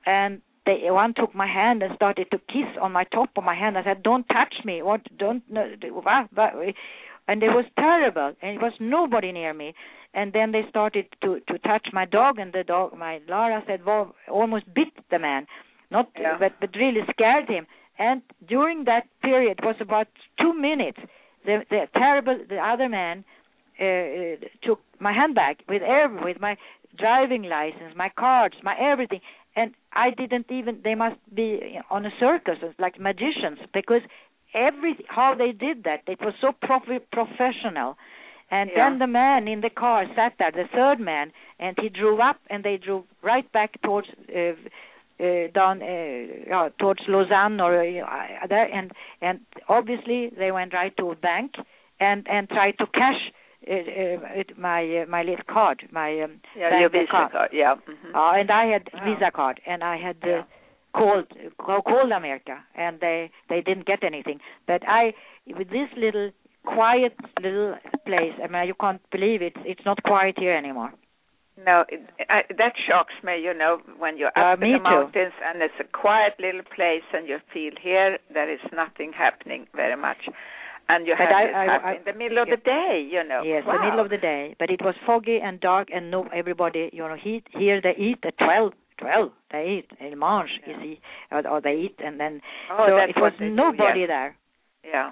and 0.06 0.40
they 0.66 0.90
one 0.90 1.14
took 1.14 1.34
my 1.34 1.46
hand 1.46 1.82
and 1.82 1.94
started 1.94 2.30
to 2.30 2.38
kiss 2.38 2.68
on 2.80 2.92
my 2.92 3.04
top 3.04 3.30
of 3.36 3.44
my 3.44 3.54
hand. 3.54 3.76
I 3.76 3.84
said, 3.84 4.02
"Don't 4.02 4.26
touch 4.28 4.54
me! 4.64 4.82
What? 4.82 5.02
Don't!" 5.18 5.42
No, 5.50 5.70
and 7.28 7.42
it 7.42 7.48
was 7.48 7.64
terrible, 7.78 8.34
and 8.42 8.56
it 8.56 8.62
was 8.62 8.72
nobody 8.80 9.32
near 9.32 9.54
me. 9.54 9.74
And 10.12 10.32
then 10.32 10.52
they 10.52 10.64
started 10.68 11.06
to 11.22 11.40
to 11.48 11.58
touch 11.58 11.88
my 11.92 12.04
dog, 12.04 12.38
and 12.38 12.52
the 12.52 12.64
dog, 12.64 12.96
my 12.96 13.20
Lara 13.28 13.62
said, 13.66 13.84
"Well, 13.84 14.14
almost 14.28 14.72
bit 14.72 14.92
the 15.10 15.18
man, 15.18 15.46
not 15.90 16.08
Yeah. 16.18 16.36
but 16.38 16.52
but 16.60 16.70
really 16.76 17.02
scared 17.10 17.48
him." 17.48 17.66
And 17.98 18.22
during 18.46 18.84
that 18.84 19.06
period 19.22 19.60
was 19.62 19.76
about 19.80 20.08
two 20.40 20.52
minutes. 20.52 20.98
The 21.44 21.64
the 21.70 21.88
terrible 21.94 22.38
the 22.48 22.58
other 22.58 22.88
man 22.88 23.24
uh, 23.80 23.84
uh, 23.84 24.36
took 24.62 24.80
my 25.00 25.12
handbag 25.12 25.56
with 25.68 25.82
every 25.82 26.20
with 26.22 26.40
my 26.40 26.56
driving 26.96 27.42
license, 27.42 27.94
my 27.96 28.08
cards, 28.08 28.56
my 28.62 28.76
everything, 28.78 29.20
and 29.56 29.74
I 29.92 30.10
didn't 30.10 30.50
even. 30.50 30.80
They 30.82 30.94
must 30.94 31.18
be 31.34 31.78
on 31.90 32.06
a 32.06 32.12
circus, 32.20 32.58
like 32.78 33.00
magicians, 33.00 33.58
because 33.72 34.02
every 34.54 35.04
how 35.08 35.34
they 35.34 35.52
did 35.52 35.84
that, 35.84 36.02
it 36.06 36.20
was 36.20 36.34
so 36.40 36.52
prof- 36.52 37.02
professional. 37.12 37.96
And 38.50 38.70
Yeah. 38.70 38.88
then 38.90 38.98
the 38.98 39.06
man 39.06 39.48
in 39.48 39.60
the 39.62 39.70
car 39.70 40.06
sat 40.14 40.34
there, 40.38 40.50
the 40.52 40.68
third 40.72 41.00
man, 41.00 41.32
and 41.58 41.76
he 41.80 41.88
drove 41.88 42.20
up, 42.20 42.38
and 42.50 42.62
they 42.62 42.76
drove 42.76 43.04
right 43.22 43.50
back 43.52 43.80
towards 43.82 44.08
uh, 44.34 44.52
uh, 45.20 45.46
down 45.54 45.82
uh, 45.82 46.68
towards 46.78 47.00
Lausanne 47.08 47.60
or 47.60 47.72
uh, 47.80 48.46
there, 48.48 48.68
and 48.72 48.92
and 49.20 49.40
obviously 49.68 50.30
they 50.36 50.50
went 50.52 50.72
right 50.74 50.94
to 50.98 51.10
a 51.10 51.16
bank 51.16 51.52
and 52.00 52.26
and 52.28 52.48
tried 52.48 52.76
to 52.78 52.86
cash 52.86 53.32
uh, 53.66 53.72
uh, 53.72 54.40
it, 54.40 54.58
my 54.58 54.82
uh, 55.02 55.06
my 55.08 55.22
little 55.22 55.44
card, 55.48 55.78
my 55.90 56.20
um, 56.20 56.40
Yeah, 56.56 56.80
your 56.80 56.90
Visa 56.90 57.04
account. 57.04 57.32
card. 57.32 57.50
Yeah. 57.52 57.74
mhm. 57.88 58.14
Uh, 58.14 58.40
and 58.40 58.50
I 58.50 58.64
had. 58.66 58.90
Visa 59.04 59.30
card, 59.32 59.60
and 59.66 59.82
I 59.82 59.96
had 59.96 60.16
uh, 60.22 60.28
Yeah. 60.28 60.42
Called 60.98 61.26
called 61.58 62.12
America, 62.12 62.56
and 62.74 63.00
they 63.00 63.30
they 63.50 63.60
didn't 63.60 63.86
get 63.86 64.02
anything. 64.04 64.38
But 64.66 64.82
I, 64.86 65.12
with 65.58 65.68
this 65.70 65.88
little 65.96 66.30
quiet 66.64 67.14
little 67.42 67.74
place, 68.06 68.34
I 68.42 68.46
mean, 68.52 68.66
you 68.68 68.74
can't 68.80 69.02
believe 69.10 69.42
it. 69.42 69.54
It's 69.64 69.84
not 69.84 70.02
quiet 70.04 70.36
here 70.38 70.56
anymore. 70.56 70.92
No, 71.66 71.84
it, 71.88 72.00
I, 72.28 72.42
that 72.58 72.72
shocks 72.88 73.14
me. 73.22 73.34
You 73.40 73.54
know, 73.54 73.78
when 73.98 74.16
you're 74.18 74.32
Uh, 74.36 74.52
up 74.54 74.62
in 74.62 74.64
me 74.64 74.72
the 74.72 74.78
too. 74.78 74.82
mountains 74.82 75.34
and 75.46 75.62
it's 75.62 75.78
a 75.80 75.84
quiet 75.84 76.34
little 76.40 76.66
place, 76.74 77.06
and 77.12 77.28
you 77.28 77.38
feel 77.52 77.72
here 77.80 78.18
there 78.32 78.50
is 78.52 78.60
nothing 78.72 79.12
happening 79.12 79.66
very 79.74 79.96
much, 79.96 80.22
and 80.88 81.06
you 81.06 81.14
But 81.16 81.28
have 81.28 81.36
I- 81.36 81.52
I- 81.64 81.90
I- 81.90 81.94
in 81.98 82.04
the 82.10 82.12
middle 82.22 82.38
of 82.38 82.48
the 82.48 82.56
day. 82.56 83.06
You 83.16 83.22
know. 83.30 83.42
Yes, 83.42 83.62
wow. 83.64 83.74
the 83.78 83.84
middle 83.84 84.00
of 84.00 84.10
the 84.10 84.18
day, 84.18 84.56
but 84.58 84.68
it 84.70 84.82
was 84.82 84.96
foggy 85.06 85.38
and 85.40 85.60
dark, 85.60 85.88
and 85.94 86.10
no 86.10 86.26
everybody, 86.32 86.90
you 86.92 87.02
know, 87.10 87.14
he 87.26 87.42
here 87.62 87.80
they 87.80 87.94
eat 88.08 88.18
at 88.24 88.36
twelve. 88.38 88.72
Twelve, 89.04 89.30
they 89.52 89.78
eat 89.78 89.90
in 90.00 90.18
mange, 90.18 90.48
you 90.66 90.74
see, 90.80 91.00
or, 91.30 91.46
or 91.46 91.60
they 91.60 91.74
eat, 91.74 91.96
and 92.04 92.18
then 92.18 92.40
Oh, 92.72 92.86
so 92.88 92.96
it 92.96 93.16
was 93.16 93.32
do, 93.38 93.50
nobody 93.50 94.00
yes. 94.00 94.08
there. 94.08 94.36
Yeah. 94.84 95.10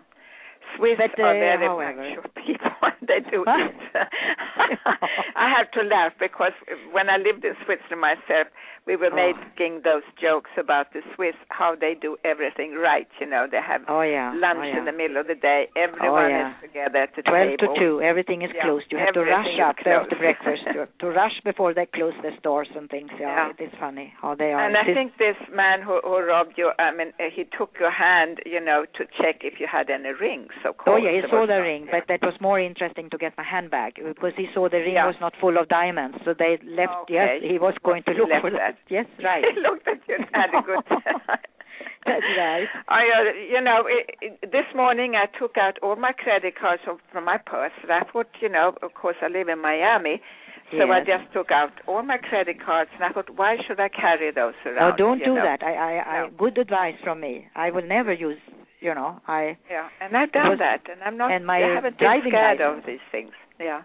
Swiss 0.76 0.98
are 1.00 1.08
very 1.16 1.66
however- 1.66 2.02
macho 2.16 2.22
people. 2.46 2.70
they 3.02 3.20
do 3.30 3.44
it. 3.46 3.74
I 5.36 5.48
have 5.56 5.70
to 5.72 5.82
laugh 5.82 6.12
because 6.20 6.52
when 6.92 7.08
I 7.10 7.16
lived 7.16 7.44
in 7.44 7.54
Switzerland 7.64 8.00
myself, 8.00 8.48
we 8.86 8.96
were 8.96 9.10
Oh. 9.12 9.14
making 9.14 9.82
those 9.84 10.02
jokes 10.20 10.50
about 10.58 10.92
the 10.92 11.02
Swiss, 11.14 11.34
how 11.50 11.74
they 11.78 11.94
do 11.94 12.16
everything 12.24 12.74
right. 12.74 13.06
You 13.20 13.26
know, 13.26 13.46
they 13.50 13.60
have 13.62 13.82
Oh 13.88 14.02
yeah, 14.02 14.32
lunch 14.34 14.58
oh, 14.60 14.66
yeah. 14.66 14.78
in 14.78 14.84
the 14.86 14.92
middle 14.92 15.16
of 15.18 15.26
the 15.28 15.36
day. 15.36 15.68
Everyone 15.76 16.30
yeah. 16.30 16.50
is 16.50 16.60
together 16.62 16.98
at 17.06 17.14
the 17.14 17.22
Twelve 17.22 17.58
table. 17.58 17.74
to 17.74 17.80
two, 17.80 18.00
everything 18.02 18.42
is 18.42 18.50
closed. 18.60 18.86
You 18.90 18.98
have 18.98 19.14
to 19.14 19.22
rush 19.22 19.54
up 19.62 19.76
after 19.86 20.16
breakfast. 20.16 20.62
to, 20.74 20.88
to 20.98 21.06
rush 21.10 21.38
before 21.44 21.74
they 21.74 21.86
close 21.86 22.14
the 22.22 22.30
stores 22.40 22.68
and 22.74 22.90
things. 22.90 23.10
Yeah, 23.20 23.50
it 23.56 23.62
is 23.62 23.70
funny 23.78 24.12
how 24.20 24.34
they 24.34 24.52
are. 24.52 24.66
And 24.66 24.76
I 24.76 24.82
think 24.92 25.16
this 25.16 25.36
man 25.54 25.82
who, 25.82 26.00
who 26.02 26.18
robbed 26.26 26.54
you, 26.56 26.72
I 26.78 26.90
mean, 26.92 27.12
uh, 27.20 27.30
he 27.34 27.44
took 27.56 27.70
your 27.78 27.92
hand, 27.92 28.38
you 28.46 28.60
know, 28.60 28.84
to 28.98 29.04
check 29.20 29.42
if 29.42 29.60
you 29.60 29.68
had 29.70 29.90
any 29.90 30.10
rings. 30.10 30.50
Of 30.64 30.76
Oh 30.86 30.96
yeah, 30.96 31.10
he 31.12 31.20
There 31.20 31.30
saw 31.30 31.46
the 31.46 31.58
not- 31.58 31.66
ring, 31.68 31.84
yeah. 31.86 31.98
but 31.98 32.08
that 32.08 32.22
was 32.22 32.34
more 32.40 32.58
interesting 32.60 33.10
to 33.10 33.18
get 33.18 33.36
my 33.36 33.44
handbag 33.44 33.94
because 33.96 34.32
he 34.36 34.46
saw 34.54 34.68
the 34.68 34.78
ring 34.78 34.94
Yeah. 34.94 35.06
was 35.06 35.16
not 35.20 35.34
full 35.40 35.56
of 35.58 35.68
diamonds. 35.68 36.18
So 36.24 36.34
they 36.34 36.58
left. 36.64 37.08
Yes, 37.10 37.42
he 37.42 37.58
was 37.58 37.74
going 37.84 38.02
to 38.04 38.12
look 38.12 38.30
for 38.40 38.50
that. 38.50 38.76
Yes, 38.88 39.06
right. 39.22 39.44
he 39.54 39.60
looked 39.60 39.86
at 39.88 39.98
you 40.08 40.16
and 40.16 40.26
had 40.32 40.50
a 40.54 40.62
good 40.62 40.84
time. 40.88 41.38
That's 42.04 42.26
right. 42.36 42.66
I, 42.88 43.02
uh, 43.06 43.22
you 43.50 43.60
know, 43.60 43.86
it, 43.86 44.14
it, 44.20 44.50
this 44.52 44.66
morning 44.74 45.14
I 45.14 45.26
took 45.38 45.56
out 45.56 45.78
all 45.82 45.96
my 45.96 46.12
credit 46.12 46.54
cards 46.58 46.82
from, 46.84 46.98
from 47.12 47.24
my 47.24 47.38
purse. 47.38 47.72
That's 47.86 48.12
what, 48.12 48.28
you 48.40 48.48
know. 48.48 48.74
Of 48.82 48.94
course, 48.94 49.16
I 49.22 49.28
live 49.28 49.48
in 49.48 49.60
Miami, 49.62 50.20
so 50.72 50.90
I 50.90 51.00
just 51.00 51.32
took 51.32 51.50
out 51.52 51.70
all 51.86 52.02
my 52.02 52.16
credit 52.18 52.56
cards, 52.64 52.90
and 52.94 53.04
I 53.04 53.10
thought, 53.10 53.30
why 53.36 53.56
should 53.66 53.78
I 53.78 53.88
carry 53.88 54.32
those 54.32 54.54
around? 54.66 54.94
Oh, 54.94 54.96
don't 54.96 55.18
do 55.20 55.34
know? 55.36 55.42
that. 55.42 55.62
I, 55.62 55.74
I, 55.74 55.92
I, 56.02 56.22
No. 56.26 56.30
good 56.36 56.58
advice 56.58 56.94
from 57.04 57.20
me. 57.20 57.46
I 57.54 57.70
will 57.70 57.86
never 57.86 58.12
use, 58.12 58.38
you 58.82 58.94
know, 58.94 59.20
I, 59.28 59.56
Yeah, 59.70 59.88
and 60.02 60.16
I've 60.16 60.32
done 60.32 60.50
was- 60.50 60.58
that, 60.58 60.80
and 60.90 61.00
I'm 61.06 61.16
not. 61.16 61.30
and 61.32 61.46
my 61.46 61.58
I 61.62 61.74
haven't 61.74 61.98
been 61.98 62.20
scared 62.28 62.58
license. 62.60 62.78
of 62.80 62.86
these 62.86 63.06
things. 63.14 63.32
Yeah. 63.60 63.82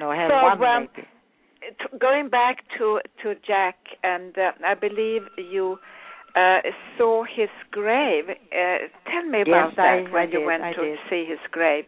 no, 0.00 0.10
I 0.10 0.16
have 0.16 0.30
So, 0.30 0.42
one 0.42 0.64
um. 0.64 0.88
T- 0.96 1.98
going 1.98 2.28
back 2.30 2.56
to 2.78 3.00
to 3.22 3.34
Jack, 3.46 3.76
and 4.02 4.32
uh, 4.38 4.52
I 4.64 4.74
believe 4.74 5.22
you 5.36 5.78
uh, 6.36 6.60
saw 6.96 7.24
his 7.38 7.50
grave. 7.72 8.26
Uh, 8.30 8.78
tell 9.10 9.24
me 9.34 9.42
about 9.42 9.68
Yes, 9.70 9.76
that 9.76 9.86
I- 9.98 10.02
when 10.16 10.28
I 10.28 10.32
you 10.34 10.38
did, 10.38 10.46
went 10.46 10.62
I 10.62 10.72
to 10.72 10.82
did. 10.82 10.98
see 11.10 11.24
his 11.24 11.40
grave. 11.50 11.84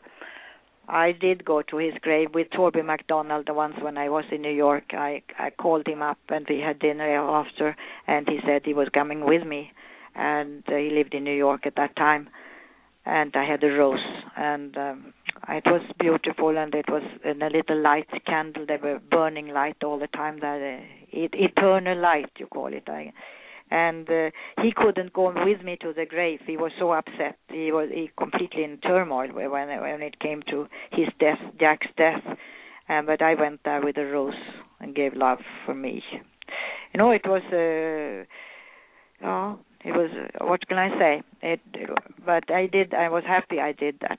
I 0.88 1.12
did 1.12 1.44
go 1.44 1.62
to 1.62 1.76
his 1.76 1.94
grave 2.02 2.34
with 2.34 2.48
Torby 2.50 2.82
MacDonald 2.84 3.46
the 3.46 3.54
once 3.54 3.76
when 3.80 3.96
I 3.96 4.08
was 4.08 4.24
in 4.32 4.42
New 4.42 4.56
York. 4.66 4.86
I 4.92 5.22
I 5.38 5.50
called 5.50 5.86
him 5.86 6.02
up 6.02 6.18
and 6.28 6.44
we 6.48 6.58
had 6.68 6.80
dinner 6.80 7.08
after, 7.40 7.76
and 8.08 8.28
he 8.28 8.38
said 8.46 8.62
he 8.64 8.74
was 8.74 8.88
coming 9.00 9.20
with 9.24 9.44
me, 9.46 9.62
and 10.16 10.64
uh, 10.68 10.74
he 10.84 10.90
lived 10.90 11.14
in 11.14 11.22
New 11.30 11.38
York 11.46 11.64
at 11.64 11.76
that 11.76 11.94
time, 11.94 12.28
and 13.06 13.34
I 13.34 13.44
had 13.44 13.62
a 13.64 13.68
rose, 13.68 13.98
and 14.36 14.76
um, 14.76 15.14
it 15.48 15.64
was 15.66 15.82
beautiful, 15.98 16.56
and 16.56 16.74
it 16.74 16.86
was 16.88 17.02
in 17.24 17.42
a 17.42 17.48
little 17.48 17.80
light 17.80 18.08
candle. 18.26 18.66
They 18.66 18.76
were 18.76 19.00
burning 19.10 19.48
light 19.48 19.82
all 19.84 19.98
the 19.98 20.06
time. 20.08 20.40
That 20.40 20.60
uh, 20.60 20.84
eternal 21.12 21.98
light, 21.98 22.30
you 22.38 22.46
call 22.46 22.72
it. 22.72 22.84
I, 22.88 23.12
and 23.70 24.08
uh, 24.10 24.30
he 24.62 24.72
couldn't 24.74 25.12
go 25.12 25.32
with 25.44 25.62
me 25.62 25.76
to 25.80 25.92
the 25.92 26.04
grave. 26.04 26.40
He 26.46 26.56
was 26.56 26.72
so 26.78 26.92
upset. 26.92 27.38
He 27.48 27.70
was 27.72 27.88
he 27.92 28.10
completely 28.18 28.64
in 28.64 28.78
turmoil 28.78 29.28
when 29.28 29.50
when 29.50 30.02
it 30.02 30.18
came 30.18 30.42
to 30.50 30.66
his 30.92 31.08
death, 31.18 31.38
Jack's 31.58 31.86
death. 31.96 32.22
Um, 32.88 33.06
but 33.06 33.22
I 33.22 33.34
went 33.34 33.60
there 33.64 33.80
with 33.80 33.96
a 33.96 34.04
rose 34.04 34.34
and 34.80 34.94
gave 34.94 35.14
love 35.14 35.38
for 35.64 35.74
me. 35.74 36.02
You 36.92 36.98
know, 36.98 37.12
it 37.12 37.22
was. 37.24 37.42
Uh, 37.52 39.26
oh, 39.26 39.58
it 39.84 39.92
was. 39.92 40.10
Uh, 40.12 40.44
what 40.46 40.66
can 40.68 40.78
I 40.78 40.90
say? 40.98 41.22
It. 41.42 41.60
But 42.24 42.50
I 42.50 42.66
did. 42.66 42.94
I 42.94 43.08
was 43.08 43.24
happy. 43.26 43.60
I 43.60 43.72
did 43.72 43.96
that. 44.00 44.18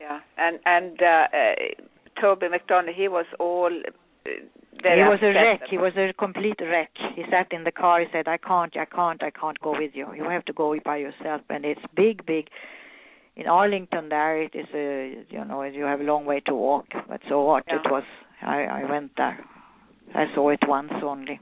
Yeah, 0.00 0.20
and 0.36 0.58
and 0.64 1.00
uh, 1.02 1.26
uh, 1.32 2.20
Torby 2.20 2.50
MacDonald, 2.50 2.94
he 2.96 3.08
was 3.08 3.26
all. 3.38 3.70
Uh, 4.26 4.30
very 4.82 5.02
he 5.02 5.08
was 5.08 5.18
a 5.22 5.28
wreck. 5.28 5.60
He 5.70 5.78
was 5.78 5.92
a 5.96 6.12
complete 6.12 6.60
wreck. 6.60 6.90
He 7.14 7.22
sat 7.30 7.50
in 7.50 7.64
the 7.64 7.72
car. 7.72 8.00
He 8.00 8.06
said, 8.12 8.28
"I 8.28 8.36
can't, 8.36 8.76
I 8.76 8.84
can't, 8.84 9.22
I 9.22 9.30
can't 9.30 9.58
go 9.60 9.72
with 9.72 9.92
you. 9.94 10.06
You 10.14 10.28
have 10.28 10.44
to 10.46 10.52
go 10.52 10.76
by 10.84 10.98
yourself." 10.98 11.40
And 11.48 11.64
it's 11.64 11.80
big, 11.94 12.26
big. 12.26 12.48
In 13.36 13.46
Arlington, 13.46 14.08
there 14.08 14.42
it 14.42 14.54
is 14.54 14.66
a, 14.74 15.24
you 15.28 15.44
know, 15.44 15.62
you 15.62 15.84
have 15.84 16.00
a 16.00 16.04
long 16.04 16.24
way 16.24 16.40
to 16.40 16.54
walk. 16.54 16.86
But 17.08 17.20
so 17.28 17.42
what? 17.42 17.64
Yeah. 17.68 17.76
It 17.76 17.90
was. 17.90 18.04
I, 18.42 18.64
I 18.64 18.90
went 18.90 19.12
there. 19.16 19.38
I 20.14 20.26
saw 20.34 20.50
it 20.50 20.60
once 20.66 20.92
only. 21.02 21.40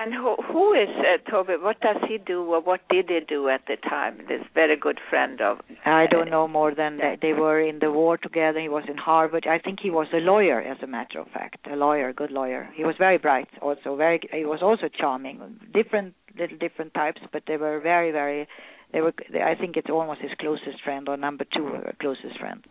And 0.00 0.14
who 0.14 0.36
who 0.52 0.74
is 0.74 0.88
uh, 0.98 1.28
Toby? 1.28 1.54
What 1.60 1.80
does 1.80 1.96
he 2.06 2.18
do, 2.18 2.42
or 2.42 2.60
what 2.60 2.80
did 2.88 3.06
he 3.08 3.18
do 3.26 3.48
at 3.48 3.62
the 3.66 3.76
time? 3.76 4.18
This 4.28 4.42
very 4.54 4.76
good 4.76 5.00
friend 5.10 5.40
of. 5.40 5.58
I 5.84 6.04
uh, 6.04 6.06
don't 6.08 6.30
know 6.30 6.46
more 6.46 6.72
than 6.72 6.98
that. 6.98 7.18
They 7.20 7.32
were 7.32 7.60
in 7.60 7.80
the 7.80 7.90
war 7.90 8.16
together. 8.16 8.60
He 8.60 8.68
was 8.68 8.84
in 8.88 8.96
Harvard. 8.96 9.48
I 9.48 9.58
think 9.58 9.80
he 9.80 9.90
was 9.90 10.06
a 10.12 10.18
lawyer, 10.18 10.60
as 10.60 10.76
a 10.84 10.86
matter 10.86 11.18
of 11.18 11.26
fact, 11.28 11.66
a 11.68 11.74
lawyer, 11.74 12.12
good 12.12 12.30
lawyer. 12.30 12.68
He 12.76 12.84
was 12.84 12.94
very 12.96 13.18
bright, 13.18 13.48
also 13.60 13.96
very. 13.96 14.20
He 14.32 14.44
was 14.44 14.60
also 14.62 14.88
charming. 14.88 15.58
Different 15.74 16.14
little 16.38 16.58
different 16.58 16.94
types, 16.94 17.20
but 17.32 17.42
they 17.48 17.56
were 17.56 17.80
very, 17.80 18.12
very. 18.12 18.46
They 18.92 19.00
were. 19.00 19.12
I 19.44 19.56
think 19.56 19.76
it's 19.76 19.90
almost 19.90 20.20
his 20.20 20.30
closest 20.38 20.80
friend, 20.84 21.08
or 21.08 21.16
number 21.16 21.44
two 21.44 21.66
uh, 21.74 21.90
closest 22.00 22.38
friend. 22.38 22.64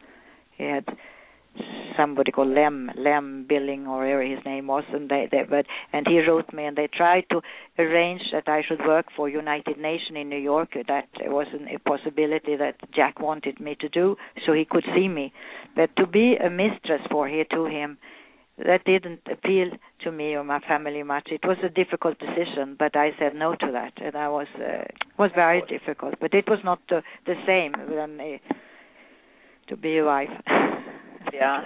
He 0.58 0.64
had 0.64 0.86
somebody 1.98 2.32
called 2.32 2.50
Lem, 2.50 2.92
Lem 2.96 3.46
Billing, 3.50 3.88
or 3.88 4.00
whatever 4.00 4.24
his 4.24 4.44
name 4.46 4.68
was, 4.68 4.84
and 4.94 5.10
they, 5.10 5.28
they 5.32 5.44
but 5.50 5.66
and 5.92 6.08
he 6.08 6.20
wrote 6.20 6.54
me, 6.54 6.66
and 6.66 6.78
they 6.78 6.88
tried 6.88 7.26
to 7.32 7.42
arrange 7.80 8.22
that 8.32 8.48
I 8.48 8.62
should 8.68 8.80
work 8.86 9.08
for 9.16 9.28
United 9.28 9.78
Nations 9.78 10.16
in 10.16 10.30
New 10.30 10.40
York. 10.40 10.70
That 10.88 11.08
was 11.26 11.48
an, 11.54 11.68
a 11.74 11.80
possibility 11.80 12.56
that 12.56 12.76
Jack 12.94 13.20
wanted 13.20 13.60
me 13.60 13.76
to 13.82 13.90
do, 13.90 14.16
so 14.46 14.54
he 14.54 14.66
could 14.66 14.86
see 14.96 15.08
me. 15.08 15.34
But 15.76 15.96
to 15.98 16.08
be 16.08 16.36
a 16.36 16.50
mistress 16.50 17.02
for 17.10 17.28
here 17.28 17.46
to 17.52 17.66
him, 17.66 17.98
that 18.58 18.84
didn't 18.86 19.22
appeal 19.32 19.70
to 20.04 20.12
me 20.12 20.36
or 20.36 20.44
my 20.44 20.60
family 20.60 21.04
much. 21.04 21.28
It 21.32 21.42
was 21.44 21.58
a 21.64 21.70
difficult 21.70 22.18
decision, 22.18 22.76
but 22.78 22.96
I 22.96 23.12
said 23.20 23.36
no 23.36 23.54
to 23.54 23.72
that, 23.72 23.94
and 23.98 24.16
I 24.16 24.30
was 24.30 24.48
uh, 24.56 24.86
was 25.18 25.32
very 25.36 25.62
difficult. 25.68 26.16
But 26.20 26.34
it 26.34 26.46
was 26.48 26.60
not 26.64 26.80
the, 26.90 27.04
the 27.26 27.36
same 27.46 27.74
than 27.74 28.20
uh, 28.20 28.54
to 29.68 29.78
be 29.78 29.98
a 29.98 30.06
wife. 30.06 30.30
Yeah. 31.38 31.64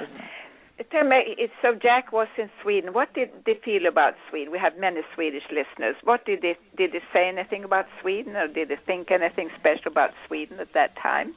Tell 0.91 1.03
me, 1.03 1.35
so 1.61 1.75
Jack 1.79 2.11
was 2.11 2.27
in 2.37 2.49
Sweden. 2.63 2.93
What 2.93 3.13
did 3.13 3.29
they 3.45 3.59
feel 3.63 3.85
about 3.85 4.13
Sweden? 4.29 4.51
We 4.51 4.57
have 4.57 4.73
many 4.79 5.01
Swedish 5.13 5.43
listeners. 5.51 5.95
What 6.03 6.25
did 6.25 6.41
they 6.41 6.57
did 6.75 6.91
they 6.93 7.01
say 7.13 7.27
anything 7.29 7.63
about 7.63 7.85
Sweden, 8.01 8.35
or 8.35 8.47
did 8.47 8.69
they 8.69 8.79
think 8.87 9.11
anything 9.11 9.49
special 9.59 9.91
about 9.91 10.09
Sweden 10.27 10.59
at 10.59 10.73
that 10.73 10.95
time? 11.01 11.35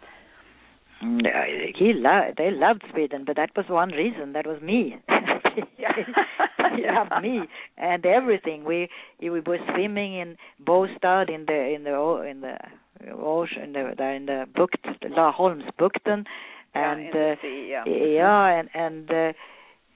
Mm, 1.02 1.26
he 1.76 1.92
lo- 1.92 2.32
they 2.36 2.50
loved 2.50 2.84
Sweden, 2.90 3.24
but 3.26 3.36
that 3.36 3.50
was 3.54 3.66
one 3.68 3.90
reason. 3.90 4.32
That 4.32 4.46
was 4.46 4.60
me. 4.62 4.96
Yeah. 5.78 5.92
loved 7.04 7.22
me 7.22 7.42
and 7.76 8.04
everything. 8.04 8.64
We 8.64 8.88
we 9.20 9.40
were 9.40 9.58
swimming 9.72 10.14
in 10.14 10.36
Båstad 10.64 11.28
in 11.30 11.44
the 11.46 11.74
in 11.74 11.84
the 11.84 12.22
in 12.28 12.40
the 12.40 12.56
ocean 13.12 13.76
in 13.76 13.94
the 13.96 14.10
in 14.10 14.26
the 14.26 14.46
Bukt 14.56 14.84
Laholmsbukten 15.02 16.24
and 16.74 17.08
uh, 17.14 17.34
sea, 17.42 17.68
yeah. 17.70 17.84
yeah 17.86 18.58
and 18.58 18.68
and 18.74 19.10
uh, 19.10 19.32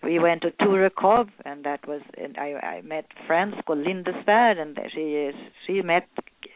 we 0.02 0.18
went 0.18 0.42
to 0.42 0.50
Torekov 0.52 1.28
and 1.44 1.64
that 1.64 1.86
was 1.88 2.02
and 2.16 2.36
I 2.38 2.54
I 2.76 2.80
met 2.82 3.06
friends 3.26 3.54
called 3.66 3.80
Linda 3.80 4.12
Svärd 4.24 4.58
and 4.58 4.78
she 4.94 5.00
is 5.00 5.34
she 5.66 5.82
met 5.82 6.06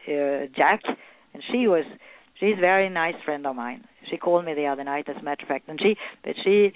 uh, 0.07 0.47
Jack 0.55 0.81
and 1.33 1.43
she 1.51 1.67
was 1.67 1.85
she's 2.39 2.57
a 2.57 2.61
very 2.61 2.89
nice 2.89 3.15
friend 3.25 3.45
of 3.45 3.55
mine. 3.55 3.83
She 4.09 4.17
called 4.17 4.45
me 4.45 4.53
the 4.53 4.65
other 4.65 4.83
night 4.83 5.07
as 5.09 5.17
a 5.19 5.23
matter 5.23 5.43
of 5.43 5.47
fact 5.49 5.67
and 5.67 5.79
she 5.81 5.95
but 6.23 6.35
she 6.43 6.71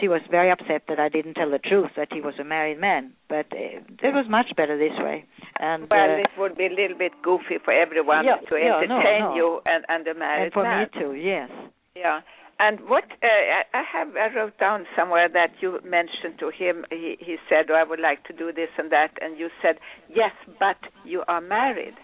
she 0.00 0.08
was 0.08 0.22
very 0.30 0.50
upset 0.50 0.82
that 0.88 0.98
I 0.98 1.10
didn't 1.10 1.34
tell 1.34 1.50
the 1.50 1.58
truth 1.58 1.90
that 1.96 2.08
he 2.10 2.20
was 2.20 2.34
a 2.40 2.44
married 2.44 2.80
man 2.80 3.12
but 3.28 3.46
uh, 3.52 3.82
it 4.08 4.14
was 4.14 4.26
much 4.28 4.50
better 4.56 4.78
this 4.78 4.96
way 4.98 5.24
and 5.58 5.86
Well, 5.90 6.10
uh, 6.10 6.24
it 6.24 6.30
would 6.38 6.56
be 6.56 6.66
a 6.66 6.70
little 6.70 6.96
bit 6.96 7.12
goofy 7.22 7.58
for 7.64 7.72
everyone 7.74 8.24
Yeah, 8.24 8.36
to 8.48 8.56
yeah, 8.56 8.80
no, 8.88 8.96
entertain 8.96 9.20
no. 9.20 9.34
you 9.34 9.60
and 9.66 9.84
and 9.88 10.06
the 10.06 10.10
and 10.10 10.18
married 10.20 10.52
for 10.52 10.62
man. 10.62 10.86
me 10.94 11.00
too 11.00 11.12
yes 11.14 11.50
Yeah. 11.96 12.20
And 12.58 12.80
what 12.88 13.04
uh, 13.04 13.76
I 13.76 13.82
have 13.92 14.08
I 14.16 14.34
wrote 14.34 14.58
down 14.58 14.86
somewhere 14.96 15.28
that 15.28 15.50
you 15.60 15.80
mentioned 15.84 16.38
to 16.40 16.50
him 16.50 16.84
he 16.90 17.16
he 17.18 17.36
said 17.48 17.66
oh, 17.70 17.74
I 17.74 17.84
would 17.84 18.00
like 18.00 18.24
to 18.24 18.32
do 18.32 18.52
this 18.52 18.68
and 18.78 18.90
that 18.92 19.10
and 19.20 19.38
you 19.38 19.48
said 19.60 19.76
yes 20.08 20.32
but 20.58 20.76
you 21.04 21.24
are 21.26 21.40
married 21.40 21.94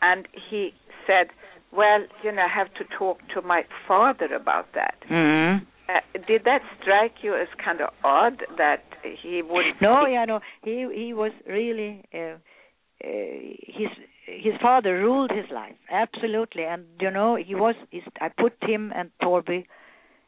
and 0.00 0.26
he 0.50 0.70
said 1.06 1.28
well 1.72 2.00
you 2.24 2.32
know 2.32 2.42
I 2.42 2.48
have 2.48 2.72
to 2.74 2.84
talk 2.98 3.18
to 3.34 3.42
my 3.42 3.62
father 3.86 4.34
about 4.34 4.66
that 4.74 4.96
mm 5.10 5.60
uh, 5.88 6.00
did 6.26 6.44
that 6.44 6.62
strike 6.80 7.16
you 7.22 7.34
as 7.34 7.48
kind 7.62 7.80
of 7.80 7.90
odd 8.04 8.42
that 8.56 8.84
he 9.02 9.42
would 9.42 9.64
No, 9.80 10.06
yeah, 10.06 10.24
no. 10.24 10.40
He 10.62 10.88
he 10.94 11.12
was 11.12 11.32
really 11.46 12.04
uh, 12.14 12.18
uh, 12.18 12.38
his 13.02 13.88
his 14.26 14.54
father 14.60 14.98
ruled 14.98 15.30
his 15.30 15.50
life 15.52 15.74
absolutely, 15.90 16.64
and 16.64 16.84
you 17.00 17.10
know 17.10 17.36
he 17.36 17.54
was. 17.54 17.74
He's, 17.90 18.02
I 18.20 18.28
put 18.28 18.54
him 18.62 18.92
and 18.94 19.10
Torby 19.22 19.66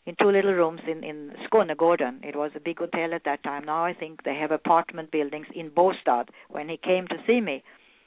in 0.07 0.15
two 0.21 0.31
little 0.31 0.53
rooms 0.53 0.81
in 0.87 1.03
in 1.05 1.33
Skånegården. 1.47 2.15
It 2.23 2.37
was 2.37 2.51
a 2.55 2.61
big 2.61 2.79
hotel 2.79 3.15
at 3.15 3.25
that 3.25 3.43
time. 3.43 3.65
Now 3.65 3.85
I 3.85 3.95
think 3.95 4.23
they 4.23 4.35
have 4.35 4.53
apartment 4.55 5.11
buildings 5.11 5.47
in 5.55 5.71
Båstad. 5.71 6.29
When 6.49 6.69
he 6.69 6.77
came 6.77 7.07
to 7.09 7.17
see 7.27 7.41
me, 7.41 7.63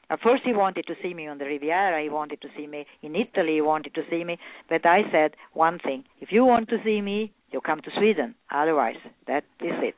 at 0.10 0.22
first 0.22 0.43
he 0.43 0.54
wanted 0.54 0.86
to 0.88 0.95
see 1.02 1.14
me 1.14 1.28
on 1.28 1.38
the 1.38 1.45
Riviera. 1.45 2.02
He 2.02 2.10
wanted 2.10 2.41
to 2.41 2.50
see 2.56 2.68
me 2.68 2.86
in 3.02 3.16
Italy. 3.16 3.56
He 3.56 3.62
wanted 3.62 3.93
to 3.95 4.04
see 4.10 4.24
me, 4.24 4.38
but 4.70 4.86
I 4.86 5.02
said 5.12 5.36
one 5.54 5.80
thing: 5.80 6.04
if 6.22 6.32
you 6.32 6.45
want 6.45 6.70
to 6.70 6.78
see 6.84 7.02
me, 7.02 7.32
you 7.52 7.62
come 7.62 7.82
to 7.82 7.91
Sweden. 7.98 8.36
Otherwise, 8.52 9.02
that 9.26 9.43
is 9.62 9.78
it. 9.82 9.95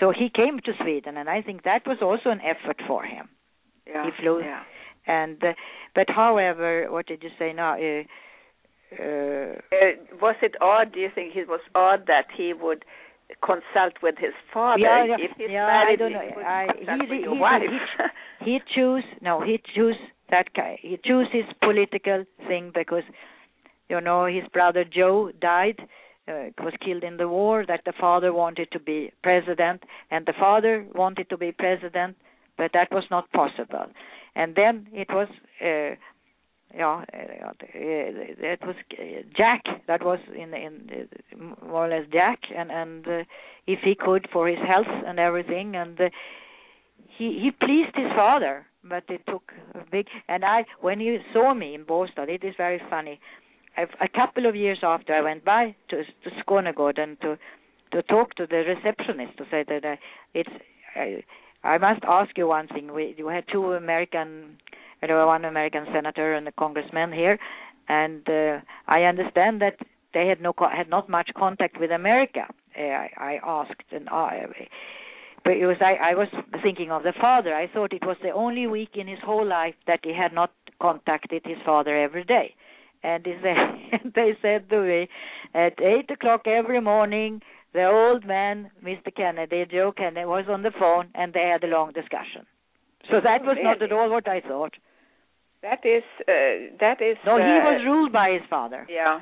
So 0.00 0.10
he 0.10 0.28
came 0.30 0.58
to 0.60 0.72
Sweden, 0.82 1.16
and 1.16 1.28
I 1.28 1.42
think 1.42 1.64
that 1.64 1.86
was 1.86 1.98
also 2.02 2.30
an 2.30 2.40
effort 2.40 2.80
for 2.86 3.02
him. 3.04 3.28
yeah, 3.86 4.04
he 4.06 4.10
flew. 4.22 4.40
yeah. 4.40 4.62
And 5.06 5.42
uh, 5.42 5.52
but 5.94 6.08
however, 6.08 6.86
what 6.90 7.06
did 7.06 7.22
you 7.22 7.30
say 7.38 7.52
now? 7.52 7.74
Uh, 7.74 8.04
uh, 8.98 9.58
Uh, 9.72 9.92
was 10.20 10.36
it 10.42 10.54
odd? 10.60 10.92
Do 10.92 11.00
you 11.00 11.10
think 11.14 11.34
it 11.36 11.48
was 11.48 11.60
odd 11.74 12.06
that 12.06 12.26
he 12.36 12.52
would 12.52 12.84
consult 13.42 13.94
with 14.02 14.16
his 14.18 14.34
father 14.52 14.80
Yeah, 14.82 15.04
yeah, 15.04 15.16
if 15.18 15.30
he's 15.38 15.48
yeah, 15.50 15.66
married? 15.66 15.92
I 15.92 15.96
don't 15.96 16.10
he 16.12 16.16
know. 16.16 16.42
I- 16.44 16.66
he- 16.78 17.06
he- 17.16 17.22
your 17.22 17.34
he- 17.34 17.40
wife. 17.40 17.62
he 18.40 18.60
choose 18.74 19.04
no, 19.20 19.40
he 19.40 19.58
choose 19.74 19.96
that 20.30 20.52
guy. 20.54 20.78
He 20.80 20.98
choose 21.04 21.28
his 21.30 21.44
political 21.62 22.24
thing 22.48 22.70
because 22.74 23.04
you 23.88 24.00
know 24.00 24.26
his 24.26 24.46
brother 24.48 24.84
Joe 24.84 25.30
died. 25.40 25.80
Uh, 26.28 26.50
was 26.62 26.72
killed 26.84 27.02
in 27.02 27.16
the 27.16 27.26
war. 27.26 27.66
That 27.66 27.82
the 27.84 27.92
father 27.92 28.32
wanted 28.32 28.70
to 28.70 28.78
be 28.78 29.10
president, 29.24 29.82
and 30.12 30.24
the 30.24 30.32
father 30.38 30.86
wanted 30.94 31.28
to 31.30 31.36
be 31.36 31.50
president, 31.50 32.16
but 32.56 32.70
that 32.74 32.92
was 32.92 33.02
not 33.10 33.28
possible. 33.32 33.86
And 34.36 34.54
then 34.54 34.86
it 34.92 35.08
was 35.10 35.28
uh, 35.60 35.96
yeah, 36.74 37.04
it 37.12 38.60
was 38.66 38.76
Jack 39.36 39.62
that 39.86 40.04
was 40.04 40.18
in 40.34 40.54
in 40.54 41.08
more 41.62 41.86
or 41.86 41.88
less 41.88 42.06
Jack, 42.12 42.40
and 42.56 42.70
and 42.70 43.06
uh, 43.06 43.24
if 43.66 43.80
he 43.84 43.94
could 43.94 44.28
for 44.32 44.48
his 44.48 44.58
health 44.58 44.86
and 45.06 45.18
everything, 45.18 45.76
and 45.76 46.00
uh, 46.00 46.08
he 47.18 47.40
he 47.42 47.50
pleased 47.50 47.94
his 47.94 48.10
father, 48.14 48.66
but 48.84 49.04
it 49.08 49.22
took 49.28 49.52
a 49.74 49.84
big. 49.90 50.06
And 50.28 50.44
I 50.44 50.64
when 50.80 51.00
he 51.00 51.18
saw 51.32 51.52
me 51.54 51.74
in 51.74 51.84
Båstad, 51.84 52.28
it 52.28 52.44
is 52.44 52.54
very 52.56 52.80
funny. 52.88 53.20
I've, 53.76 53.90
a 54.00 54.08
couple 54.08 54.46
of 54.46 54.56
years 54.56 54.78
after 54.82 55.14
I 55.14 55.20
went 55.20 55.44
by 55.44 55.74
to 55.90 56.04
to 56.04 56.30
Skånegården 56.42 57.20
to 57.20 57.38
to 57.92 58.02
talk 58.02 58.34
to 58.36 58.46
the 58.46 58.64
receptionist 58.74 59.36
to 59.38 59.44
say 59.50 59.64
that 59.68 59.84
uh, 59.84 59.96
it's. 60.34 60.50
I, 60.94 61.22
I 61.64 61.78
must 61.78 62.02
ask 62.04 62.36
you 62.36 62.48
one 62.48 62.66
thing. 62.66 62.92
We, 62.92 63.14
we 63.24 63.32
had 63.32 63.44
two 63.52 63.74
American 63.74 64.58
there 65.08 65.16
were 65.16 65.26
one 65.26 65.44
American 65.44 65.86
senator 65.92 66.34
and 66.34 66.46
a 66.48 66.52
congressman 66.52 67.12
here, 67.12 67.38
and 67.88 68.28
uh, 68.28 68.60
I 68.86 69.02
understand 69.02 69.60
that 69.60 69.78
they 70.14 70.26
had 70.26 70.40
no 70.40 70.54
had 70.58 70.88
not 70.88 71.08
much 71.08 71.30
contact 71.36 71.78
with 71.80 71.90
America. 71.90 72.46
Uh, 72.78 72.82
I, 72.82 73.10
I 73.16 73.40
asked, 73.44 73.90
and 73.90 74.08
I, 74.08 74.46
but 75.44 75.54
it 75.54 75.66
was 75.66 75.76
I, 75.80 76.10
I 76.10 76.14
was 76.14 76.28
thinking 76.62 76.90
of 76.90 77.02
the 77.02 77.12
father. 77.20 77.54
I 77.54 77.66
thought 77.66 77.92
it 77.92 78.06
was 78.06 78.16
the 78.22 78.30
only 78.30 78.66
week 78.66 78.90
in 78.94 79.08
his 79.08 79.18
whole 79.24 79.46
life 79.46 79.74
that 79.86 80.00
he 80.02 80.14
had 80.14 80.32
not 80.32 80.52
contacted 80.80 81.42
his 81.44 81.58
father 81.64 81.96
every 81.96 82.24
day. 82.24 82.54
And 83.02 83.24
they 83.24 83.36
said, 83.42 84.12
they 84.14 84.36
said 84.40 84.70
to 84.70 84.80
me, 84.80 85.08
at 85.54 85.80
eight 85.80 86.10
o'clock 86.10 86.46
every 86.46 86.80
morning, 86.80 87.42
the 87.74 87.86
old 87.86 88.24
man, 88.24 88.70
Mr. 88.84 89.14
Kennedy, 89.14 89.64
Joe 89.70 89.92
Kennedy, 89.96 90.26
was 90.26 90.44
on 90.48 90.62
the 90.62 90.72
phone, 90.78 91.08
and 91.14 91.32
they 91.32 91.48
had 91.50 91.64
a 91.64 91.66
long 91.66 91.92
discussion. 91.92 92.46
So 93.10 93.20
that 93.22 93.42
was 93.42 93.56
not 93.60 93.82
at 93.82 93.92
all 93.92 94.10
what 94.10 94.28
I 94.28 94.40
thought. 94.40 94.74
That 95.62 95.84
is 95.84 96.02
uh, 96.20 96.74
that 96.80 97.00
is. 97.00 97.16
No, 97.24 97.36
he 97.36 97.42
uh, 97.42 97.70
was 97.70 97.82
ruled 97.86 98.12
by 98.12 98.30
his 98.30 98.42
father. 98.50 98.86
Yeah. 98.90 99.20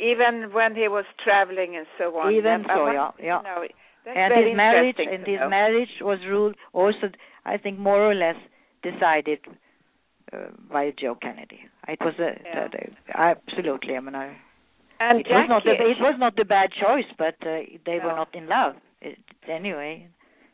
Even 0.00 0.50
when 0.52 0.74
he 0.74 0.88
was 0.88 1.04
traveling 1.22 1.76
and 1.76 1.86
so 1.98 2.16
on. 2.16 2.32
Even 2.34 2.64
so, 2.66 2.90
yeah, 2.90 3.10
yeah. 3.22 3.40
Know, 3.42 3.64
and 4.06 4.34
his 4.34 4.56
marriage 4.56 4.96
and 4.98 5.26
his 5.26 5.40
know. 5.40 5.48
marriage 5.48 5.90
was 6.00 6.18
ruled 6.28 6.54
also, 6.72 7.10
I 7.44 7.56
think, 7.56 7.78
more 7.78 8.00
or 8.10 8.14
less 8.14 8.36
decided 8.82 9.38
uh, 10.32 10.46
by 10.72 10.92
Joe 10.98 11.16
Kennedy. 11.20 11.60
It 11.88 11.98
was 12.00 12.14
a, 12.18 12.32
Yeah. 12.44 12.68
a- 13.14 13.18
absolutely. 13.18 13.96
I 13.96 14.00
mean, 14.00 14.14
I, 14.14 14.36
And 15.00 15.20
it 15.20 15.26
was 15.28 15.46
not 15.48 15.66
a, 15.66 15.72
it 15.72 16.00
was 16.00 16.14
not 16.18 16.38
a 16.38 16.44
bad 16.44 16.70
choice, 16.72 17.10
but 17.18 17.34
uh, 17.42 17.62
they 17.84 17.98
were 18.02 18.14
not 18.14 18.34
in 18.34 18.48
love 18.48 18.74
it, 19.00 19.18
anyway. 19.48 20.08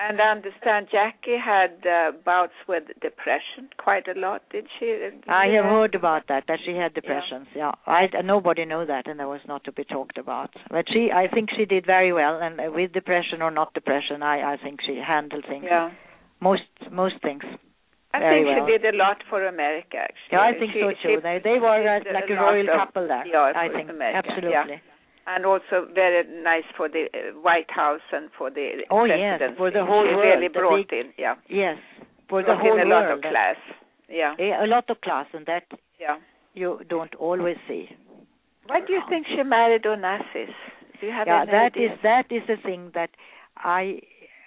And 0.04 0.20
I 0.20 0.30
understand 0.32 0.88
Jackie 0.90 1.36
had 1.38 1.86
uh, 1.86 2.10
bouts 2.24 2.58
with 2.68 2.84
depression 3.00 3.68
quite 3.78 4.08
a 4.08 4.18
lot. 4.18 4.42
Did 4.50 4.66
she? 4.78 4.86
Did 4.86 5.24
I 5.28 5.46
have 5.54 5.64
heard 5.64 5.94
about 5.94 6.26
that 6.28 6.44
that 6.48 6.58
she 6.64 6.72
had 6.74 6.92
depressions. 6.94 7.46
Yeah, 7.54 7.72
I 7.86 8.08
nobody 8.24 8.64
knew 8.64 8.84
that, 8.84 9.06
and 9.06 9.20
that 9.20 9.28
was 9.28 9.42
not 9.46 9.62
to 9.64 9.72
be 9.72 9.84
talked 9.84 10.18
about. 10.18 10.50
But 10.70 10.86
she, 10.92 11.10
I 11.14 11.28
think 11.32 11.50
she 11.56 11.66
did 11.66 11.86
very 11.86 12.12
well, 12.12 12.40
and 12.42 12.58
uh, 12.60 12.64
with 12.74 12.92
depression 12.92 13.42
or 13.42 13.52
not 13.52 13.74
depression, 13.74 14.22
I 14.24 14.54
I 14.54 14.56
think 14.56 14.80
she 14.86 14.96
handled 14.96 15.44
things 15.48 15.66
Yeah. 15.68 15.90
most 16.40 16.66
most 16.90 17.20
things. 17.22 17.44
I 18.14 18.18
Very 18.18 18.44
think 18.44 18.56
well. 18.58 18.66
she 18.66 18.72
did 18.78 18.94
a 18.94 18.96
lot 18.98 19.18
for 19.30 19.46
America. 19.46 19.98
Actually, 19.98 20.32
Yeah, 20.32 20.40
I 20.40 20.52
think 20.58 20.72
she, 20.72 20.80
so 20.80 20.90
she 21.00 21.08
too. 21.14 21.20
They 21.22 21.38
they 21.42 21.58
were 21.60 21.80
uh, 21.96 22.00
like 22.12 22.28
a 22.28 22.34
royal 22.34 22.66
couple 22.66 23.06
there. 23.08 23.24
I 23.56 23.68
think 23.68 23.88
America, 23.88 24.18
absolutely. 24.28 24.82
And 25.26 25.46
also 25.46 25.86
very 25.94 26.24
nice 26.42 26.64
for 26.76 26.88
the 26.88 27.06
uh, 27.14 27.38
White 27.40 27.70
House 27.70 28.00
and 28.12 28.28
for 28.36 28.50
the 28.50 28.82
Oh, 28.90 29.04
yes, 29.04 29.40
for 29.56 29.70
the 29.70 29.84
whole 29.84 30.04
she 30.06 30.14
world, 30.14 30.26
really 30.26 30.48
the 30.48 30.58
brought 30.58 30.88
big- 30.88 31.06
in, 31.06 31.12
yeah, 31.18 31.34
Yes, 31.48 31.78
for 32.28 32.42
the 32.42 32.46
brought 32.46 32.60
whole 32.60 32.80
in 32.80 32.86
a 32.86 32.90
lot 32.90 33.04
world. 33.04 33.24
of 33.24 33.30
class. 33.30 33.56
Yeah, 34.08 34.34
Yeah, 34.38 34.64
a 34.64 34.66
lot 34.66 34.90
of 34.90 35.00
class, 35.00 35.26
and 35.32 35.46
that 35.46 35.64
yeah. 36.00 36.16
you 36.54 36.80
don't 36.88 37.14
always 37.14 37.56
see. 37.68 37.88
Why 38.66 38.80
do 38.80 38.92
you 38.92 39.02
think 39.08 39.26
she 39.26 39.42
married 39.42 39.82
Onassis? 39.84 40.52
Do 41.00 41.06
you 41.06 41.12
have 41.12 41.26
yeah, 41.26 41.42
any 41.42 41.50
that 41.52 41.76
is 41.76 41.90
that 42.02 42.26
is 42.30 42.42
the 42.46 42.56
thing 42.62 42.90
that 42.94 43.10
I 43.56 44.00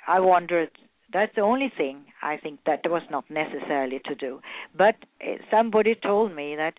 I 0.08 0.20
wondered. 0.20 0.70
That's 1.14 1.34
the 1.36 1.42
only 1.42 1.72
thing 1.78 2.06
I 2.22 2.36
think 2.38 2.60
that 2.66 2.82
was 2.86 3.04
not 3.10 3.26
necessarily 3.30 4.00
to 4.06 4.16
do. 4.16 4.42
But 4.78 4.96
uh, 5.22 5.36
somebody 5.52 5.96
told 5.96 6.36
me 6.36 6.56
that 6.58 6.74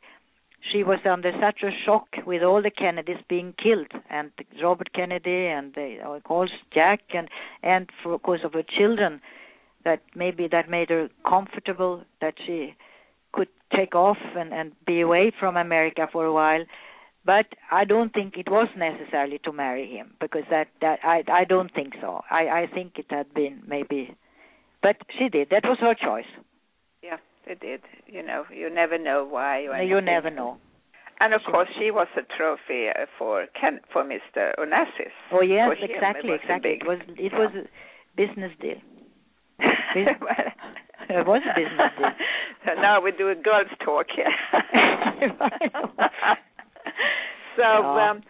she 0.70 0.82
was 0.82 0.98
under 1.04 1.32
such 1.40 1.62
a 1.62 1.70
shock 1.84 2.08
with 2.26 2.42
all 2.42 2.62
the 2.62 2.70
Kennedys 2.70 3.22
being 3.28 3.54
killed, 3.62 3.90
and 4.10 4.30
Robert 4.62 4.92
Kennedy, 4.92 5.46
and 5.46 5.74
the, 5.74 5.98
of 6.04 6.22
course 6.24 6.50
Jack, 6.72 7.00
and 7.14 7.28
and 7.62 7.90
for 8.02 8.14
of 8.14 8.22
course 8.22 8.40
of 8.44 8.52
her 8.54 8.64
children, 8.64 9.20
that 9.84 10.02
maybe 10.14 10.48
that 10.48 10.68
made 10.68 10.90
her 10.90 11.08
comfortable 11.28 12.02
that 12.20 12.34
she 12.44 12.74
could 13.32 13.48
take 13.74 13.94
off 13.94 14.18
and 14.36 14.52
and 14.52 14.72
be 14.86 15.00
away 15.00 15.32
from 15.38 15.56
America 15.56 16.08
for 16.12 16.24
a 16.24 16.32
while 16.32 16.64
but 17.26 17.46
I 17.72 17.84
don't 17.84 18.12
think 18.14 18.36
it 18.36 18.48
was 18.48 18.68
necessarily 18.76 19.38
to 19.44 19.52
marry 19.52 19.90
him 19.90 20.12
because 20.20 20.44
that 20.48 20.68
that 20.80 21.00
I 21.02 21.24
I 21.30 21.44
don't 21.44 21.74
think 21.74 21.94
so. 22.00 22.22
I 22.30 22.42
I 22.60 22.66
think 22.72 22.98
it 22.98 23.06
had 23.10 23.34
been 23.34 23.62
maybe, 23.66 24.14
but 24.80 24.96
she 25.18 25.28
did. 25.28 25.50
That 25.50 25.64
was 25.64 25.78
her 25.80 25.94
choice. 25.94 26.30
They 27.46 27.54
did. 27.54 27.80
You 28.06 28.22
know, 28.22 28.44
you 28.52 28.68
never 28.72 28.98
know 28.98 29.24
why. 29.28 29.66
Or 29.66 29.82
You 29.82 30.00
never 30.00 30.30
know. 30.30 30.58
And 31.18 31.32
of 31.32 31.40
course, 31.50 31.68
she 31.78 31.90
was 31.90 32.08
a 32.16 32.22
trophy 32.36 32.88
uh, 32.88 33.06
for 33.18 33.46
Ken 33.58 33.80
for 33.92 34.04
Mr. 34.04 34.52
Onassis. 34.58 35.14
Oh 35.32 35.40
yes, 35.40 35.68
For 35.68 35.74
him, 35.74 35.90
exactly, 35.90 36.30
was 36.30 36.40
exactly. 36.42 36.70
it 36.72 36.86
was 36.86 36.98
it 37.08 37.32
yeah. 37.32 37.38
was 37.38 37.52
a 37.54 37.64
business 38.16 38.52
deal. 38.60 38.80
It 41.08 41.24
was 41.26 41.40
a 41.46 41.54
business 41.54 41.92
deal. 41.98 42.10
so 42.66 42.74
now 42.80 43.00
we 43.00 43.12
do 43.12 43.28
a 43.30 43.34
girls' 43.34 43.68
talk 43.84 44.06
here. 44.14 44.26
so 47.56 47.62
Yeah. 47.62 48.10
um, 48.10 48.22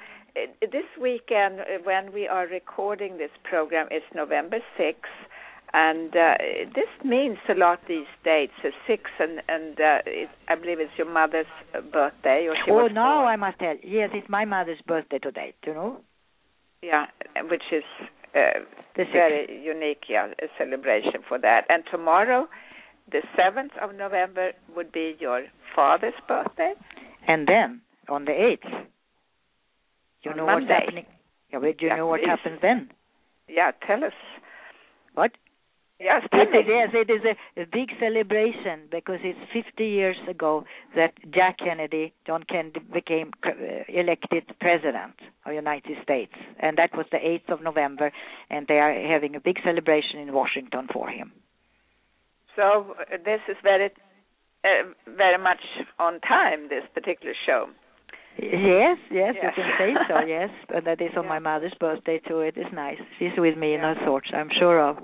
this 0.60 0.84
weekend, 1.00 1.60
uh, 1.60 1.64
when 1.84 2.12
we 2.12 2.28
are 2.28 2.46
recording 2.46 3.16
this 3.16 3.30
program, 3.44 3.88
is 3.90 4.02
November 4.14 4.58
6th. 4.78 5.16
And 5.72 6.14
uh, 6.16 6.34
this 6.74 6.88
means 7.04 7.38
a 7.48 7.54
lot 7.54 7.80
these 7.88 8.06
days. 8.24 8.48
The 8.62 8.70
six 8.86 9.10
and 9.18 9.42
and 9.48 9.78
uh, 9.78 9.98
it, 10.06 10.28
I 10.48 10.54
believe 10.54 10.80
it's 10.80 10.92
your 10.96 11.10
mother's 11.10 11.46
uh, 11.74 11.80
birthday, 11.80 12.46
or 12.48 12.54
she 12.64 12.70
oh, 12.70 12.84
was 12.84 12.92
now 12.94 13.22
born. 13.22 13.28
I 13.28 13.36
must 13.36 13.58
tell. 13.58 13.74
Yes, 13.82 14.10
it's 14.14 14.28
my 14.28 14.44
mother's 14.44 14.80
birthday 14.86 15.18
today. 15.18 15.54
Do 15.62 15.70
you 15.70 15.76
know? 15.76 15.96
Yeah, 16.82 17.06
which 17.50 17.64
is 17.72 17.82
uh, 18.34 18.60
very 18.96 19.62
unique, 19.64 20.04
yeah, 20.08 20.28
a 20.40 20.46
celebration 20.58 21.22
for 21.26 21.38
that. 21.38 21.62
And 21.68 21.82
tomorrow, 21.90 22.46
the 23.10 23.22
7th 23.36 23.76
of 23.82 23.94
November, 23.96 24.52
would 24.76 24.92
be 24.92 25.16
your 25.18 25.44
father's 25.74 26.14
birthday. 26.28 26.74
And 27.26 27.48
then 27.48 27.80
on 28.08 28.24
the 28.24 28.32
eighth, 28.32 28.70
you 30.22 30.30
On 30.30 30.36
know 30.36 30.44
what's 30.44 30.60
Monday. 30.60 30.78
happening. 30.80 31.06
Yeah, 31.52 31.58
but 31.60 31.78
do 31.78 31.86
you 31.86 31.90
Yeah, 31.90 31.96
know 31.96 32.06
what 32.06 32.20
please. 32.20 32.28
happens 32.28 32.58
then? 32.62 32.90
Yeah, 33.48 33.72
tell 33.86 34.04
us. 34.04 34.12
What? 35.14 35.32
Yes, 35.98 36.22
It 36.30 36.54
is, 36.54 36.64
yes, 36.68 36.90
it 36.92 37.10
is 37.10 37.22
a, 37.24 37.62
a 37.62 37.64
big 37.64 37.88
celebration 37.98 38.82
because 38.90 39.18
it's 39.22 39.38
50 39.50 39.82
years 39.86 40.16
ago 40.28 40.64
that 40.94 41.14
Jack 41.32 41.56
Kennedy, 41.58 42.12
John 42.26 42.42
Kennedy, 42.42 42.80
became 42.92 43.30
uh, 43.46 43.50
elected 43.88 44.44
president 44.60 45.14
of 45.46 45.50
the 45.50 45.54
United 45.54 45.96
States, 46.02 46.32
and 46.60 46.76
that 46.76 46.94
was 46.94 47.06
the 47.10 47.16
8th 47.16 47.48
of 47.50 47.62
November, 47.62 48.12
and 48.50 48.66
they 48.66 48.74
are 48.78 48.92
having 48.92 49.36
a 49.36 49.40
big 49.40 49.56
celebration 49.64 50.20
in 50.20 50.34
Washington 50.34 50.86
for 50.92 51.08
him. 51.08 51.32
So 52.56 52.94
uh, 53.00 53.16
this 53.24 53.40
is 53.48 53.56
very, 53.62 53.86
uh, 54.64 54.68
very 55.16 55.38
much 55.42 55.60
on 55.98 56.20
time. 56.20 56.68
This 56.68 56.84
particular 56.92 57.34
show. 57.46 57.68
Yes, 58.38 58.98
yes, 59.10 59.34
you 59.42 59.48
can 59.54 59.72
say 59.78 59.94
so. 60.08 60.20
Yes, 60.26 60.50
and 60.68 60.86
that 60.86 61.00
is 61.00 61.12
on 61.16 61.24
Yeah. 61.24 61.28
my 61.30 61.38
mother's 61.38 61.72
birthday 61.80 62.18
too. 62.28 62.40
It 62.40 62.58
is 62.58 62.66
nice. 62.70 62.98
She's 63.18 63.32
with 63.38 63.56
me 63.56 63.72
in 63.72 63.80
Yeah. 63.80 63.94
all 63.98 64.04
sorts. 64.04 64.28
I'm 64.34 64.50
sure 64.58 64.78
of. 64.78 64.98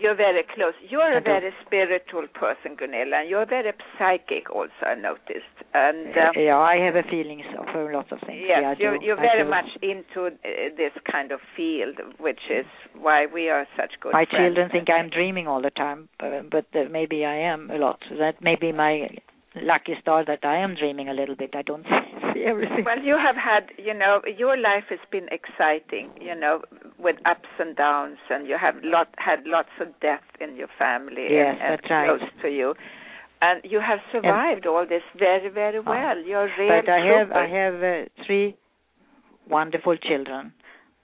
You're 0.00 0.14
very 0.14 0.42
close. 0.54 0.74
You're 0.88 1.16
a 1.16 1.20
very 1.20 1.52
spiritual 1.64 2.26
person, 2.34 2.76
Gunilla, 2.76 3.20
and 3.20 3.30
you're 3.30 3.46
very 3.46 3.72
psychic. 3.98 4.50
Also, 4.50 4.72
I 4.82 4.94
noticed. 4.94 5.56
And 5.74 6.08
uh, 6.16 6.32
yeah, 6.36 6.58
I 6.58 6.76
have 6.76 6.96
a 6.96 7.02
feeling 7.08 7.42
so 7.54 7.64
for 7.72 7.92
lots 7.92 8.12
of 8.12 8.18
things. 8.26 8.44
Yes, 8.46 8.60
yeah, 8.62 8.74
you're, 8.78 9.02
you're 9.02 9.16
very 9.16 9.48
much 9.48 9.66
into 9.82 10.26
uh, 10.26 10.30
this 10.76 10.92
kind 11.10 11.32
of 11.32 11.40
field, 11.56 11.96
which 12.18 12.40
is 12.50 12.66
why 12.98 13.26
we 13.26 13.48
are 13.48 13.66
such 13.76 13.92
good 14.00 14.12
my 14.12 14.26
friends. 14.28 14.54
children 14.54 14.70
think 14.70 14.88
I'm 14.90 15.10
dreaming 15.10 15.46
all 15.46 15.62
the 15.62 15.70
time, 15.70 16.08
uh, 16.20 16.40
but 16.50 16.66
uh, 16.74 16.84
maybe 16.90 17.24
I 17.24 17.36
am 17.36 17.70
a 17.70 17.76
lot. 17.76 18.00
That 18.18 18.42
may 18.42 18.56
be 18.56 18.72
my 18.72 19.08
lucky 19.62 19.94
star 20.00 20.24
that 20.24 20.44
I 20.44 20.56
am 20.56 20.74
dreaming 20.74 21.08
a 21.08 21.14
little 21.14 21.34
bit. 21.36 21.50
I 21.54 21.62
don't 21.62 21.84
see 22.34 22.44
everything. 22.44 22.84
Well, 22.84 23.00
you 23.02 23.16
have 23.16 23.36
had, 23.36 23.70
you 23.78 23.94
know, 23.94 24.20
your 24.36 24.56
life 24.56 24.84
has 24.90 24.98
been 25.10 25.28
exciting, 25.30 26.10
you 26.20 26.34
know, 26.34 26.62
with 26.98 27.16
ups 27.24 27.48
and 27.58 27.74
downs, 27.76 28.18
and 28.30 28.46
you 28.46 28.56
have 28.60 28.74
lot 28.82 29.08
had 29.18 29.40
lots 29.46 29.70
of 29.80 29.88
death 30.00 30.24
in 30.40 30.56
your 30.56 30.68
family 30.78 31.26
Yes, 31.30 31.56
and, 31.58 31.62
and 31.62 31.72
that's 31.78 31.90
right. 31.90 32.06
close 32.18 32.30
to 32.42 32.48
you, 32.48 32.74
and 33.42 33.60
you 33.64 33.80
have 33.80 33.98
survived 34.12 34.66
all 34.66 34.86
this 34.88 35.02
very, 35.18 35.48
very 35.48 35.78
Oh. 35.78 35.82
well. 35.86 36.18
You're 36.18 36.46
a 36.48 36.58
real 36.58 36.82
but 36.82 36.88
I 36.90 37.00
have. 37.18 37.32
I 37.32 37.46
have 37.46 37.74
uh, 37.82 38.08
three 38.26 38.56
wonderful 39.48 39.96
children, 39.96 40.52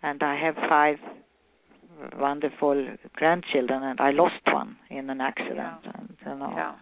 and 0.02 0.22
I 0.22 0.34
have 0.36 0.54
five 0.68 0.96
wonderful 2.18 2.88
grandchildren, 3.14 3.82
and 3.82 4.00
I 4.00 4.10
lost 4.10 4.40
one 4.46 4.76
in 4.90 5.08
an 5.10 5.20
accident. 5.20 5.84
And, 5.94 6.16
you 6.26 6.34
know, 6.34 6.52
Yeah. 6.56 6.74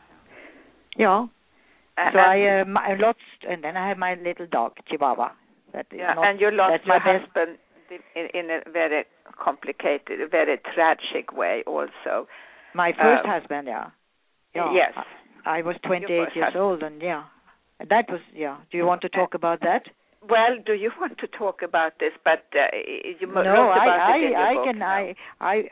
yeah. 0.96 1.26
So 1.96 2.18
I 2.18 2.62
uh, 2.62 2.64
my, 2.64 2.94
lots, 2.98 3.18
and 3.48 3.62
then 3.62 3.76
I 3.76 3.88
have 3.88 3.98
my 3.98 4.14
little 4.14 4.46
dog 4.46 4.72
Chihuahua. 4.88 5.30
That 5.72 5.86
yeah, 5.92 6.14
not, 6.14 6.26
and 6.26 6.40
you 6.40 6.50
lost 6.50 6.84
your 6.86 6.98
husband 6.98 7.58
in, 7.90 8.26
in 8.34 8.50
a 8.50 8.70
very 8.70 9.04
complicated, 9.42 10.18
very 10.30 10.58
tragic 10.74 11.32
way, 11.32 11.62
also. 11.66 12.26
My 12.74 12.92
first 12.92 13.24
um, 13.24 13.30
husband, 13.30 13.68
yeah. 13.68 13.90
yeah. 14.54 14.72
Yes. 14.72 14.92
I, 15.44 15.58
I 15.58 15.62
was 15.62 15.76
28 15.84 16.08
years 16.10 16.28
husband. 16.34 16.56
old, 16.56 16.82
and 16.82 17.02
yeah, 17.02 17.24
that 17.88 18.06
was 18.08 18.20
yeah. 18.34 18.58
Do 18.70 18.78
you 18.78 18.86
want 18.86 19.02
to 19.02 19.08
talk 19.08 19.34
about 19.34 19.60
that? 19.60 19.84
Well, 20.28 20.56
do 20.64 20.74
you 20.74 20.90
want 21.00 21.18
to 21.18 21.26
talk 21.26 21.62
about 21.62 21.92
this? 21.98 22.12
But 22.24 22.44
uh, 22.54 22.76
you 23.20 23.26
no, 23.26 23.34
wrote 23.34 23.72
about 23.72 24.00
I 24.00 24.16
it 24.16 24.24
in 24.24 24.30
your 24.30 24.40
I 24.40 24.54
book 24.54 24.64
can 24.66 24.78
now. 24.78 24.86
I 24.88 25.14
I 25.40 25.62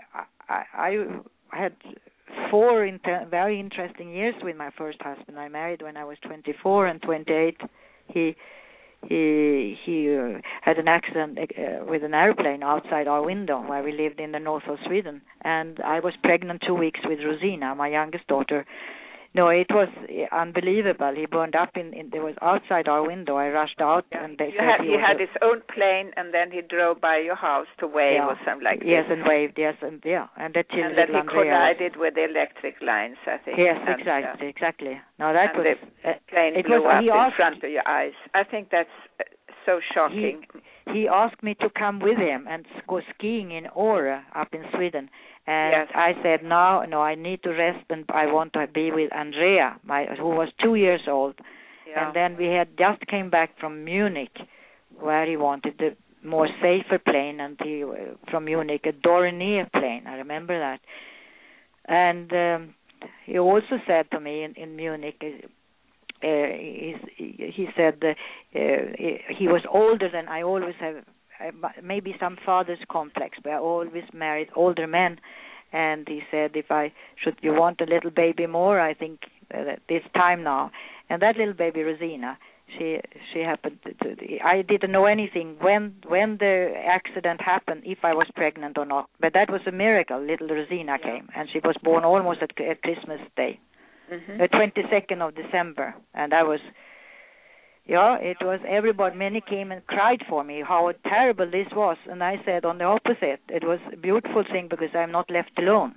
I 0.48 0.64
I 1.52 1.60
had 1.60 1.72
four 2.50 2.84
inter- 2.84 3.26
very 3.30 3.60
interesting 3.60 4.12
years 4.12 4.34
with 4.42 4.56
my 4.56 4.70
first 4.76 4.98
husband. 5.02 5.38
I 5.38 5.48
married 5.48 5.82
when 5.82 5.96
I 5.96 6.04
was 6.04 6.16
24 6.26 6.86
and 6.86 7.02
28. 7.02 7.60
He 8.08 8.36
he 9.06 9.76
he 9.84 10.16
uh, 10.16 10.40
had 10.62 10.78
an 10.78 10.88
accident 10.88 11.38
uh, 11.38 11.84
with 11.84 12.02
an 12.02 12.14
airplane 12.14 12.62
outside 12.62 13.06
our 13.06 13.22
window 13.22 13.60
where 13.60 13.82
we 13.82 13.92
lived 13.92 14.18
in 14.18 14.32
the 14.32 14.40
north 14.40 14.64
of 14.68 14.78
Sweden, 14.86 15.22
and 15.42 15.78
I 15.80 16.00
was 16.00 16.14
pregnant 16.22 16.62
two 16.66 16.74
weeks 16.74 17.00
with 17.04 17.20
Rosina, 17.24 17.74
my 17.74 17.88
youngest 17.88 18.26
daughter. 18.26 18.66
No, 19.34 19.48
it 19.48 19.66
was 19.70 19.88
uh, 20.08 20.34
unbelievable. 20.34 21.12
He 21.14 21.26
burned 21.26 21.54
up 21.54 21.76
in, 21.76 21.92
in 21.92 22.08
there 22.10 22.22
was 22.24 22.34
outside 22.42 22.88
our 22.88 23.06
window. 23.06 23.36
I 23.36 23.48
rushed 23.48 23.80
out, 23.80 24.06
and 24.12 24.36
they 24.38 24.46
you 24.46 24.58
said 24.58 24.64
had, 24.66 24.80
he 24.80 24.92
he 24.92 24.98
had 24.98 25.20
his 25.20 25.28
own 25.42 25.60
plane, 25.72 26.10
and 26.16 26.32
then 26.32 26.50
he 26.50 26.60
drove 26.62 27.00
by 27.00 27.18
your 27.18 27.36
house 27.36 27.66
to 27.80 27.86
wave 27.86 28.14
Yeah. 28.16 28.26
or 28.28 28.36
something 28.44 28.64
like 28.64 28.80
that. 28.80 28.88
yes, 28.88 29.04
this. 29.08 29.18
and 29.18 29.28
waved. 29.28 29.54
Yes, 29.58 29.76
and 29.82 30.00
yeah, 30.04 30.26
and 30.36 30.54
that 30.54 30.66
and 30.72 30.96
then 30.96 31.08
he 31.14 31.20
collided 31.28 31.96
with 31.96 32.14
the 32.14 32.24
electric 32.24 32.80
lines, 32.80 33.16
I 33.26 33.36
think. 33.44 33.58
Yes, 33.58 33.76
and, 33.78 33.88
uh, 33.88 33.92
exactly, 34.00 34.48
exactly. 34.48 34.94
No, 35.18 35.32
that 35.32 35.54
was 35.54 35.66
the 35.76 36.08
uh, 36.08 36.14
plane 36.28 36.56
It 36.56 36.64
blew 36.66 36.82
was- 36.82 36.94
up 36.96 37.02
in 37.04 37.10
asked- 37.10 37.36
front 37.36 37.62
of 37.62 37.70
your 37.70 37.86
eyes. 37.86 38.16
I 38.34 38.44
think 38.44 38.70
that's 38.72 38.96
uh, 39.20 39.24
so 39.66 39.80
shocking. 39.94 40.46
he 40.52 40.60
asked 41.08 41.42
me 41.42 41.54
to 41.54 41.68
come 41.70 41.98
with 42.00 42.18
him 42.18 42.46
and 42.48 42.66
go 42.86 43.00
skiing 43.14 43.50
in 43.52 43.64
Åre 43.76 44.22
up 44.34 44.54
in 44.54 44.64
Sweden. 44.74 45.08
And 45.46 45.72
Yes. 45.72 45.88
I 45.94 46.10
said, 46.22 46.42
no, 46.42 46.84
no, 46.84 47.00
I 47.02 47.14
need 47.14 47.42
to 47.42 47.50
rest 47.50 47.84
and 47.90 48.04
I 48.10 48.26
want 48.26 48.52
to 48.52 48.66
be 48.66 48.90
with 48.90 49.10
Andrea, 49.14 49.76
my 49.84 50.06
who 50.06 50.28
was 50.28 50.48
two 50.62 50.74
years 50.74 51.02
old. 51.08 51.34
yeah. 51.86 52.06
And 52.06 52.14
then 52.14 52.36
we 52.36 52.46
had 52.58 52.68
just 52.76 53.06
came 53.06 53.30
back 53.30 53.50
from 53.60 53.84
Munich, 53.84 54.36
where 55.00 55.24
he 55.26 55.36
wanted 55.36 55.74
the 55.78 55.96
more 56.22 56.48
safer 56.60 56.98
plane, 56.98 57.40
and 57.40 57.56
he 57.62 57.84
from 58.30 58.44
Munich 58.44 58.84
a 58.86 58.92
Dornier 58.92 59.66
plane. 59.72 60.06
I 60.06 60.16
remember 60.16 60.58
that. 60.58 60.80
And 61.86 62.30
um, 62.32 62.74
he 63.24 63.38
also 63.38 63.78
said 63.86 64.10
to 64.10 64.20
me 64.20 64.42
in, 64.42 64.54
in 64.54 64.76
Munich, 64.76 65.22
he, 66.20 66.96
he 67.16 67.68
said 67.76 68.02
uh, 68.02 68.08
uh, 68.58 68.62
he 69.38 69.48
was 69.48 69.62
older 69.72 70.08
than 70.10 70.28
I 70.28 70.42
always 70.42 70.74
have. 70.80 70.96
uh, 70.96 71.68
Maybe 71.82 72.16
some 72.18 72.36
father's 72.44 72.78
complex, 72.90 73.38
but 73.42 73.52
I 73.52 73.58
always 73.58 74.04
married 74.12 74.48
older 74.56 74.86
men. 74.86 75.18
And 75.72 76.08
he 76.08 76.22
said, 76.30 76.52
if 76.54 76.70
I 76.70 76.92
should, 77.22 77.36
you 77.42 77.52
want 77.52 77.80
a 77.80 77.84
little 77.84 78.10
baby 78.10 78.46
more, 78.46 78.80
I 78.80 78.94
think 78.94 79.20
uh, 79.54 79.64
that 79.64 79.80
it's 79.88 80.06
time 80.14 80.42
now. 80.42 80.70
And 81.10 81.20
that 81.22 81.36
little 81.36 81.54
baby, 81.54 81.82
Rosina, 81.82 82.38
she 82.76 83.00
she 83.32 83.40
happened 83.40 83.78
to, 83.84 83.92
to 84.16 84.38
I 84.44 84.62
didn't 84.62 84.92
know 84.92 85.06
anything 85.06 85.56
when 85.60 85.94
when 86.06 86.36
the 86.38 86.72
accident 86.86 87.40
happened 87.40 87.82
if 87.86 87.98
I 88.02 88.12
was 88.14 88.26
pregnant 88.34 88.76
or 88.76 88.84
not 88.84 89.08
but 89.20 89.32
that 89.32 89.50
was 89.50 89.62
a 89.66 89.72
miracle 89.72 90.20
little 90.20 90.48
Rosina 90.48 90.98
came 90.98 91.28
and 91.34 91.48
she 91.50 91.60
was 91.60 91.76
born 91.82 92.04
almost 92.04 92.42
at, 92.42 92.50
at 92.60 92.82
Christmas 92.82 93.20
day 93.36 93.58
Mhm. 94.10 94.38
the 94.38 94.48
22nd 94.48 95.20
of 95.22 95.34
December 95.34 95.94
and 96.14 96.32
I 96.34 96.42
was 96.42 96.60
yeah 97.86 98.16
it 98.32 98.38
was 98.42 98.60
everybody 98.66 99.16
many 99.16 99.40
came 99.40 99.72
and 99.72 99.86
cried 99.86 100.22
for 100.28 100.44
me 100.44 100.62
how 100.62 100.92
terrible 101.04 101.48
this 101.50 101.68
was 101.72 101.96
and 102.10 102.22
I 102.22 102.40
said 102.44 102.64
on 102.64 102.78
the 102.78 102.84
opposite 102.84 103.40
it 103.48 103.64
was 103.64 103.80
a 103.92 103.96
beautiful 103.96 104.44
thing 104.52 104.68
because 104.68 104.94
I'm 104.94 105.12
not 105.12 105.30
left 105.30 105.58
alone 105.58 105.94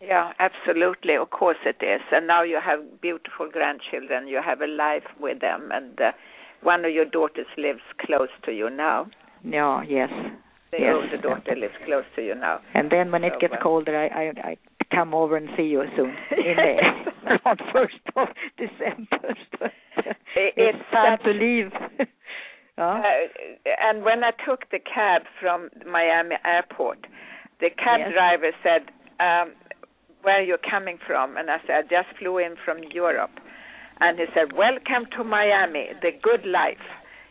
Yeah, 0.00 0.26
absolutely. 0.38 1.14
Of 1.16 1.30
course 1.30 1.58
it 1.70 1.80
is. 1.82 2.02
And 2.16 2.28
now 2.28 2.42
you 2.50 2.58
have 2.64 2.80
beautiful 3.06 3.46
grandchildren. 3.56 4.28
You 4.28 4.40
have 4.50 4.60
a 4.66 4.68
life 4.68 5.08
with 5.24 5.40
them, 5.40 5.72
and 5.78 6.00
uh, 6.00 6.12
one 6.72 6.84
of 6.88 6.92
your 6.98 7.04
daughters 7.16 7.50
lives 7.56 7.82
close 8.04 8.30
to 8.46 8.52
you 8.60 8.70
now. 8.70 8.98
No, 9.42 9.64
yes 9.96 10.12
The 10.70 10.78
Yes. 10.84 10.94
older 10.94 11.16
daughter 11.26 11.56
lives 11.64 11.78
close 11.88 12.04
to 12.16 12.22
you 12.28 12.36
now. 12.36 12.56
And 12.74 12.90
then 12.94 13.10
when 13.10 13.24
it 13.24 13.40
gets 13.40 13.56
well. 13.56 13.60
colder, 13.66 13.96
I, 14.04 14.06
I 14.22 14.24
I 14.50 14.56
come 14.90 15.14
over 15.14 15.36
and 15.36 15.48
see 15.56 15.64
you 15.64 15.82
soon 15.96 16.14
in 16.36 16.56
the 16.56 17.40
on 17.44 17.56
first 17.72 17.94
of 18.16 18.28
December. 18.56 19.34
It- 20.36 20.54
it's 20.56 20.78
it's 20.78 20.90
time 20.92 21.18
to 21.24 21.30
leave. 21.32 21.72
Uh, 22.78 23.02
and 23.82 24.04
when 24.04 24.22
I 24.22 24.30
took 24.46 24.70
the 24.70 24.78
cab 24.78 25.22
from 25.40 25.68
Miami 25.84 26.36
airport, 26.44 27.06
the 27.60 27.70
cab 27.70 27.98
Yes. 28.00 28.12
driver 28.12 28.50
said, 28.62 28.82
um, 29.18 29.52
"Where 30.22 30.38
are 30.38 30.42
you 30.42 30.58
coming 30.70 30.98
from?" 31.04 31.36
And 31.36 31.50
I 31.50 31.56
said, 31.66 31.76
"I 31.76 31.82
just 31.82 32.16
flew 32.18 32.38
in 32.38 32.54
from 32.64 32.78
Europe." 32.92 33.32
And 34.00 34.16
he 34.20 34.26
said, 34.32 34.52
"Welcome 34.52 35.06
to 35.16 35.24
Miami, 35.24 35.88
the 36.02 36.12
good 36.22 36.46
life." 36.46 36.86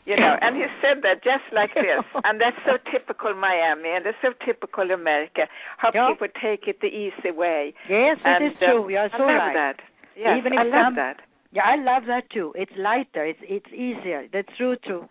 You 0.08 0.16
know, 0.16 0.36
and 0.40 0.56
he 0.56 0.64
said 0.82 1.04
that 1.04 1.22
just 1.22 1.44
like 1.52 1.74
this, 1.76 2.00
and 2.24 2.40
that's 2.40 2.56
so 2.66 2.78
typical 2.92 3.34
Miami, 3.36 3.90
and 3.92 4.06
it's 4.06 4.18
so 4.22 4.32
typical 4.46 4.90
America, 4.92 5.48
how 5.76 5.92
Yeah. 5.94 6.08
people 6.12 6.30
take 6.42 6.64
it 6.72 6.80
the 6.80 6.88
easy 6.88 7.32
way. 7.44 7.74
yes, 7.90 8.16
it 8.24 8.28
and, 8.28 8.40
is 8.48 8.56
uh, 8.62 8.66
true. 8.66 8.90
You 8.90 8.98
are 9.04 9.12
I 9.14 9.18
so 9.18 9.24
love 9.28 9.44
right. 9.44 9.54
that. 9.54 9.78
Yes, 10.16 10.38
Even 10.40 10.58
I 10.58 10.62
if 10.66 10.72
love 10.72 10.86
some- 10.88 10.96
that. 10.96 11.18
Yeah, 11.52 11.64
I 11.66 11.76
love 11.76 12.04
that 12.08 12.30
too. 12.30 12.54
It's 12.56 12.72
lighter. 12.78 13.24
It's 13.26 13.40
it's 13.44 13.72
easier. 13.74 14.28
That's 14.32 14.52
true 14.58 14.76
too. 14.88 15.02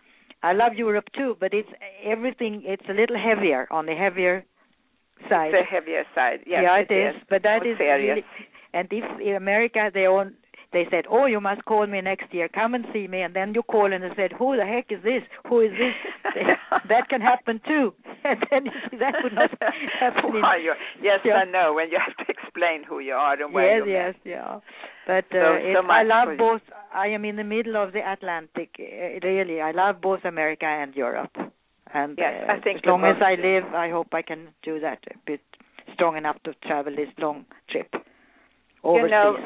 I 0.43 0.53
love 0.53 0.73
Europe 0.75 1.09
too, 1.17 1.37
but 1.41 1.53
it's 1.53 1.69
everything. 2.05 2.63
It's 2.65 2.89
a 2.89 2.93
little 2.93 3.19
heavier 3.19 3.67
on 3.71 3.87
the 3.87 3.95
heavier 3.95 4.45
side. 5.29 5.53
The 5.53 5.63
heavier 5.63 6.05
side. 6.15 6.41
Yes, 6.47 6.61
yeah, 6.65 6.77
it 6.85 6.91
is. 6.93 7.15
But 7.29 7.43
that 7.43 7.63
More 7.63 7.73
is 7.73 7.79
serious. 7.79 8.17
really. 8.17 8.25
And 8.75 8.89
if 8.93 9.05
in 9.21 9.35
America 9.35 9.91
they 9.93 10.07
own, 10.07 10.35
they 10.73 10.87
said, 10.91 11.05
"Oh, 11.11 11.27
you 11.27 11.41
must 11.41 11.65
call 11.65 11.87
me 11.87 12.01
next 12.01 12.33
year. 12.33 12.49
Come 12.49 12.75
and 12.75 12.85
see 12.93 13.07
me." 13.09 13.23
And 13.23 13.35
then 13.35 13.55
you 13.55 13.63
call 13.63 13.93
and 13.93 14.03
they 14.05 14.11
said, 14.17 14.33
"Who 14.33 14.57
the 14.57 14.67
heck 14.67 14.91
is 14.91 15.03
this? 15.03 15.23
Who 15.49 15.61
is 15.61 15.73
this?" 15.73 15.95
that 16.89 17.09
can 17.09 17.21
happen 17.21 17.61
too. 17.67 17.95
And 18.27 18.45
then 18.51 18.67
you 18.67 18.73
see, 18.91 18.97
that 18.97 19.15
would 19.23 19.35
not 19.35 19.51
happen. 20.01 20.33
Who 20.33 20.39
are 20.39 20.59
you? 20.59 20.73
Yes, 21.01 21.21
Yeah. 21.25 21.35
I 21.35 21.45
know. 21.45 21.75
When 21.75 21.91
you 21.93 21.99
have 22.05 22.17
to 22.27 22.33
explain 22.33 22.83
who 22.83 22.99
you 22.99 23.15
are 23.15 23.41
and 23.41 23.55
where 23.55 23.79
yes, 23.79 23.87
you're 23.87 23.97
yes, 23.97 24.15
yeah. 24.25 24.61
But 25.07 25.27
uh, 25.37 25.61
So- 25.75 25.89
I 25.89 26.03
love 26.03 26.37
both. 26.37 26.63
I 26.93 27.07
am 27.09 27.25
in 27.25 27.37
the 27.37 27.45
middle 27.45 27.77
of 27.77 27.93
the 27.93 28.01
Atlantic. 28.01 28.71
Uh, 28.81 29.21
really, 29.23 29.61
I 29.61 29.71
love 29.71 30.01
both 30.01 30.25
America 30.25 30.67
and 30.67 30.95
Europe. 30.97 31.31
And 31.95 32.19
Yes, 32.19 32.45
uh, 32.49 32.53
I 32.55 32.61
think 32.61 32.79
as 32.79 32.85
long 32.87 33.05
as 33.05 33.17
I 33.23 33.37
live, 33.41 33.73
I 33.75 33.91
hope 33.91 34.09
I 34.13 34.23
can 34.23 34.49
do 34.65 34.81
that 34.81 34.99
a 35.15 35.15
bit 35.25 35.41
strong 35.95 36.17
enough 36.17 36.43
to 36.45 36.53
travel 36.67 36.95
this 36.97 37.09
long 37.19 37.45
trip 37.71 37.95
overseas. 38.83 39.05
You 39.05 39.11
know, 39.11 39.37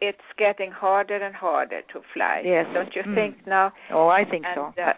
it's 0.00 0.28
getting 0.38 0.70
harder 0.70 1.16
and 1.16 1.34
harder 1.34 1.82
to 1.92 2.00
fly. 2.14 2.42
Yes. 2.44 2.66
Don't 2.72 2.94
you 2.96 3.02
Mm. 3.02 3.14
think 3.14 3.46
now? 3.46 3.72
oh, 3.90 4.08
I 4.08 4.24
think 4.24 4.44
and 4.46 4.54
so. 4.54 4.82
uh, 4.82 4.92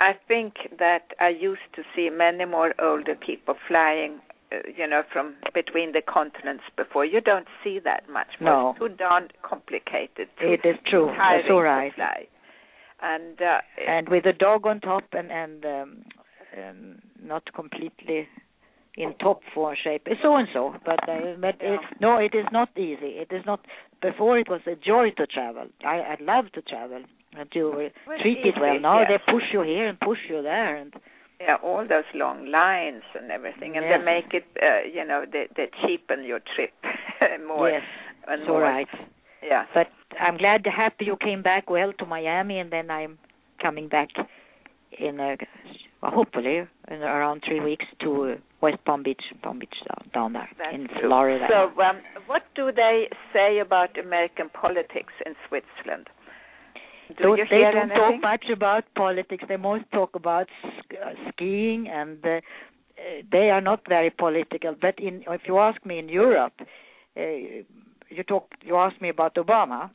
I 0.00 0.12
think 0.28 0.54
that 0.78 1.14
I 1.20 1.28
used 1.28 1.72
to 1.74 1.82
see 1.94 2.10
many 2.10 2.44
more 2.44 2.74
older 2.78 3.14
people 3.14 3.54
flying, 3.66 4.20
uh, 4.52 4.56
you 4.76 4.86
know, 4.86 5.02
from 5.12 5.36
between 5.54 5.92
the 5.92 6.02
continents 6.02 6.64
before. 6.76 7.04
You 7.04 7.20
don't 7.20 7.48
see 7.64 7.78
that 7.80 8.08
much. 8.08 8.28
No. 8.40 8.70
It's 8.70 8.78
too 8.78 8.88
darn 8.88 9.28
complicated. 9.42 10.28
Too 10.38 10.52
It 10.52 10.64
is 10.64 10.76
true. 10.86 11.06
That's 11.16 11.48
all 11.50 11.62
right. 11.62 11.92
And 13.00 13.40
uh, 13.40 13.60
And 13.86 14.08
with 14.08 14.26
a 14.26 14.32
dog 14.32 14.66
on 14.66 14.80
top 14.80 15.04
and 15.12 15.30
and 15.30 15.64
um, 15.64 16.04
um, 16.56 16.98
not 17.22 17.52
completely 17.54 18.28
in 18.96 19.12
top 19.20 19.42
form 19.54 19.76
shape, 19.82 20.06
so 20.22 20.36
and 20.36 20.48
so. 20.54 20.74
But 20.84 21.06
uh, 21.08 21.34
but 21.38 21.56
Yeah. 21.60 21.74
it, 21.74 21.80
no, 22.00 22.16
it 22.18 22.34
is 22.34 22.46
not 22.52 22.70
easy. 22.76 23.18
It 23.24 23.30
is 23.32 23.44
not. 23.44 23.60
Before 24.02 24.38
it 24.38 24.48
was 24.48 24.60
a 24.66 24.76
joy 24.76 25.10
to 25.16 25.26
travel. 25.26 25.66
I 25.84 25.96
I 26.14 26.16
love 26.20 26.52
to 26.52 26.62
travel 26.62 27.02
and 27.38 27.48
you 27.54 27.68
uh, 27.72 27.88
Well, 28.06 28.18
treat 28.20 28.38
it 28.44 28.54
well. 28.60 28.78
Now 28.80 29.00
yes. 29.00 29.08
they 29.26 29.32
push 29.32 29.44
you 29.52 29.62
here 29.62 29.86
and 29.88 29.98
push 30.00 30.18
you 30.28 30.42
there, 30.42 30.76
and 30.76 30.94
yeah, 31.40 31.56
all 31.62 31.86
those 31.86 32.04
long 32.14 32.46
lines 32.50 33.02
and 33.14 33.30
everything, 33.30 33.76
and 33.76 33.84
Yes. 33.84 33.98
they 33.98 34.04
make 34.04 34.32
it, 34.34 34.46
uh, 34.62 34.88
you 34.92 35.04
know, 35.04 35.24
they, 35.30 35.46
they 35.56 35.68
cheapen 35.82 36.24
your 36.24 36.40
trip 36.54 36.72
more 37.46 37.68
yes, 37.70 37.82
and 38.26 38.42
so 38.46 38.52
more. 38.52 38.62
right. 38.62 38.88
Yeah. 39.42 39.64
But 39.74 39.88
I'm 40.18 40.38
glad, 40.38 40.64
happy 40.66 41.04
you 41.04 41.16
came 41.16 41.42
back 41.42 41.68
well 41.68 41.92
to 41.98 42.06
Miami, 42.06 42.58
and 42.58 42.70
then 42.70 42.90
I'm 42.90 43.18
coming 43.60 43.88
back 43.88 44.08
in 44.98 45.20
uh, 45.20 45.36
well, 46.02 46.12
hopefully 46.12 46.62
in 46.88 47.02
around 47.02 47.42
three 47.46 47.60
weeks 47.60 47.84
to 48.00 48.36
West 48.66 48.84
Palm 48.84 49.02
Beach, 49.04 49.22
Palm 49.44 49.60
Beach 49.60 49.78
down, 50.12 50.32
there 50.32 50.48
That's 50.58 50.74
in 50.74 50.88
true. 50.88 51.02
Florida. 51.02 51.46
So, 51.48 51.80
um, 51.80 51.98
what 52.26 52.42
do 52.56 52.72
they 52.74 53.08
say 53.32 53.60
about 53.60 53.96
American 53.96 54.48
politics 54.48 55.12
in 55.24 55.34
Switzerland? 55.46 56.08
Do 57.16 57.36
they 57.36 57.60
don't 57.60 57.92
anything? 57.92 57.96
talk 57.96 58.20
much 58.20 58.46
about 58.52 58.82
politics. 58.96 59.44
They 59.48 59.56
most 59.56 59.84
talk 59.92 60.16
about 60.16 60.48
uh, 60.66 61.12
skiing, 61.28 61.86
and 61.88 62.18
uh, 62.24 62.28
uh, 62.28 62.40
they 63.30 63.50
are 63.50 63.60
not 63.60 63.80
very 63.88 64.10
political. 64.10 64.74
But 64.80 64.98
in, 64.98 65.22
if 65.28 65.42
you 65.46 65.58
ask 65.58 65.78
me 65.86 66.00
in 66.00 66.08
Europe, 66.08 66.54
uh, 66.58 67.20
you 68.16 68.22
talk. 68.26 68.50
You 68.62 68.76
ask 68.76 69.00
me 69.00 69.08
about 69.10 69.36
Obama. 69.36 69.90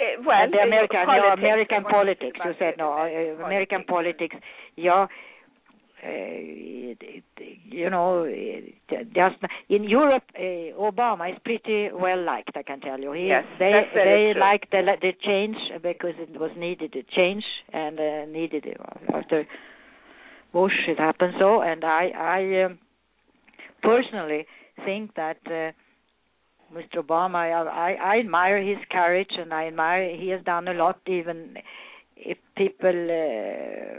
Uh, 0.00 0.04
well, 0.26 0.50
the 0.50 0.58
American, 0.58 1.06
politics, 1.06 1.36
no, 1.36 1.42
American 1.42 1.82
politics. 1.84 2.38
You 2.44 2.52
said 2.58 2.74
no, 2.78 2.88
uh, 2.94 3.44
American 3.44 3.84
politics. 3.84 4.36
Yeah, 4.76 5.06
uh, 6.02 6.08
it, 6.08 6.98
it, 7.00 7.24
you 7.64 7.90
know, 7.90 8.24
it, 8.26 8.74
just 9.14 9.36
in 9.68 9.84
Europe, 9.84 10.24
uh, 10.34 10.40
Obama 10.80 11.30
is 11.32 11.38
pretty 11.44 11.90
well 11.92 12.22
liked. 12.22 12.50
I 12.56 12.62
can 12.62 12.80
tell 12.80 12.98
you. 12.98 13.12
He, 13.12 13.26
Yes, 13.28 13.44
they 13.58 13.70
that's 13.72 13.92
very 13.94 14.28
they 14.28 14.32
true. 14.32 14.40
liked 14.40 14.70
the 14.70 14.82
the 15.00 15.12
change 15.22 15.56
because 15.82 16.14
it 16.18 16.38
was 16.40 16.50
needed 16.56 16.94
a 16.96 17.02
change 17.14 17.44
and 17.72 17.98
uh, 18.00 18.24
needed 18.26 18.66
after 19.12 19.46
Bush 20.52 20.72
it 20.88 20.98
happened 20.98 21.34
so. 21.38 21.60
And 21.62 21.84
I 21.84 22.10
I 22.16 22.64
um, 22.64 22.78
personally 23.82 24.46
think 24.84 25.14
that. 25.14 25.38
Uh, 25.46 25.72
Mr. 26.72 27.04
Obama, 27.04 27.34
I, 27.68 27.94
I 27.94 28.18
admire 28.20 28.62
his 28.62 28.78
courage 28.92 29.32
and 29.36 29.52
I 29.52 29.66
admire 29.66 30.16
he 30.16 30.28
has 30.28 30.40
done 30.44 30.68
a 30.68 30.72
lot. 30.72 31.00
Even 31.08 31.56
if 32.16 32.38
people 32.56 33.08
uh, 33.10 33.98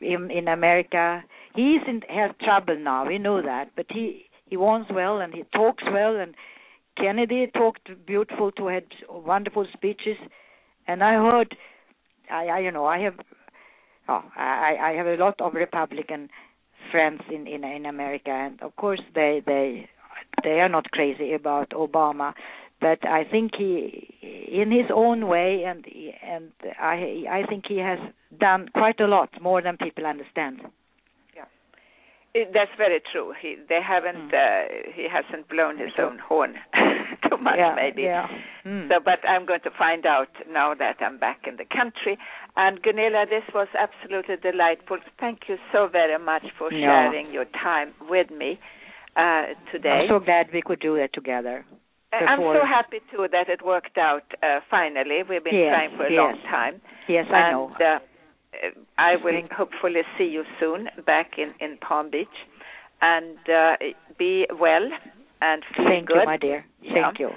in 0.00 0.30
in 0.30 0.48
America, 0.48 1.24
he 1.54 1.74
is 1.74 1.82
in, 1.86 2.02
has 2.08 2.30
trouble 2.42 2.78
now. 2.78 3.06
We 3.06 3.18
know 3.18 3.42
that, 3.42 3.70
but 3.76 3.86
he 3.90 4.26
he 4.46 4.56
wants 4.56 4.90
well 4.92 5.18
and 5.18 5.32
he 5.32 5.44
talks 5.54 5.84
well. 5.90 6.16
And 6.16 6.34
Kennedy 6.96 7.50
talked 7.54 7.88
beautiful 8.06 8.52
to 8.52 8.66
had 8.66 8.84
wonderful 9.08 9.66
speeches. 9.72 10.16
And 10.86 11.02
I 11.02 11.14
heard, 11.14 11.56
I, 12.30 12.46
I 12.46 12.58
you 12.60 12.70
know 12.70 12.86
I 12.86 12.98
have, 13.00 13.14
oh, 14.08 14.24
I 14.36 14.76
I 14.80 14.92
have 14.92 15.06
a 15.06 15.16
lot 15.16 15.40
of 15.40 15.54
Republican 15.54 16.28
friends 16.90 17.22
in 17.32 17.46
in 17.46 17.64
in 17.64 17.86
America, 17.86 18.30
and 18.30 18.60
of 18.62 18.74
course 18.76 19.00
they 19.14 19.42
they 19.46 19.88
they 20.42 20.60
are 20.60 20.68
not 20.68 20.90
crazy 20.90 21.32
about 21.32 21.70
Obama, 21.70 22.32
but 22.80 23.06
I 23.06 23.24
think 23.24 23.52
he, 23.56 24.14
in 24.50 24.70
his 24.70 24.90
own 24.92 25.26
way, 25.28 25.64
and 25.64 25.84
and 26.22 26.52
I 26.80 27.24
I 27.30 27.42
think 27.48 27.64
he 27.68 27.78
has 27.78 27.98
done 28.38 28.68
quite 28.74 29.00
a 29.00 29.06
lot 29.06 29.30
more 29.40 29.60
than 29.62 29.76
people 29.76 30.06
understand. 30.06 30.62
It, 32.32 32.52
that's 32.54 32.70
very 32.78 33.00
true. 33.12 33.34
He 33.40 33.56
they 33.68 33.80
haven't 33.82 34.30
Mm. 34.30 34.34
uh, 34.34 34.92
he 34.94 35.06
hasn't 35.10 35.48
blown 35.48 35.78
his 35.78 35.92
own 35.98 36.18
horn 36.18 36.54
too 37.28 37.36
much 37.38 37.56
yeah, 37.58 37.74
maybe. 37.74 38.02
Yeah. 38.02 38.28
Mm. 38.64 38.88
So, 38.88 39.00
but 39.04 39.18
I'm 39.28 39.46
going 39.46 39.60
to 39.62 39.70
find 39.76 40.06
out 40.06 40.28
now 40.48 40.74
that 40.74 40.96
I'm 41.00 41.18
back 41.18 41.40
in 41.48 41.56
the 41.56 41.64
country. 41.64 42.18
And 42.56 42.80
Gunilla, 42.82 43.26
this 43.28 43.42
was 43.54 43.68
absolutely 43.78 44.36
delightful. 44.36 44.98
Thank 45.18 45.48
you 45.48 45.56
so 45.72 45.88
very 45.88 46.18
much 46.22 46.44
for 46.58 46.72
Yeah. 46.72 47.10
sharing 47.10 47.32
your 47.32 47.46
time 47.46 47.94
with 48.08 48.30
me 48.30 48.60
uh, 49.16 49.46
today. 49.72 50.06
I'm 50.06 50.08
so 50.08 50.20
glad 50.20 50.52
we 50.52 50.62
could 50.62 50.80
do 50.80 50.96
that 50.98 51.12
together. 51.12 51.64
I'm 52.12 52.40
so 52.40 52.62
happy 52.66 52.98
too 53.10 53.26
that 53.30 53.48
it 53.48 53.64
worked 53.64 53.96
out 53.96 54.24
uh, 54.42 54.60
finally. 54.70 55.22
We've 55.28 55.42
been 55.44 55.54
Yes, 55.54 55.70
trying 55.74 55.96
for 55.96 56.06
a 56.06 56.10
yes. 56.10 56.18
long 56.18 56.38
time. 56.50 56.80
Yes, 57.08 57.26
I 57.32 57.38
and, 57.38 57.52
know. 57.52 57.72
Uh, 58.54 58.70
I 58.98 59.16
will 59.22 59.40
hopefully 59.56 60.02
see 60.18 60.24
you 60.24 60.44
soon 60.58 60.88
back 61.06 61.32
in, 61.38 61.54
in 61.60 61.78
Palm 61.78 62.10
Beach. 62.10 62.28
And 63.02 63.38
uh, 63.48 63.76
be 64.18 64.46
well 64.58 64.88
and 65.40 65.62
feel 65.74 65.86
Thank 65.86 66.08
good. 66.08 66.16
you, 66.20 66.26
my 66.26 66.36
dear. 66.36 66.64
Thank 66.82 67.18
Yeah. 67.18 67.26
you. 67.26 67.30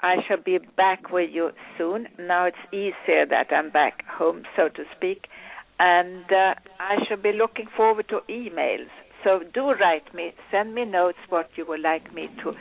I 0.00 0.16
shall 0.26 0.38
be 0.42 0.58
back 0.76 1.10
with 1.10 1.28
you 1.32 1.50
soon. 1.76 2.06
Now 2.18 2.46
it's 2.46 2.56
easier 2.72 3.26
that 3.28 3.52
I'm 3.52 3.68
back 3.70 4.04
home, 4.06 4.44
so 4.56 4.68
to 4.68 4.84
speak. 4.96 5.26
And 5.80 6.24
uh, 6.32 6.54
I 6.80 6.96
shall 7.08 7.16
be 7.18 7.32
looking 7.32 7.66
forward 7.76 8.08
to 8.08 8.20
emails. 8.30 8.88
So 9.24 9.40
do 9.52 9.72
write 9.72 10.14
me, 10.14 10.32
send 10.50 10.74
me 10.74 10.84
notes 10.86 11.18
what 11.28 11.50
you 11.56 11.66
would 11.68 11.80
like 11.80 12.14
me 12.14 12.28
to 12.44 12.54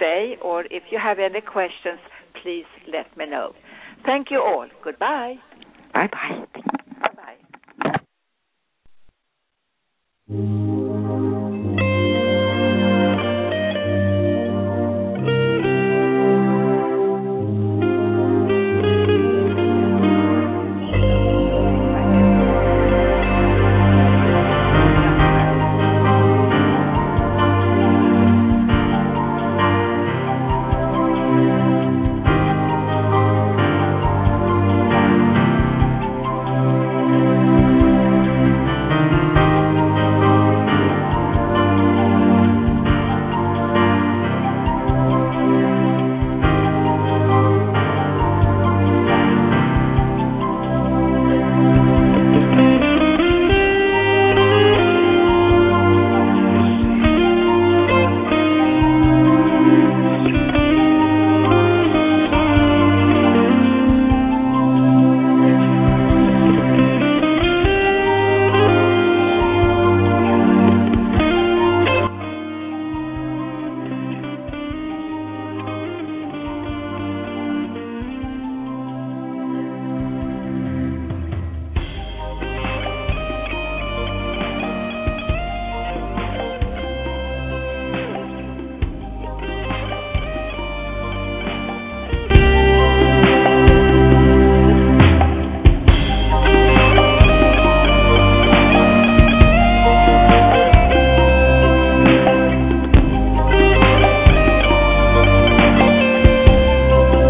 say, 0.00 0.36
or 0.42 0.64
if 0.70 0.82
you 0.90 0.98
have 0.98 1.18
any 1.18 1.42
questions, 1.42 2.00
please 2.42 2.66
let 2.92 3.16
me 3.16 3.26
know. 3.26 3.52
Thank 4.04 4.30
you 4.30 4.40
all. 4.40 4.66
Goodbye. 4.84 5.36
Bye 5.94 6.08
bye. 6.12 6.44
Bye 7.00 7.36
bye. 10.28 10.56